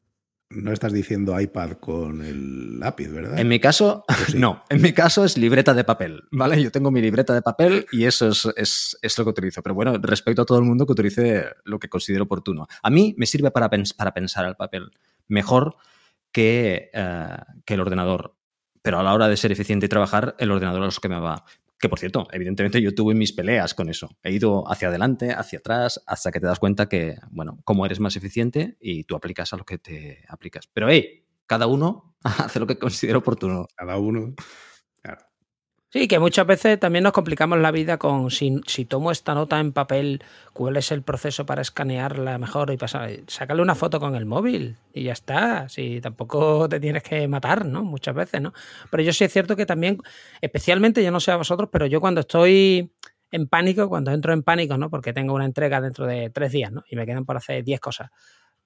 no 0.50 0.72
estás 0.72 0.94
diciendo 0.94 1.40
iPad 1.40 1.74
con 1.74 2.24
el 2.24 2.80
lápiz, 2.80 3.10
¿verdad? 3.10 3.38
En 3.38 3.48
mi 3.48 3.60
caso, 3.60 4.06
no. 4.36 4.64
En 4.70 4.82
mi 4.82 4.94
caso 4.94 5.26
es 5.26 5.38
libreta 5.38 5.74
de 5.74 5.84
papel, 5.84 6.24
¿vale? 6.32 6.62
Yo 6.62 6.72
tengo 6.72 6.92
mi 6.92 7.02
libreta 7.02 7.34
de 7.34 7.42
papel 7.42 7.86
y 7.92 8.06
eso 8.06 8.30
es, 8.30 8.98
lo 9.18 9.24
que 9.24 9.30
utilizo. 9.30 9.62
Pero 9.62 9.76
bueno, 9.76 9.98
respeto 10.02 10.44
a 10.44 10.46
todo 10.46 10.60
el 10.60 10.64
mundo 10.64 10.86
que 10.86 10.94
utilice 10.94 11.46
lo 11.66 11.80
que 11.80 11.90
considero 11.90 12.24
oportuno. 12.24 12.68
A 12.82 12.90
mí 12.90 13.14
me 13.18 13.26
sirve 13.26 13.52
para, 13.52 13.70
para 13.70 14.14
pensar 14.14 14.46
el 14.46 14.56
papel 14.56 14.92
mejor 15.28 15.76
que, 16.32 16.90
eh, 16.94 17.38
que 17.66 17.74
el 17.74 17.82
ordenador. 17.82 18.36
Pero 18.82 19.00
a 19.00 19.04
la 19.04 19.14
hora 19.14 19.28
de 19.28 19.36
ser 19.36 19.52
eficiente 19.52 19.88
y 19.88 19.90
trabajar, 19.90 20.36
el 20.40 20.52
ordenador 20.52 20.88
es 20.88 20.96
lo 20.96 21.02
que 21.02 21.10
me 21.10 21.20
va. 21.20 21.44
Que 21.80 21.90
por 21.90 22.00
cierto, 22.00 22.28
evidentemente 22.32 22.82
yo 22.82 22.96
tuve 22.96 23.13
mis 23.13 23.34
peleas 23.34 23.74
con 23.74 23.90
eso. 23.90 24.10
He 24.24 24.32
ido 24.32 24.70
hacia 24.70 24.88
adelante, 24.88 25.32
hacia 25.32 25.60
atrás, 25.60 26.02
hasta 26.08 26.32
que 26.32 26.40
te 26.40 26.48
das 26.48 26.60
cuenta 26.60 26.90
que, 26.90 27.18
bueno, 27.30 27.60
cómo 27.63 27.86
eres 27.86 28.00
más 28.00 28.16
eficiente 28.16 28.78
y 28.80 29.04
tú 29.04 29.16
aplicas 29.16 29.54
a 29.54 29.58
lo 29.58 29.66
que 29.66 29.78
te 29.78 30.24
aplicas. 30.28 30.68
Pero 30.74 30.90
hey, 30.90 31.26
cada 31.46 31.68
uno 31.68 32.16
hace 32.24 32.60
lo 32.60 32.68
que 32.68 32.80
considera 32.80 33.20
oportuno. 33.20 33.68
Cada 33.76 33.98
uno. 33.98 34.34
Sí, 35.98 36.08
que 36.08 36.20
muchas 36.20 36.46
veces 36.46 36.80
también 36.80 37.02
nos 37.02 37.12
complicamos 37.12 37.58
la 37.58 37.72
vida 37.72 37.98
con 37.98 38.30
si, 38.30 38.62
tomo 38.88 39.10
esta 39.10 39.34
nota 39.34 39.60
en 39.60 39.72
papel, 39.72 40.24
cuál 40.54 40.78
es 40.78 40.92
el 40.92 41.02
proceso 41.02 41.48
para 41.48 41.64
escanearla 41.64 42.38
mejor 42.38 42.70
y 42.70 42.78
pasar. 42.78 43.10
Sácale 43.26 43.64
una 43.64 43.74
foto 43.74 44.00
con 44.00 44.14
el 44.14 44.28
móvil 44.28 44.76
y 44.94 45.06
ya 45.06 45.14
está. 45.14 45.68
Si 45.70 46.00
tampoco 46.00 46.70
te 46.70 46.80
tienes 46.80 47.02
que 47.02 47.28
matar, 47.28 47.66
¿no? 47.66 47.84
Muchas 47.84 48.14
veces, 48.14 48.40
¿no? 48.40 48.54
Pero 48.92 49.02
yo 49.02 49.12
sí 49.12 49.24
es 49.24 49.34
cierto 49.34 49.56
que 49.56 49.66
también, 49.66 49.98
especialmente, 50.40 51.04
yo 51.04 51.10
no 51.10 51.20
sé 51.20 51.32
a 51.32 51.36
vosotros, 51.38 51.68
pero 51.72 51.88
yo 51.88 52.00
cuando 52.00 52.22
estoy 52.22 52.92
en 53.32 53.48
pánico, 53.48 53.90
cuando 53.90 54.12
entro 54.12 54.34
en 54.34 54.44
pánico, 54.44 54.78
¿no? 54.78 54.92
Porque 54.92 55.14
tengo 55.14 55.34
una 55.34 55.46
entrega 55.46 55.82
dentro 55.82 56.06
de 56.06 56.30
tres 56.30 56.52
días, 56.52 56.72
¿no? 56.72 56.84
Y 56.92 56.96
me 56.96 57.08
quedan 57.08 57.26
por 57.26 57.38
hacer 57.38 57.64
diez 57.64 57.80
cosas. 57.80 58.12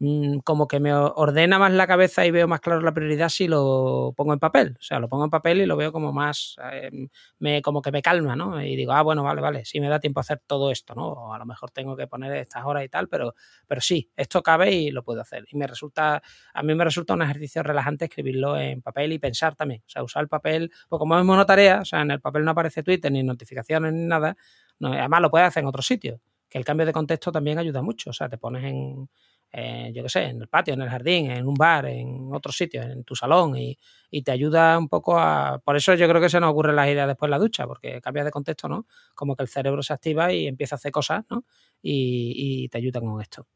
Mm, 0.04 0.40
como 0.40 0.68
que 0.68 0.80
me 0.80 0.92
ordena 0.96 1.60
más 1.60 1.72
la 1.74 1.86
cabeza 1.86 2.26
y 2.26 2.32
veo 2.32 2.48
más 2.48 2.60
claro 2.60 2.82
la 2.82 2.92
prioridad 2.92 3.30
si 3.30 3.48
lo 3.48 4.14
pongo 4.18 4.34
en 4.34 4.40
papel. 4.40 4.76
O 4.80 4.82
sea, 4.82 5.00
lo 5.00 5.08
pongo 5.08 5.26
en 5.26 5.30
papel 5.30 5.62
y 5.62 5.68
lo 5.68 5.78
veo 5.78 5.92
como 5.92 6.12
más, 6.12 6.56
eh, 6.72 6.90
me, 7.38 7.62
como 7.62 7.84
que 7.84 7.92
me 7.92 8.02
calma, 8.02 8.36
¿no? 8.36 8.60
Y 8.64 8.76
digo, 8.76 8.94
ah, 8.94 9.04
bueno, 9.04 9.22
vale, 9.24 9.42
vale, 9.42 9.64
sí 9.64 9.80
me 9.80 9.90
da 9.90 10.00
tiempo 10.00 10.20
a 10.20 10.22
hacer 10.22 10.42
todo 10.48 10.72
esto, 10.72 10.96
¿no? 10.96 11.08
O 11.10 11.34
a 11.36 11.38
lo 11.38 11.46
mejor 11.46 11.70
tengo 11.70 11.96
que 11.96 12.08
poner 12.08 12.36
estas 12.38 12.66
horas 12.66 12.84
y 12.84 12.90
tal, 12.90 13.10
pero, 13.10 13.36
pero 13.68 13.80
sí, 13.80 14.10
esto 14.16 14.42
cabe 14.42 14.72
y 14.72 14.90
lo 14.90 15.04
puedo 15.04 15.22
hacer. 15.22 15.46
Y 15.52 15.56
me 15.56 15.68
resulta, 15.68 16.24
a 16.52 16.64
mí 16.64 16.74
me 16.74 16.84
resulta 16.84 17.14
un 17.14 17.22
ejercicio 17.22 17.62
relajante 17.62 18.06
escribirlo 18.06 18.58
en 18.58 18.82
papel 18.82 19.14
y 19.14 19.20
pensar 19.20 19.56
también. 19.56 19.84
O 19.86 19.90
sea, 19.90 20.02
usar 20.02 20.24
el 20.24 20.30
papel, 20.30 20.72
pues 20.90 20.98
como 20.98 21.16
es 21.20 21.24
monotarea, 21.24 21.82
o 21.82 21.86
sea, 21.86 22.02
en 22.02 22.10
el 22.10 22.22
papel 22.22 22.44
no 22.44 22.50
aparece 22.52 22.82
Twitter 22.82 23.12
ni 23.12 23.22
notificaciones 23.22 23.94
ni 23.94 24.08
nada, 24.08 24.36
no, 24.80 24.94
además 24.94 25.22
lo 25.22 25.30
puedes 25.30 25.48
hacer 25.48 25.62
en 25.62 25.68
otro 25.68 25.84
sitio, 25.84 26.20
que 26.50 26.58
el 26.58 26.66
cambio 26.66 26.88
de 26.88 26.94
contexto 26.94 27.32
también 27.32 27.60
ayuda 27.60 27.84
mucho. 27.84 28.10
O 28.10 28.14
sea, 28.14 28.28
te 28.30 28.40
pones 28.40 28.64
en 28.64 29.08
eh, 29.54 29.92
yo 29.94 30.04
qué 30.04 30.10
sé, 30.10 30.24
en 30.24 30.42
el 30.42 30.48
patio, 30.48 30.74
en 30.74 30.82
el 30.82 30.90
jardín, 30.90 31.30
en 31.30 31.46
un 31.46 31.56
bar, 31.56 31.86
en 31.86 32.30
otro 32.34 32.52
sitio, 32.52 32.82
en 32.82 33.04
tu 33.04 33.16
salón 33.16 33.56
y, 33.58 33.78
te 34.24 34.32
ayuda 34.32 34.78
un 34.78 34.90
poco 34.90 35.18
a... 35.18 35.62
Por 35.64 35.78
eso 35.78 35.94
yo 35.96 36.08
creo 36.08 36.22
que 36.22 36.30
se 36.30 36.40
nos 36.40 36.52
ocurren 36.52 36.76
las 36.76 36.90
ideas 36.90 37.08
después 37.08 37.28
de 37.28 37.32
la 37.32 37.40
ducha, 37.40 37.66
porque 37.66 38.02
cambias 38.02 38.26
de 38.26 38.32
contexto, 38.32 38.68
¿no? 38.68 38.86
Como 39.16 39.38
que 39.38 39.44
el 39.44 39.48
cerebro 39.48 39.82
se 39.82 39.94
activa 39.94 40.34
y 40.34 40.48
empieza 40.48 40.76
a 40.76 40.78
hacer 40.78 40.92
cosas, 40.92 41.24
¿no? 41.30 41.46
Y, 41.82 42.68
te 42.70 42.78
ayuda 42.78 43.00
con 43.00 43.22
esto. 43.22 43.48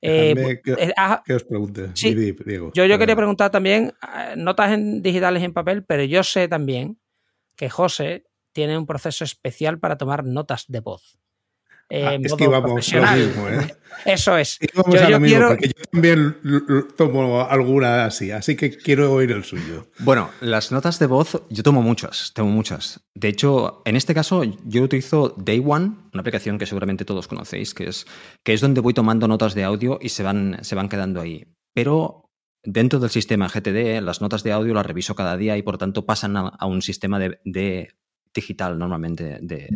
Eh, 0.00 0.60
eh, 0.64 0.92
ah, 0.96 1.20
que, 1.26 1.34
os 1.34 1.42
pregunte, 1.42 1.90
sí, 1.94 2.14
Diego. 2.14 2.70
Yo, 2.72 2.86
yo 2.86 2.96
quería 2.96 3.16
preguntar 3.16 3.50
también, 3.50 3.92
notas 4.36 4.70
en, 4.70 5.02
digitales 5.02 5.42
en 5.42 5.52
papel, 5.52 5.84
pero 5.84 6.04
yo 6.04 6.22
sé 6.22 6.46
también 6.46 7.00
que 7.56 7.68
José 7.68 8.24
tiene 8.52 8.78
un 8.78 8.86
proceso 8.86 9.24
especial 9.24 9.80
para 9.80 9.98
tomar 9.98 10.24
notas 10.24 10.66
de 10.68 10.78
voz. 10.80 11.18
Ah, 11.90 12.18
es 12.22 12.34
que 12.34 12.44
íbamos 12.44 12.92
lo 12.92 13.00
mismo, 13.00 13.48
¿eh? 13.48 13.74
Eso 14.04 14.36
es. 14.36 14.58
yo, 14.60 14.84
quiero... 15.20 15.48
porque 15.48 15.68
yo 15.68 15.74
también 15.90 16.36
tomo 16.96 17.48
alguna 17.48 18.04
así, 18.04 18.30
así 18.30 18.56
que 18.56 18.76
quiero 18.76 19.12
oír 19.12 19.32
el 19.32 19.44
suyo. 19.44 19.86
Bueno, 19.98 20.30
las 20.40 20.70
notas 20.70 20.98
de 20.98 21.06
voz, 21.06 21.42
yo 21.48 21.62
tomo 21.62 21.82
muchas, 21.82 22.32
tomo 22.34 22.50
muchas. 22.50 23.00
De 23.14 23.28
hecho, 23.28 23.82
en 23.84 23.96
este 23.96 24.14
caso, 24.14 24.44
yo 24.44 24.82
utilizo 24.82 25.34
Day 25.38 25.62
One, 25.64 25.94
una 26.12 26.20
aplicación 26.20 26.58
que 26.58 26.66
seguramente 26.66 27.04
todos 27.04 27.26
conocéis, 27.26 27.74
que 27.74 27.88
es, 27.88 28.06
que 28.44 28.52
es 28.52 28.60
donde 28.60 28.80
voy 28.80 28.94
tomando 28.94 29.26
notas 29.26 29.54
de 29.54 29.64
audio 29.64 29.98
y 30.00 30.10
se 30.10 30.22
van, 30.22 30.58
se 30.62 30.74
van 30.74 30.88
quedando 30.88 31.20
ahí. 31.20 31.46
Pero 31.74 32.30
dentro 32.62 33.00
del 33.00 33.10
sistema 33.10 33.48
GTD, 33.48 34.00
las 34.02 34.20
notas 34.20 34.42
de 34.42 34.52
audio 34.52 34.74
las 34.74 34.86
reviso 34.86 35.14
cada 35.14 35.36
día 35.36 35.56
y 35.56 35.62
por 35.62 35.78
tanto 35.78 36.06
pasan 36.06 36.36
a, 36.36 36.66
un 36.66 36.82
sistema 36.82 37.18
de, 37.18 37.88
digital 38.34 38.78
normalmente 38.78 39.38
de 39.40 39.68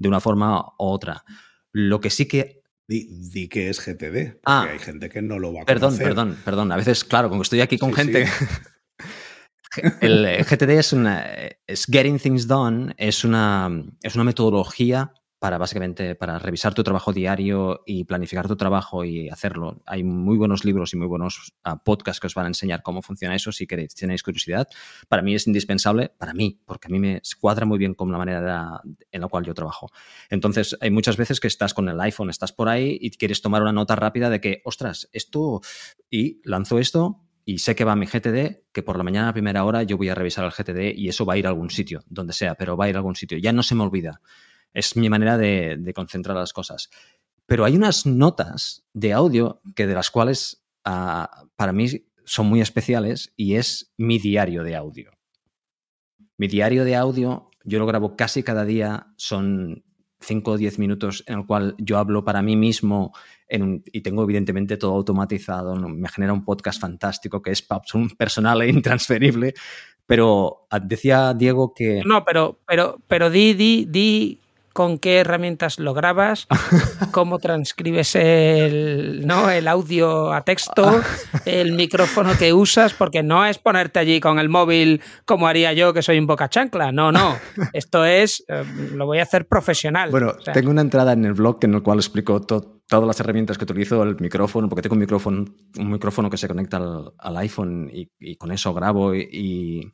de 0.00 0.08
una 0.08 0.18
forma 0.18 0.60
u 0.60 0.72
otra. 0.78 1.24
Lo 1.72 2.00
que 2.00 2.10
sí 2.10 2.26
que 2.26 2.60
Di, 2.88 3.48
que 3.48 3.68
es 3.68 3.78
GTD. 3.78 4.40
Ah, 4.44 4.66
hay 4.68 4.80
gente 4.80 5.08
que 5.08 5.22
no 5.22 5.38
lo 5.38 5.52
va 5.52 5.62
a 5.62 5.64
perdón, 5.64 5.96
Perdón, 5.96 6.36
perdón, 6.44 6.72
A 6.72 6.76
veces, 6.76 7.04
claro, 7.04 7.28
como 7.28 7.42
estoy 7.42 7.60
aquí 7.60 7.78
con 7.78 7.94
gente. 7.94 8.26
el 10.00 10.44
GTD 10.44 10.70
es 10.70 10.92
una. 10.92 11.24
Es 11.68 11.86
Getting 11.86 12.18
Things 12.18 12.48
Done, 12.48 12.92
es 12.96 13.22
una, 13.22 13.70
es 14.02 14.16
una 14.16 14.24
metodología 14.24 15.12
para 15.40 15.56
básicamente 15.56 16.14
para 16.14 16.38
revisar 16.38 16.74
tu 16.74 16.84
trabajo 16.84 17.14
diario 17.14 17.82
y 17.86 18.04
planificar 18.04 18.46
tu 18.46 18.56
trabajo 18.56 19.06
y 19.06 19.30
hacerlo. 19.30 19.82
Hay 19.86 20.04
muy 20.04 20.36
buenos 20.36 20.66
libros 20.66 20.92
y 20.92 20.98
muy 20.98 21.06
buenos 21.06 21.54
ah, 21.64 21.82
podcasts 21.82 22.20
que 22.20 22.26
os 22.26 22.34
van 22.34 22.44
a 22.44 22.48
enseñar 22.48 22.82
cómo 22.82 23.00
funciona 23.00 23.34
eso 23.34 23.50
si 23.50 23.66
queréis, 23.66 23.94
tenéis 23.94 24.22
curiosidad. 24.22 24.68
Para 25.08 25.22
mí 25.22 25.34
es 25.34 25.46
indispensable, 25.46 26.12
para 26.18 26.34
mí, 26.34 26.60
porque 26.66 26.88
a 26.88 26.90
mí 26.90 27.00
me 27.00 27.22
cuadra 27.40 27.64
muy 27.64 27.78
bien 27.78 27.94
con 27.94 28.12
la 28.12 28.18
manera 28.18 28.82
en 29.10 29.20
la 29.20 29.28
cual 29.28 29.44
yo 29.46 29.54
trabajo. 29.54 29.88
Entonces, 30.28 30.76
hay 30.78 30.90
muchas 30.90 31.16
veces 31.16 31.40
que 31.40 31.48
estás 31.48 31.72
con 31.72 31.88
el 31.88 31.98
iPhone, 32.02 32.28
estás 32.28 32.52
por 32.52 32.68
ahí 32.68 32.98
y 33.00 33.10
quieres 33.10 33.40
tomar 33.40 33.62
una 33.62 33.72
nota 33.72 33.96
rápida 33.96 34.28
de 34.28 34.42
que, 34.42 34.60
ostras, 34.66 35.08
esto, 35.10 35.62
y 36.10 36.42
lanzo 36.44 36.78
esto, 36.78 37.24
y 37.46 37.58
sé 37.58 37.74
que 37.74 37.84
va 37.84 37.96
mi 37.96 38.04
GTD, 38.04 38.70
que 38.72 38.82
por 38.82 38.98
la 38.98 39.04
mañana 39.04 39.30
a 39.30 39.32
primera 39.32 39.64
hora 39.64 39.84
yo 39.84 39.96
voy 39.96 40.10
a 40.10 40.14
revisar 40.14 40.44
el 40.44 40.50
GTD 40.50 40.98
y 40.98 41.08
eso 41.08 41.24
va 41.24 41.34
a 41.34 41.38
ir 41.38 41.46
a 41.46 41.48
algún 41.48 41.70
sitio, 41.70 42.02
donde 42.08 42.34
sea, 42.34 42.56
pero 42.56 42.76
va 42.76 42.84
a 42.84 42.88
ir 42.90 42.96
a 42.96 42.98
algún 42.98 43.16
sitio. 43.16 43.38
Ya 43.38 43.52
no 43.54 43.62
se 43.62 43.74
me 43.74 43.82
olvida. 43.82 44.20
Es 44.72 44.96
mi 44.96 45.08
manera 45.08 45.36
de, 45.36 45.92
concentrar 45.94 46.36
las 46.36 46.52
cosas. 46.52 46.90
Pero 47.46 47.64
hay 47.64 47.76
unas 47.76 48.06
notas 48.06 48.84
de 48.92 49.12
audio 49.12 49.60
que 49.74 49.86
de 49.86 49.94
las 49.94 50.10
cuales 50.10 50.64
ah, 50.84 51.44
para 51.56 51.72
mí 51.72 51.88
son 52.24 52.46
muy 52.46 52.60
especiales 52.60 53.32
y 53.36 53.56
es 53.56 53.92
mi 53.96 54.18
diario 54.18 54.62
de 54.62 54.76
audio. 54.76 55.10
Mi 56.36 56.46
diario 56.46 56.84
de 56.84 56.94
audio, 56.96 57.50
yo 57.64 57.78
lo 57.78 57.86
grabo 57.86 58.16
casi 58.16 58.42
cada 58.42 58.64
día, 58.64 59.12
son 59.16 59.84
5 60.20 60.50
o 60.52 60.56
10 60.56 60.78
minutos 60.78 61.24
en 61.26 61.40
el 61.40 61.46
cual 61.46 61.74
yo 61.78 61.98
hablo 61.98 62.24
para 62.24 62.42
mí 62.42 62.56
mismo 62.56 63.12
y 63.48 64.00
tengo 64.02 64.22
evidentemente 64.22 64.76
todo 64.76 64.94
automatizado, 64.94 65.74
me 65.74 66.08
genera 66.08 66.32
un 66.32 66.44
podcast 66.44 66.80
fantástico 66.80 67.42
que 67.42 67.50
es 67.50 67.66
personal 68.16 68.62
e 68.62 68.68
intransferible, 68.68 69.54
pero 70.06 70.66
ah, 70.70 70.78
decía 70.78 71.34
Diego 71.34 71.74
que... 71.74 72.02
No, 72.04 72.24
pero, 72.24 72.60
pero, 72.66 72.98
pero 73.08 73.30
di, 73.30 73.54
di, 73.54 73.86
di 73.88 74.39
con 74.72 74.98
qué 74.98 75.18
herramientas 75.18 75.78
lo 75.78 75.94
grabas, 75.94 76.46
cómo 77.12 77.38
transcribes 77.38 78.14
el, 78.14 79.26
¿no? 79.26 79.50
el 79.50 79.68
audio 79.68 80.32
a 80.32 80.42
texto, 80.44 81.00
el 81.44 81.72
micrófono 81.72 82.36
que 82.38 82.52
usas, 82.52 82.94
porque 82.94 83.22
no 83.22 83.44
es 83.44 83.58
ponerte 83.58 83.98
allí 83.98 84.20
con 84.20 84.38
el 84.38 84.48
móvil 84.48 85.00
como 85.24 85.48
haría 85.48 85.72
yo, 85.72 85.92
que 85.92 86.02
soy 86.02 86.18
un 86.18 86.26
boca 86.26 86.48
chancla. 86.48 86.92
No, 86.92 87.10
no. 87.12 87.36
Esto 87.72 88.04
es, 88.04 88.44
eh, 88.48 88.64
lo 88.94 89.06
voy 89.06 89.18
a 89.18 89.22
hacer 89.22 89.46
profesional. 89.46 90.10
Bueno, 90.10 90.34
tengo 90.52 90.70
una 90.70 90.82
entrada 90.82 91.12
en 91.12 91.24
el 91.24 91.34
blog 91.34 91.58
en 91.62 91.74
el 91.74 91.82
cual 91.82 91.98
explico 91.98 92.40
todas 92.40 93.06
las 93.06 93.20
herramientas 93.20 93.58
que 93.58 93.64
utilizo, 93.64 94.02
el 94.02 94.16
micrófono, 94.20 94.68
porque 94.68 94.82
tengo 94.82 94.94
un 94.94 95.00
micrófono, 95.00 95.44
un 95.78 95.90
micrófono 95.90 96.30
que 96.30 96.36
se 96.36 96.48
conecta 96.48 96.80
al, 97.18 97.36
iPhone 97.38 97.90
y, 97.92 98.36
con 98.36 98.52
eso 98.52 98.72
grabo 98.74 99.14
y 99.14 99.30
y, 99.40 99.92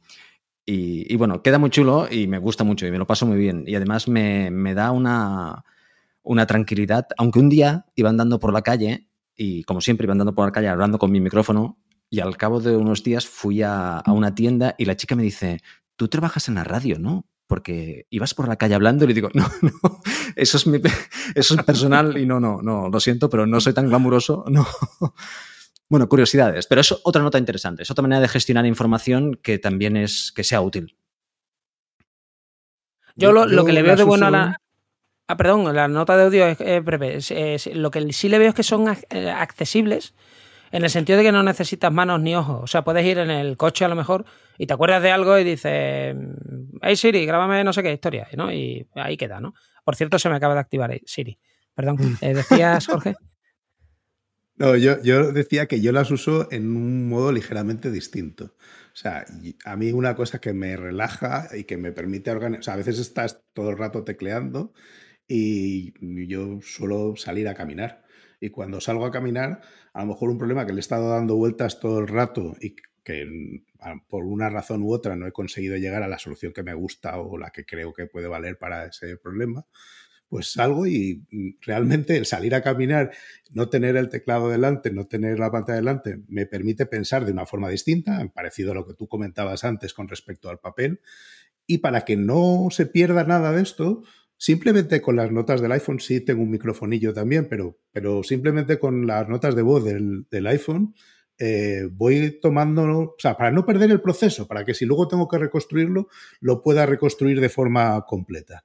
bueno, 1.17 1.43
queda 1.43 1.59
muy 1.59 1.71
chulo 1.71 2.09
y 2.11 2.27
me 2.27 2.39
gusta 2.39 2.65
mucho 2.65 2.87
y 2.87 2.91
me 2.91 2.99
lo 2.99 3.07
paso 3.07 3.27
muy 3.27 3.39
bien. 3.39 3.65
Y 3.67 3.75
además 3.75 4.09
me, 4.09 4.75
da 4.75 4.91
una, 4.91 5.65
una, 6.23 6.47
tranquilidad, 6.47 7.07
aunque 7.17 7.39
un 7.39 7.49
día 7.49 7.87
iba 7.95 8.11
andando 8.11 8.41
por 8.41 8.53
la 8.53 8.63
calle 8.63 9.09
y 9.37 9.63
como 9.65 9.81
siempre 9.81 10.07
iba 10.07 10.13
andando 10.13 10.35
por 10.35 10.47
la 10.47 10.53
calle 10.53 10.69
hablando 10.69 10.99
con 10.99 11.13
mi 11.13 11.21
micrófono 11.21 11.79
y 12.11 12.21
al 12.21 12.37
cabo 12.37 12.61
de 12.61 12.77
unos 12.77 13.03
días 13.03 13.27
fui 13.27 13.63
a, 13.63 14.03
una 14.07 14.35
tienda 14.35 14.75
y 14.79 14.85
la 14.85 14.97
chica 14.97 15.15
me 15.17 15.23
dice, 15.23 15.61
tú 15.97 16.09
trabajas 16.09 16.49
en 16.49 16.57
la 16.57 16.65
radio, 16.65 16.99
¿no? 16.99 17.27
Porque 17.47 18.07
ibas 18.11 18.35
por 18.35 18.49
la 18.49 18.57
calle 18.57 18.75
hablando 18.75 19.05
y 19.05 19.09
le 19.09 19.15
digo, 19.15 19.29
no, 19.35 19.49
no, 19.63 20.01
eso 20.35 20.57
es, 20.57 20.67
mi, 20.67 20.81
eso 21.35 21.55
es 21.55 21.63
personal 21.63 22.19
y 22.19 22.27
no, 22.27 22.41
no, 22.41 22.61
no, 22.63 22.89
lo 22.89 23.01
siento, 23.01 23.31
pero 23.31 23.47
no 23.47 23.61
soy 23.61 23.73
tan 23.73 23.89
glamuroso, 23.89 24.45
no. 24.49 24.67
Bueno, 25.89 26.09
curiosidades, 26.09 26.67
pero 26.67 26.81
es 26.81 26.93
otra 27.05 27.23
nota 27.23 27.39
interesante, 27.39 27.83
es 27.83 27.91
otra 27.91 28.03
manera 28.03 28.21
de 28.21 28.29
gestionar 28.29 28.67
información 28.67 29.37
que 29.37 29.59
también 29.59 29.97
es 29.97 30.33
que 30.35 30.43
sea 30.43 30.61
útil. 30.61 30.97
Yo 33.15 33.33
lo, 33.33 33.65
que 33.65 33.73
le 33.73 33.83
veo 33.83 33.97
de 33.97 34.03
bueno 34.03 34.27
a 34.27 34.31
la... 34.31 34.61
Ah, 35.29 35.37
perdón, 35.37 35.75
la 35.75 35.89
nota 35.89 36.17
de 36.17 36.25
audio 36.25 36.47
es, 36.47 36.85
breve. 36.85 37.19
lo 37.75 37.91
que 37.91 38.13
sí 38.13 38.29
le 38.29 38.39
veo 38.39 38.51
es 38.51 38.55
que 38.55 38.63
son 38.63 38.87
eh, 39.11 39.31
accesibles 39.31 40.15
en 40.71 40.85
el 40.85 40.91
sentido 40.91 41.19
de 41.19 41.25
que 41.25 41.33
no 41.33 41.43
necesitas 41.43 41.93
manos 41.93 42.21
ni 42.21 42.37
ojos. 42.37 42.63
O 42.63 42.67
sea, 42.67 42.85
puedes 42.85 43.05
ir 43.05 43.19
en 43.19 43.31
el 43.31 43.57
coche 43.57 43.85
a 43.85 43.89
lo 43.89 43.97
mejor 43.97 44.25
y 44.59 44.67
te 44.67 44.75
acuerdas 44.75 45.03
de 45.03 45.11
algo 45.11 45.39
y 45.39 45.45
dices, 45.45 46.17
hey 46.83 46.97
Siri, 46.97 47.27
grábame 47.27 47.65
no 47.65 47.73
sé 47.73 47.83
qué 47.83 47.93
historia, 47.93 48.29
¿no? 48.37 48.53
Y 48.53 48.87
ahí 48.95 49.17
queda, 49.17 49.41
¿no? 49.41 49.55
Por 49.85 49.97
cierto, 49.97 50.19
se 50.19 50.29
me 50.29 50.37
acaba 50.37 50.55
de 50.55 50.61
activar 50.61 51.01
Siri. 51.07 51.39
Perdón, 51.75 51.97
eh, 52.21 52.35
¿decías, 52.35 52.87
Jorge? 52.87 53.17
No, 54.59 54.75
yo, 54.77 55.03
yo 55.03 55.33
decía 55.33 55.67
que 55.67 55.81
yo 55.83 55.93
las 55.93 56.11
uso 56.11 56.49
en 56.51 56.75
un 56.75 57.09
modo 57.09 57.31
ligeramente 57.33 57.91
distinto. 57.91 58.55
O 58.95 58.97
sea, 58.97 59.27
a 59.65 59.77
mí 59.77 59.93
una 59.93 60.15
cosa 60.17 60.41
que 60.41 60.55
me 60.55 60.77
relaja 60.77 61.49
y 61.55 61.65
que 61.65 61.77
me 61.77 61.93
permite 61.93 62.31
organizar, 62.31 62.61
o 62.61 62.63
sea, 62.63 62.75
a 62.75 62.77
veces 62.79 62.99
estás 62.99 63.43
todo 63.53 63.71
el 63.71 63.77
rato 63.79 64.05
tecleando 64.05 64.73
y 65.29 65.93
yo 66.29 66.61
suelo 66.63 67.17
salir 67.17 67.49
a 67.49 67.55
caminar. 67.55 68.05
Y 68.41 68.51
cuando 68.51 68.81
salgo 68.81 69.05
a 69.07 69.11
caminar, 69.11 69.61
a 69.93 70.01
lo 70.03 70.07
mejor 70.09 70.31
un 70.31 70.39
problema 70.39 70.67
que 70.67 70.73
le 70.73 70.79
he 70.79 70.81
estado 70.81 71.11
dando 71.11 71.37
vueltas 71.37 71.79
todo 71.81 71.99
el 72.01 72.09
rato 72.09 72.57
y 72.61 72.77
que 73.05 73.27
por 74.09 74.25
una 74.25 74.49
razón 74.51 74.83
u 74.83 74.93
otra 74.93 75.17
no 75.17 75.27
he 75.27 75.33
conseguido 75.33 75.77
llegar 75.77 76.03
a 76.03 76.09
la 76.09 76.19
solución 76.19 76.53
que 76.53 76.63
me 76.63 76.75
gusta 76.75 77.19
o 77.21 77.39
la 77.39 77.51
que 77.51 77.65
creo 77.65 77.93
que 77.93 78.07
puede 78.07 78.27
valer 78.29 78.59
para 78.59 78.87
ese 78.87 79.17
problema, 79.19 79.67
pues 80.29 80.53
salgo 80.53 80.87
y 80.87 81.25
mm, 81.31 81.49
realmente 81.63 82.17
el 82.17 82.27
salir 82.27 82.55
a 82.55 82.63
caminar, 82.63 83.13
no 83.53 83.69
tener 83.69 83.97
el 83.97 84.09
teclado 84.09 84.49
delante, 84.51 84.91
no 84.91 85.07
tener 85.07 85.39
la 85.39 85.51
pantalla 85.51 85.77
delante, 85.77 86.21
me 86.29 86.47
permite 86.47 86.87
pensar 86.87 87.25
de 87.25 87.33
una 87.33 87.47
forma 87.47 87.69
distinta, 87.69 88.27
parecido 88.35 88.73
a 88.73 88.75
lo 88.75 88.87
que 88.87 88.95
tú 88.95 89.09
comentabas 89.09 89.65
antes 89.65 89.95
con 89.95 90.09
respecto 90.09 90.49
al 90.49 90.59
papel, 90.59 91.01
Y 91.67 91.79
para 91.79 92.05
que 92.05 92.17
no 92.17 92.69
se 92.71 92.87
pierda 92.87 93.25
nada 93.25 93.53
de 93.53 93.63
esto, 93.63 94.03
simplemente 94.37 95.03
con 95.03 95.17
las 95.17 95.33
notas 95.33 95.61
del 95.61 95.73
iPhone, 95.73 96.01
sí 96.01 96.21
tengo 96.21 96.43
un 96.43 96.51
microfonillo 96.51 97.13
también, 97.15 97.49
pero, 97.49 97.79
pero 97.93 98.23
simplemente 98.23 98.79
con 98.79 99.07
las 99.07 99.29
notas 99.29 99.57
de 99.57 99.63
voz 99.63 99.85
del, 99.85 100.27
del 100.31 100.47
iPhone, 100.47 100.95
eh, 101.39 101.89
voy 101.93 102.39
tomando, 102.41 102.83
o 102.85 103.15
sea, 103.19 103.37
para 103.37 103.51
no 103.51 103.67
perder 103.67 103.91
el 103.91 104.01
proceso, 104.01 104.47
para 104.47 104.65
que 104.65 104.75
si 104.75 104.87
luego 104.87 105.09
tengo 105.09 105.29
que 105.29 105.39
reconstruirlo, 105.39 106.09
lo 106.41 106.63
pueda 106.63 106.87
reconstruir 106.87 107.41
de 107.41 107.49
forma 107.51 108.05
completa. 108.07 108.65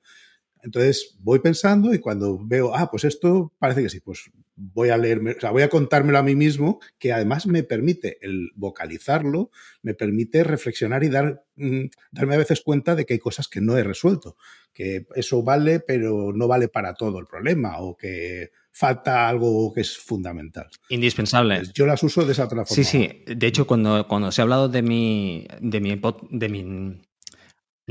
Entonces 0.64 1.18
voy 1.20 1.39
pensando 1.39 1.93
y 1.93 1.99
cuando 1.99 2.39
veo, 2.43 2.76
ah, 2.76 2.89
pues 2.89 3.03
esto 3.03 3.53
parece 3.59 3.84
que 3.84 3.89
sí, 3.89 3.99
pues 3.99 4.32
voy 4.55 4.89
a 4.89 4.97
leerme, 4.97 5.32
o 5.32 5.39
sea, 5.39 5.51
voy 5.51 5.64
a 5.64 5.70
contármelo 5.70 6.20
a 6.20 6.24
mí 6.24 6.36
mismo, 6.36 6.80
que 6.99 7.14
además 7.14 7.47
me 7.47 7.64
permite 7.64 8.18
el 8.22 8.51
vocalizarlo, 8.55 9.49
me 9.82 9.93
permite 9.93 10.43
reflexionar 10.43 11.03
y 11.03 11.09
dar, 11.09 11.43
mm, 11.55 11.86
darme 12.12 12.36
a 12.36 12.39
veces 12.39 12.62
cuenta 12.62 12.95
de 12.95 13.05
que 13.05 13.14
hay 13.14 13.20
cosas 13.20 13.47
que 13.47 13.62
no 13.62 13.78
he 13.78 13.84
resuelto, 13.84 14.38
que 14.74 15.07
eso 15.16 15.41
vale, 15.41 15.80
pero 15.80 16.32
no 16.34 16.47
vale 16.47 16.68
para 16.68 16.93
todo 16.93 17.20
el 17.20 17.26
problema, 17.26 17.80
o 17.80 17.97
que 17.97 18.51
falta 18.72 19.28
algo 19.28 19.74
que 19.74 19.82
es 19.82 19.97
fundamental. 19.97 20.68
Indispensable. 20.89 21.64
Yo 21.74 21.86
las 21.86 22.03
uso 22.03 22.26
de 22.26 22.32
esa 22.32 22.45
otra 22.45 22.66
forma. 22.66 22.84
Sí, 22.84 22.84
sí. 22.84 23.24
De 23.26 23.47
hecho, 23.47 23.68
cuando, 23.68 24.07
cuando 24.07 24.32
se 24.32 24.41
ha 24.41 24.43
hablado 24.43 24.70
de 24.70 24.82
mi, 24.82 25.47
de 25.59 25.82
mi, 25.82 26.01
de 26.30 26.49
mi 26.49 27.01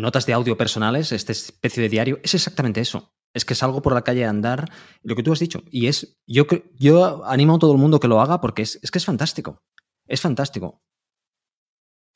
notas 0.01 0.27
de 0.27 0.33
audio 0.33 0.57
personales, 0.57 1.13
esta 1.13 1.33
especie 1.33 1.83
de 1.83 1.89
diario, 1.89 2.19
es 2.23 2.35
exactamente 2.35 2.81
eso. 2.81 3.13
Es 3.33 3.45
que 3.45 3.55
salgo 3.55 3.81
por 3.81 3.95
la 3.95 4.03
calle 4.03 4.25
a 4.25 4.31
andar, 4.31 4.71
lo 5.03 5.15
que 5.15 5.23
tú 5.23 5.33
has 5.33 5.39
dicho. 5.39 5.63
Y 5.71 5.87
es, 5.87 6.19
yo, 6.27 6.47
yo 6.79 7.25
animo 7.25 7.57
a 7.57 7.59
todo 7.59 7.73
el 7.73 7.79
mundo 7.79 8.01
que 8.01 8.09
lo 8.09 8.21
haga 8.21 8.41
porque 8.41 8.63
es, 8.63 8.79
es 8.83 8.91
que 8.91 8.99
es 8.99 9.05
fantástico. 9.05 9.63
Es 10.07 10.21
fantástico. 10.21 10.83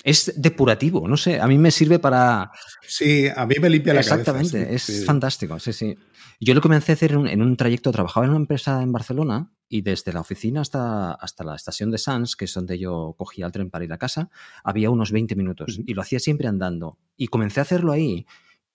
Es 0.04 0.34
depurativo, 0.36 1.08
no 1.08 1.16
sé, 1.16 1.40
a 1.40 1.46
mí 1.46 1.56
me 1.56 1.70
sirve 1.70 1.98
para... 1.98 2.50
Sí, 2.86 3.26
a 3.34 3.46
mí 3.46 3.54
me 3.58 3.70
limpia 3.70 3.94
la 3.94 4.00
Exactamente, 4.00 4.52
cabeza. 4.52 4.74
Exactamente, 4.74 5.00
es 5.00 5.06
fantástico, 5.06 5.58
sí, 5.58 5.72
sí. 5.72 5.96
Yo 6.38 6.52
lo 6.52 6.60
comencé 6.60 6.92
a 6.92 6.94
hacer 6.94 7.12
en 7.12 7.40
un, 7.40 7.56
trayecto, 7.56 7.90
trabajaba 7.90 8.26
en 8.26 8.30
una 8.32 8.40
empresa 8.40 8.82
en 8.82 8.92
Barcelona 8.92 9.50
y 9.66 9.80
desde 9.80 10.12
la 10.12 10.20
oficina 10.20 10.60
hasta, 10.60 11.12
hasta 11.12 11.42
la 11.42 11.56
estación 11.56 11.90
de 11.90 11.96
Sans, 11.96 12.36
que 12.36 12.44
es 12.44 12.52
donde 12.52 12.78
yo 12.78 13.14
cogía 13.16 13.46
el 13.46 13.52
tren 13.52 13.70
para 13.70 13.86
ir 13.86 13.92
a 13.94 13.98
casa, 13.98 14.28
había 14.62 14.90
unos 14.90 15.10
20 15.10 15.36
minutos 15.36 15.80
y 15.86 15.94
lo 15.94 16.02
hacía 16.02 16.20
siempre 16.20 16.48
andando. 16.48 16.98
Y 17.16 17.28
comencé 17.28 17.60
a 17.60 17.62
hacerlo 17.62 17.90
ahí 17.90 18.26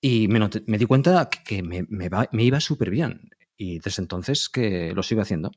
y 0.02 0.28
me, 0.30 0.40
me 0.66 0.78
di 0.80 0.86
cuenta 0.86 1.30
que 1.30 1.62
me, 1.62 1.86
me, 1.90 2.10
me 2.32 2.44
iba 2.44 2.60
súper 2.60 2.90
bien. 2.90 3.30
Y 3.56 3.78
desde 3.78 4.02
entonces 4.02 4.50
que 4.50 4.94
lo 4.96 5.04
sigo 5.04 5.22
haciendo. 5.22 5.52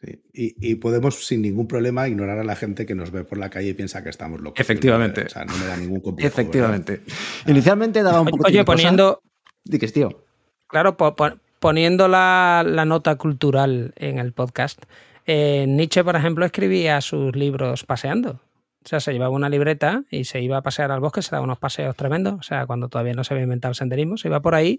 Sí. 0.00 0.22
Y, 0.32 0.70
y, 0.70 0.74
podemos 0.76 1.26
sin 1.26 1.42
ningún 1.42 1.66
problema 1.66 2.06
ignorar 2.06 2.38
a 2.38 2.44
la 2.44 2.54
gente 2.54 2.86
que 2.86 2.94
nos 2.94 3.10
ve 3.10 3.24
por 3.24 3.36
la 3.36 3.50
calle 3.50 3.70
y 3.70 3.74
piensa 3.74 4.04
que 4.04 4.10
estamos 4.10 4.40
locos. 4.40 4.60
Efectivamente. 4.60 5.22
O 5.22 5.28
sea, 5.28 5.44
no 5.44 5.56
me 5.56 5.66
da 5.66 5.76
ningún 5.76 6.00
complejo. 6.00 6.28
Efectivamente. 6.28 6.98
¿verdad? 6.98 7.16
Inicialmente 7.48 8.02
daba 8.04 8.20
un 8.20 8.28
poco 8.28 8.46
Oye, 8.46 8.58
de 8.58 8.64
poniendo. 8.64 9.22
Dices, 9.64 9.92
tío. 9.92 10.24
Claro, 10.68 10.96
po 10.96 11.16
poniendo 11.58 12.06
la, 12.06 12.62
la, 12.64 12.84
nota 12.84 13.16
cultural 13.16 13.92
en 13.96 14.20
el 14.20 14.32
podcast, 14.32 14.84
eh, 15.26 15.66
Nietzsche, 15.68 16.04
por 16.04 16.14
ejemplo, 16.14 16.44
escribía 16.44 17.00
sus 17.00 17.34
libros 17.34 17.84
paseando. 17.84 18.40
O 18.88 18.90
sea, 18.90 19.00
se 19.00 19.12
llevaba 19.12 19.34
una 19.34 19.50
libreta 19.50 20.04
y 20.10 20.24
se 20.24 20.40
iba 20.40 20.56
a 20.56 20.62
pasear 20.62 20.90
al 20.92 21.00
bosque, 21.00 21.20
se 21.20 21.30
daba 21.32 21.44
unos 21.44 21.58
paseos 21.58 21.94
tremendos. 21.94 22.36
O 22.38 22.42
sea, 22.42 22.64
cuando 22.64 22.88
todavía 22.88 23.12
no 23.12 23.22
se 23.22 23.34
había 23.34 23.44
inventado 23.44 23.72
el 23.72 23.74
senderismo, 23.74 24.16
se 24.16 24.28
iba 24.28 24.40
por 24.40 24.54
ahí 24.54 24.78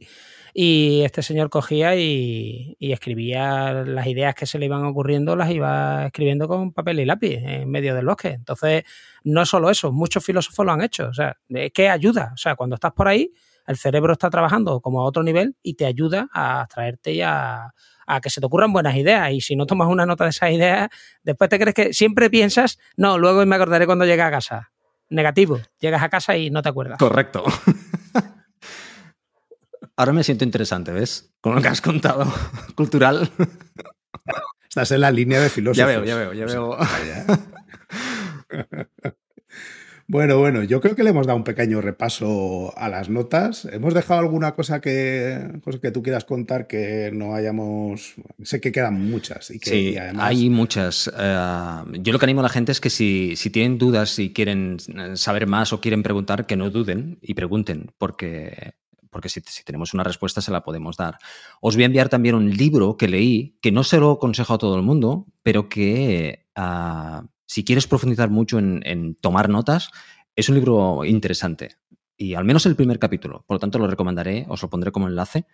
y 0.51 1.01
este 1.03 1.22
señor 1.22 1.51
cogía 1.51 1.95
y, 1.95 2.76
escribía 2.80 3.72
las 3.72 4.07
ideas 4.07 4.34
que 4.34 4.47
se 4.47 4.57
le 4.57 4.66
iban 4.66 4.84
ocurriendo, 4.84 5.36
las 5.36 5.51
iba 5.51 6.07
escribiendo 6.07 6.47
con 6.47 6.74
papel 6.74 7.01
y 7.01 7.05
lápiz 7.05 7.36
en 7.36 7.70
medio 7.70 7.93
del 7.93 8.07
bosque. 8.07 8.30
Entonces, 8.30 8.84
no 9.24 9.45
solo 9.45 9.70
eso, 9.70 9.91
muchos 9.91 10.26
filósofos 10.26 10.66
lo 10.66 10.72
han 10.72 10.82
hecho. 10.82 11.10
O 11.10 11.14
sea, 11.14 11.38
que 11.72 11.88
ayuda. 11.88 12.32
O 12.34 12.38
sea, 12.38 12.55
cuando 12.55 12.78
estás 12.78 12.93
por 12.93 13.07
ahí, 13.07 13.32
el 13.70 13.78
cerebro 13.78 14.11
está 14.13 14.32
trabajando 14.32 14.82
como 14.82 14.99
a 14.99 15.03
otro 15.03 15.22
nivel 15.22 15.55
y 15.61 15.76
te 15.76 15.86
ayuda 15.86 16.28
a 16.34 16.65
traerte 16.67 17.13
y 17.13 17.22
a, 17.22 17.72
a 18.07 18.20
que 18.20 18.32
se 18.32 18.41
te 18.41 18.47
ocurran 18.47 18.74
buenas 18.74 18.95
ideas. 18.95 19.32
Y 19.32 19.41
si 19.41 19.55
no 19.55 19.67
tomas 19.67 19.89
una 19.89 20.07
nota 20.07 20.24
de 20.24 20.32
esas 20.32 20.49
ideas, 20.49 20.89
después 21.22 21.51
te 21.51 21.59
crees 21.59 21.76
que 21.76 21.93
siempre 21.93 22.32
piensas, 22.32 22.80
no, 22.97 23.20
luego 23.20 23.45
me 23.45 23.55
acordaré 23.55 23.86
cuando 23.86 24.05
llegue 24.05 24.24
a 24.24 24.32
casa. 24.32 24.72
Negativo. 25.09 25.59
Llegas 25.80 26.01
a 26.01 26.09
casa 26.09 26.36
y 26.36 26.49
no 26.49 26.63
te 26.63 26.70
acuerdas. 26.70 26.97
Correcto. 26.97 27.43
Ahora 29.95 30.13
me 30.13 30.24
siento 30.24 30.45
interesante, 30.45 30.91
¿ves? 30.91 31.32
Con 31.39 31.53
lo 31.53 31.61
que 31.61 31.67
has 31.67 31.82
contado. 31.82 32.26
Cultural. 32.76 33.30
Estás 34.67 34.89
en 34.93 35.01
la 35.01 35.11
línea 35.11 35.41
de 35.41 35.49
filósofos. 35.49 35.78
Ya 35.78 35.86
veo, 35.86 36.03
ya 36.03 36.15
veo, 36.15 36.34
ya 36.34 36.45
veo. 36.45 36.76
Bueno, 40.12 40.39
bueno, 40.39 40.64
yo 40.64 40.82
creo 40.82 40.95
que 40.95 41.03
le 41.03 41.12
hemos 41.12 41.28
dado 41.28 41.38
un 41.38 41.43
pequeño 41.43 41.82
repaso 41.82 42.74
a 42.76 42.89
las 42.89 43.10
notas. 43.10 43.66
¿Hemos 43.66 43.93
dejado 43.93 44.22
alguna 44.22 44.55
cosa 44.55 44.82
que, 44.82 45.51
cosa 45.64 45.78
que 45.80 45.91
tú 45.91 46.01
quieras 46.01 46.26
contar 46.26 46.66
que 46.66 47.12
no 47.14 47.36
hayamos... 47.36 48.16
Sé 48.41 48.60
que 48.60 48.72
quedan 48.72 49.07
muchas. 49.07 49.51
Y 49.51 49.60
que, 49.60 49.70
sí, 49.70 49.89
y 49.91 49.97
además... 49.97 50.26
hay 50.26 50.49
muchas. 50.49 51.05
Uh, 51.10 51.91
yo 52.01 52.12
lo 52.12 52.18
que 52.18 52.26
animo 52.26 52.39
a 52.39 52.43
la 52.43 52.49
gente 52.49 52.72
es 52.72 52.82
que 52.82 52.89
si, 52.89 53.36
si 53.36 53.51
tienen 53.51 53.78
dudas, 53.78 54.10
si 54.10 54.34
quieren 54.34 54.78
saber 55.14 55.45
más 55.45 55.74
o 55.74 55.80
quieren 55.80 56.01
preguntar, 56.01 56.47
que 56.47 56.57
no 56.57 56.72
duden 56.72 57.20
y 57.22 57.36
pregunten, 57.36 57.91
porque 57.99 58.74
porque 59.12 59.30
si, 59.30 59.41
si, 59.45 59.64
tenemos 59.64 59.93
una 59.93 60.03
respuesta 60.03 60.41
se 60.41 60.51
la 60.51 60.64
podemos 60.64 60.97
dar. 60.97 61.20
Os 61.62 61.76
voy 61.76 61.84
a 61.84 61.86
enviar 61.86 62.10
también 62.10 62.34
un 62.34 62.49
libro 62.49 62.97
que 62.97 63.07
leí, 63.07 63.60
que 63.62 63.72
no 63.72 63.84
se 63.84 63.99
lo 63.99 64.14
aconsejo 64.14 64.55
a 64.55 64.57
todo 64.57 64.76
el 64.76 64.82
mundo, 64.82 65.28
pero 65.43 65.70
que 65.70 66.47
uh, 66.57 67.28
si 67.50 67.64
quieres 67.64 67.88
profundizar 67.88 68.30
mucho 68.30 68.60
en, 68.60 69.16
tomar 69.16 69.50
notas, 69.50 69.89
es 70.36 70.50
un 70.50 70.56
libro 70.56 71.04
interesante. 71.04 71.78
Y 72.16 72.36
al 72.36 72.45
menos 72.45 72.68
el 72.68 72.76
primer 72.76 73.00
capítulo. 73.00 73.43
Por 73.47 73.56
lo 73.56 73.60
tanto, 73.60 73.80
lo 73.80 73.88
recomendaré, 73.88 74.45
os 74.50 74.62
lo 74.62 74.70
pondré 74.70 74.91
como 74.91 75.08
enlace 75.08 75.47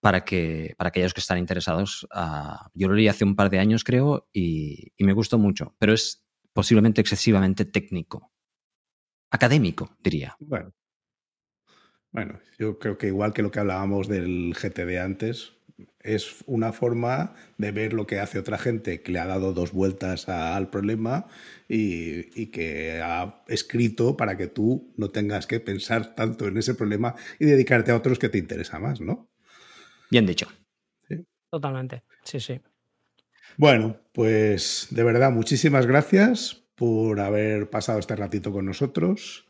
para 0.00 0.24
que 0.24 0.74
para 0.76 0.88
aquellos 0.88 1.14
que 1.14 1.20
están 1.20 1.38
interesados. 1.38 2.08
Uh, 2.12 2.66
yo 2.74 2.88
lo 2.88 2.94
leí 2.94 3.06
hace 3.06 3.24
un 3.24 3.36
par 3.36 3.50
de 3.50 3.60
años, 3.60 3.84
creo, 3.84 4.28
y, 4.32 4.92
y 4.96 5.04
me 5.04 5.12
gustó 5.12 5.38
mucho, 5.38 5.76
pero 5.78 5.92
es 5.92 6.26
posiblemente 6.52 7.00
excesivamente 7.00 7.66
técnico. 7.66 8.32
Académico, 9.30 9.96
diría. 10.02 10.36
Bueno, 10.40 10.72
bueno, 12.10 12.40
yo 12.58 12.80
creo 12.80 12.98
que 12.98 13.06
igual 13.06 13.32
que 13.32 13.42
lo 13.42 13.52
que 13.52 13.60
hablábamos 13.60 14.08
del 14.08 14.54
GTD 14.54 14.98
antes, 14.98 15.52
es 16.00 16.42
una 16.46 16.72
forma 16.72 17.34
de 17.58 17.70
ver 17.70 17.92
lo 17.92 18.06
que 18.06 18.18
hace 18.20 18.38
otra 18.38 18.58
gente 18.58 19.02
que 19.02 19.12
le 19.12 19.18
ha 19.18 19.26
dado 19.26 19.52
dos 19.52 19.72
vueltas 19.72 20.28
a, 20.28 20.56
al 20.56 20.70
problema 20.70 21.26
y, 21.68 22.40
y, 22.40 22.46
que 22.46 23.00
ha 23.02 23.42
escrito 23.48 24.16
para 24.16 24.36
que 24.36 24.46
tú 24.46 24.92
no 24.96 25.10
tengas 25.10 25.46
que 25.46 25.60
pensar 25.60 26.14
tanto 26.14 26.46
en 26.46 26.56
ese 26.56 26.74
problema 26.74 27.14
y 27.38 27.46
dedicarte 27.46 27.90
a 27.90 27.96
otros 27.96 28.18
que 28.18 28.28
te 28.28 28.38
interesa 28.38 28.78
más, 28.78 29.00
¿no? 29.00 29.30
Bien 30.10 30.26
dicho. 30.26 30.46
¿Sí? 31.08 31.24
Totalmente, 31.50 32.02
sí, 32.24 32.40
sí. 32.40 32.60
Bueno, 33.56 34.00
pues 34.12 34.88
de 34.90 35.04
verdad, 35.04 35.30
muchísimas 35.30 35.86
gracias 35.86 36.62
por 36.74 37.20
haber 37.20 37.70
pasado 37.70 37.98
este 37.98 38.16
ratito 38.16 38.52
con 38.52 38.64
nosotros. 38.64 39.46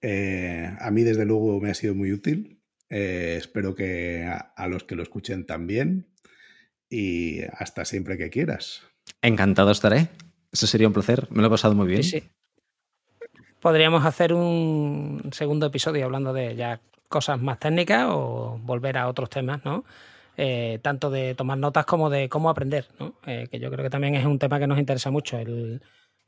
Eh, 0.00 0.70
a 0.78 0.90
mí, 0.90 1.02
desde 1.02 1.24
luego, 1.24 1.60
me 1.60 1.70
ha 1.70 1.74
sido 1.74 1.94
muy 1.94 2.12
útil. 2.12 2.55
Eh, 2.88 3.34
espero 3.38 3.74
que 3.74 4.24
a, 4.24 4.52
a, 4.56 4.68
los 4.68 4.84
que 4.84 4.94
lo 4.94 5.02
escuchen 5.02 5.46
también. 5.46 6.06
Y 6.88 7.42
hasta 7.58 7.84
siempre 7.84 8.16
que 8.16 8.30
quieras. 8.30 8.82
Encantado 9.22 9.70
estaré. 9.70 10.08
Eso 10.52 10.66
sería 10.66 10.86
un 10.86 10.92
placer. 10.92 11.26
Me 11.30 11.42
lo 11.42 11.48
he 11.48 11.50
pasado 11.50 11.74
muy 11.74 11.88
bien. 11.88 12.02
Sí, 12.02 12.20
sí. 12.20 12.30
Podríamos 13.60 14.04
hacer 14.04 14.32
un 14.32 15.30
segundo 15.32 15.66
episodio 15.66 16.04
hablando 16.04 16.32
de 16.32 16.54
ya 16.54 16.80
cosas 17.08 17.40
más 17.40 17.58
técnicas 17.58 18.06
o 18.10 18.58
volver 18.62 18.98
a 18.98 19.08
otros 19.08 19.30
temas, 19.30 19.64
¿no? 19.64 19.84
Eh, 20.36 20.78
tanto 20.82 21.10
de 21.10 21.34
tomar 21.34 21.58
notas 21.58 21.86
como 21.86 22.10
de 22.10 22.28
cómo 22.28 22.50
aprender, 22.50 22.86
¿no? 23.00 23.14
Eh, 23.26 23.48
que 23.50 23.58
yo 23.58 23.70
creo 23.70 23.82
que 23.82 23.90
también 23.90 24.14
es 24.14 24.26
un 24.26 24.38
tema 24.38 24.58
que 24.58 24.66
nos 24.66 24.78
interesa 24.78 25.10
mucho. 25.10 25.38
El, 25.38 25.80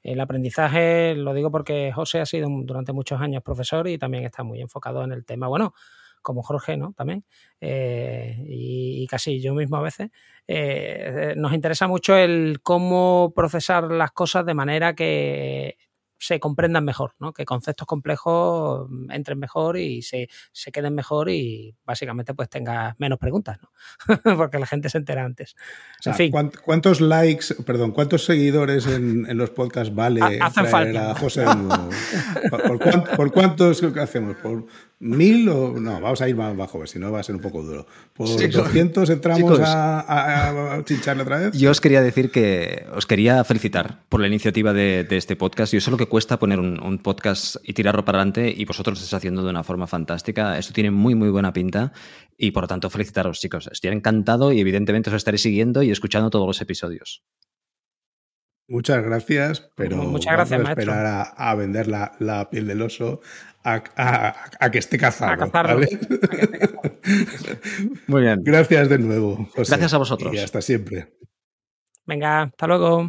el 0.03 0.21
aprendizaje, 0.21 1.15
lo 1.15 1.35
digo 1.35 1.51
porque 1.51 1.93
José 1.93 2.21
ha 2.21 2.27
sido 2.27 2.49
durante 2.63 2.93
muchos 2.93 3.21
años 3.21 3.43
profesor 3.43 3.87
y 3.89 3.99
también 3.99 4.25
está 4.25 4.43
muy 4.43 4.61
enfocado 4.61 5.05
en 5.05 5.13
el 5.13 5.25
tema, 5.25 5.49
bueno, 5.49 5.75
como 6.23 6.43
Jorge, 6.43 6.77
¿no? 6.77 6.93
También, 6.93 7.25
eh, 7.61 8.45
y, 8.47 9.07
casi 9.09 9.41
yo 9.41 9.55
mismo 9.55 9.77
a 9.77 9.83
veces, 9.83 10.11
eh, 10.47 11.35
nos 11.37 11.53
interesa 11.53 11.87
mucho 11.89 12.17
el 12.17 12.61
cómo 12.63 13.33
procesar 13.35 13.85
las 13.85 14.13
cosas 14.13 14.45
de 14.47 14.55
manera 14.55 14.95
que 14.95 15.77
se 16.19 16.41
comprendan 16.41 16.85
mejor, 16.85 17.15
¿no? 17.19 17.33
que 17.33 17.45
conceptos 17.45 17.87
complejos 17.87 18.89
entren 19.11 19.39
mejor 19.39 19.79
y 19.79 20.03
se, 20.03 20.29
se 20.53 20.73
queden 20.73 20.95
mejor 20.95 21.31
y 21.31 21.75
básicamente 21.85 22.35
pues 22.35 22.49
tengas 22.49 22.95
menos 22.99 23.19
preguntas, 23.19 23.59
¿no? 23.63 23.71
porque 24.37 24.59
la 24.59 24.67
gente 24.67 24.89
se 24.89 24.99
entera 24.99 25.25
antes. 25.25 25.55
O 26.01 26.03
sea, 26.03 26.13
en 26.13 26.17
fin. 26.17 26.33
¿Cuántos 26.65 27.01
likes, 27.01 27.55
perdón, 27.65 27.93
cuántos 27.93 28.25
seguidores 28.25 28.87
en, 28.87 29.27
en 29.29 29.37
los 29.37 29.51
podcasts 29.51 29.95
vale 29.95 30.39
Hacen 30.41 30.67
falta. 30.67 31.13
a 31.13 31.15
José 31.15 31.45
¿Por, 32.51 32.63
por, 32.63 32.79
cuántos, 32.79 33.17
¿Por 33.17 33.33
cuántos 33.33 33.83
hacemos? 33.83 34.37
¿Por 34.37 34.67
mil 35.01 35.49
o 35.49 35.79
no? 35.79 36.01
Vamos 36.01 36.21
a 36.21 36.29
ir 36.29 36.37
más 36.37 36.57
bajo, 36.57 36.87
si 36.87 36.99
no 36.99 37.13
va 37.13 37.21
a 37.21 37.23
ser 37.23 37.37
un 37.37 37.41
poco 37.41 37.63
duro. 37.63 37.87
¿Por 38.15 38.29
sí, 38.29 38.49
200 38.49 39.09
entramos 39.11 39.41
chicos, 39.41 39.61
a, 39.61 40.01
a, 40.01 40.75
a, 40.75 40.85
chincharle 40.85 41.23
otra 41.23 41.39
vez? 41.39 41.53
Yo 41.53 41.71
os 41.71 41.81
quería 41.81 42.03
decir 42.03 42.31
que 42.31 42.87
os 42.95 43.07
quería 43.07 43.43
felicitar 43.45 44.03
por 44.09 44.21
la 44.21 44.27
iniciativa 44.27 44.73
de, 44.73 45.05
de 45.05 45.17
este 45.17 45.37
podcast. 45.37 45.73
Yo 45.73 45.81
sé 45.81 45.91
lo 45.91 45.97
que 45.97 46.08
cuesta 46.09 46.39
poner 46.39 46.59
un, 46.59 46.99
podcast 46.99 47.57
y 47.63 47.73
tirarlo 47.73 48.05
para 48.05 48.19
adelante 48.19 48.53
y 48.55 48.65
vosotros 48.65 48.99
lo 48.99 49.03
estáis 49.03 49.15
haciendo 49.15 49.43
de 49.43 49.51
una 49.51 49.63
forma 49.63 49.87
fantástica. 49.87 50.59
Esto 50.59 50.73
tiene 50.73 50.91
muy, 50.91 51.15
muy 51.15 51.31
buena 51.31 51.53
pinta 51.53 51.93
y 52.37 52.51
por 52.51 52.65
lo 52.65 52.69
tanto 52.69 52.91
felicitaros, 52.91 53.41
chicos. 53.41 53.69
Estoy 53.73 53.91
encantado 53.91 54.53
y 54.53 54.61
evidentemente 54.61 55.11
os 55.11 55.17
estaré 55.17 55.39
siguiendo 55.39 55.83
y 55.83 55.91
escuchando 55.91 56.31
todos 56.31 56.47
los 56.47 56.61
episodios. 56.61 57.23
Muchas 58.71 59.03
gracias, 59.03 59.71
pero 59.75 59.97
Muchas 59.97 60.35
gracias, 60.35 60.59
vamos 60.59 60.69
a 60.69 60.73
esperar 60.73 61.33
a, 61.35 61.55
vender 61.55 61.89
la, 61.89 62.49
piel 62.51 62.67
del 62.67 62.83
oso 62.83 63.23
a, 63.65 64.71
que 64.71 64.79
esté 64.79 64.99
cazado. 64.99 65.51
Muy 68.07 68.23
bien. 68.23 68.43
Gracias 68.43 68.89
de 68.91 68.99
nuevo. 68.99 69.49
Gracias 69.55 69.95
a 69.95 69.99
vosotros. 69.99 70.35
Y 70.35 70.39
hasta 70.39 70.61
siempre. 70.61 71.15
Venga, 72.05 72.43
hasta 72.43 72.67
luego. 72.67 73.03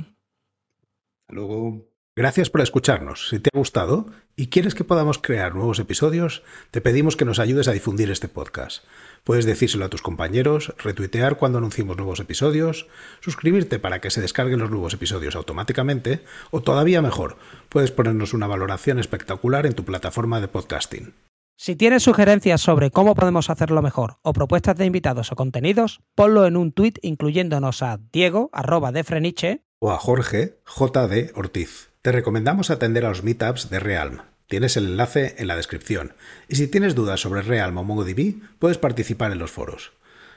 Hasta 1.21 1.33
luego. 1.33 1.88
Gracias 2.19 2.49
por 2.49 2.59
escucharnos. 2.59 3.29
Si 3.29 3.39
te 3.39 3.49
ha 3.53 3.57
gustado 3.57 4.07
y 4.35 4.47
quieres 4.47 4.75
que 4.75 4.83
podamos 4.83 5.19
crear 5.19 5.55
nuevos 5.55 5.79
episodios, 5.79 6.43
te 6.69 6.81
pedimos 6.81 7.15
que 7.15 7.23
nos 7.23 7.39
ayudes 7.39 7.69
a 7.69 7.71
difundir 7.71 8.11
este 8.11 8.27
podcast. 8.27 8.83
Puedes 9.23 9.45
decírselo 9.45 9.85
a 9.85 9.89
tus 9.89 10.01
compañeros, 10.01 10.75
retuitear 10.79 11.37
cuando 11.37 11.59
anunciemos 11.59 11.95
nuevos 11.95 12.19
episodios, 12.19 12.87
suscribirte 13.21 13.79
para 13.79 14.01
que 14.01 14.09
se 14.11 14.19
descarguen 14.19 14.59
los 14.59 14.69
nuevos 14.69 14.93
episodios 14.93 15.37
automáticamente, 15.37 16.21
o 16.51 16.61
todavía 16.61 17.01
mejor, 17.01 17.37
puedes 17.69 17.91
ponernos 17.91 18.33
una 18.33 18.47
valoración 18.47 18.99
espectacular 18.99 19.65
en 19.65 19.71
tu 19.71 19.85
plataforma 19.85 20.41
de 20.41 20.49
podcasting. 20.49 21.13
Si 21.57 21.77
tienes 21.77 22.03
sugerencias 22.03 22.59
sobre 22.59 22.91
cómo 22.91 23.15
podemos 23.15 23.49
hacerlo 23.49 23.81
mejor 23.81 24.17
o 24.23 24.33
propuestas 24.33 24.75
de 24.75 24.85
invitados 24.85 25.31
o 25.31 25.37
contenidos, 25.37 26.01
ponlo 26.15 26.45
en 26.45 26.57
un 26.57 26.73
tuit 26.73 26.99
incluyéndonos 27.01 27.81
a 27.81 27.97
Diego, 28.11 28.49
arroba 28.51 28.91
de 28.91 29.05
Freniche, 29.05 29.63
o 29.79 29.93
a 29.93 29.97
Jorge, 29.97 30.59
JD 30.65 31.31
Ortiz. 31.37 31.88
Te 32.09 32.13
recomendamos 32.13 32.71
atender 32.71 33.05
a 33.05 33.09
los 33.09 33.21
meetups 33.21 33.69
de 33.69 33.79
Realm. 33.79 34.21
Tienes 34.47 34.75
el 34.77 34.87
enlace 34.87 35.35
en 35.37 35.45
la 35.45 35.55
descripción. 35.55 36.15
Y 36.47 36.55
si 36.55 36.67
tienes 36.67 36.95
dudas 36.95 37.19
sobre 37.19 37.43
Realm 37.43 37.77
o 37.77 37.83
MongoDB, 37.83 38.41
puedes 38.57 38.79
participar 38.79 39.31
en 39.31 39.37
los 39.37 39.51
foros. 39.51 39.91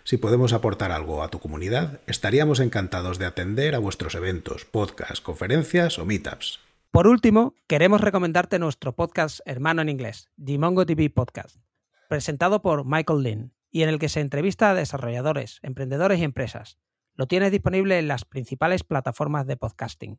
Si 0.04 0.18
podemos 0.18 0.52
aportar 0.52 0.92
algo 0.92 1.22
a 1.22 1.28
tu 1.28 1.40
comunidad, 1.40 2.00
estaríamos 2.06 2.60
encantados 2.60 3.18
de 3.18 3.24
atender 3.24 3.74
a 3.74 3.78
vuestros 3.78 4.14
eventos, 4.14 4.66
podcasts, 4.66 5.22
conferencias 5.22 5.98
o 5.98 6.04
meetups. 6.04 6.60
Por 6.90 7.06
último, 7.06 7.54
queremos 7.68 8.02
recomendarte 8.02 8.58
nuestro 8.58 8.94
podcast 8.94 9.40
hermano 9.46 9.80
en 9.80 9.88
inglés, 9.88 10.28
The 10.44 10.58
MongoDB 10.58 11.10
Podcast, 11.10 11.56
presentado 12.10 12.60
por 12.60 12.84
Michael 12.84 13.22
Lynn 13.22 13.54
y 13.70 13.82
en 13.82 13.88
el 13.88 13.98
que 13.98 14.10
se 14.10 14.20
entrevista 14.20 14.68
a 14.68 14.74
desarrolladores, 14.74 15.58
emprendedores 15.62 16.20
y 16.20 16.24
empresas. 16.24 16.76
Lo 17.14 17.28
tienes 17.28 17.50
disponible 17.50 17.98
en 17.98 18.08
las 18.08 18.26
principales 18.26 18.84
plataformas 18.84 19.46
de 19.46 19.56
podcasting. 19.56 20.18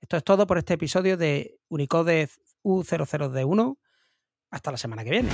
Esto 0.00 0.16
es 0.16 0.24
todo 0.24 0.46
por 0.46 0.58
este 0.58 0.74
episodio 0.74 1.16
de 1.16 1.58
Unicode 1.68 2.28
U00D1. 2.62 3.76
Hasta 4.50 4.70
la 4.70 4.76
semana 4.76 5.04
que 5.04 5.10
viene. 5.10 5.30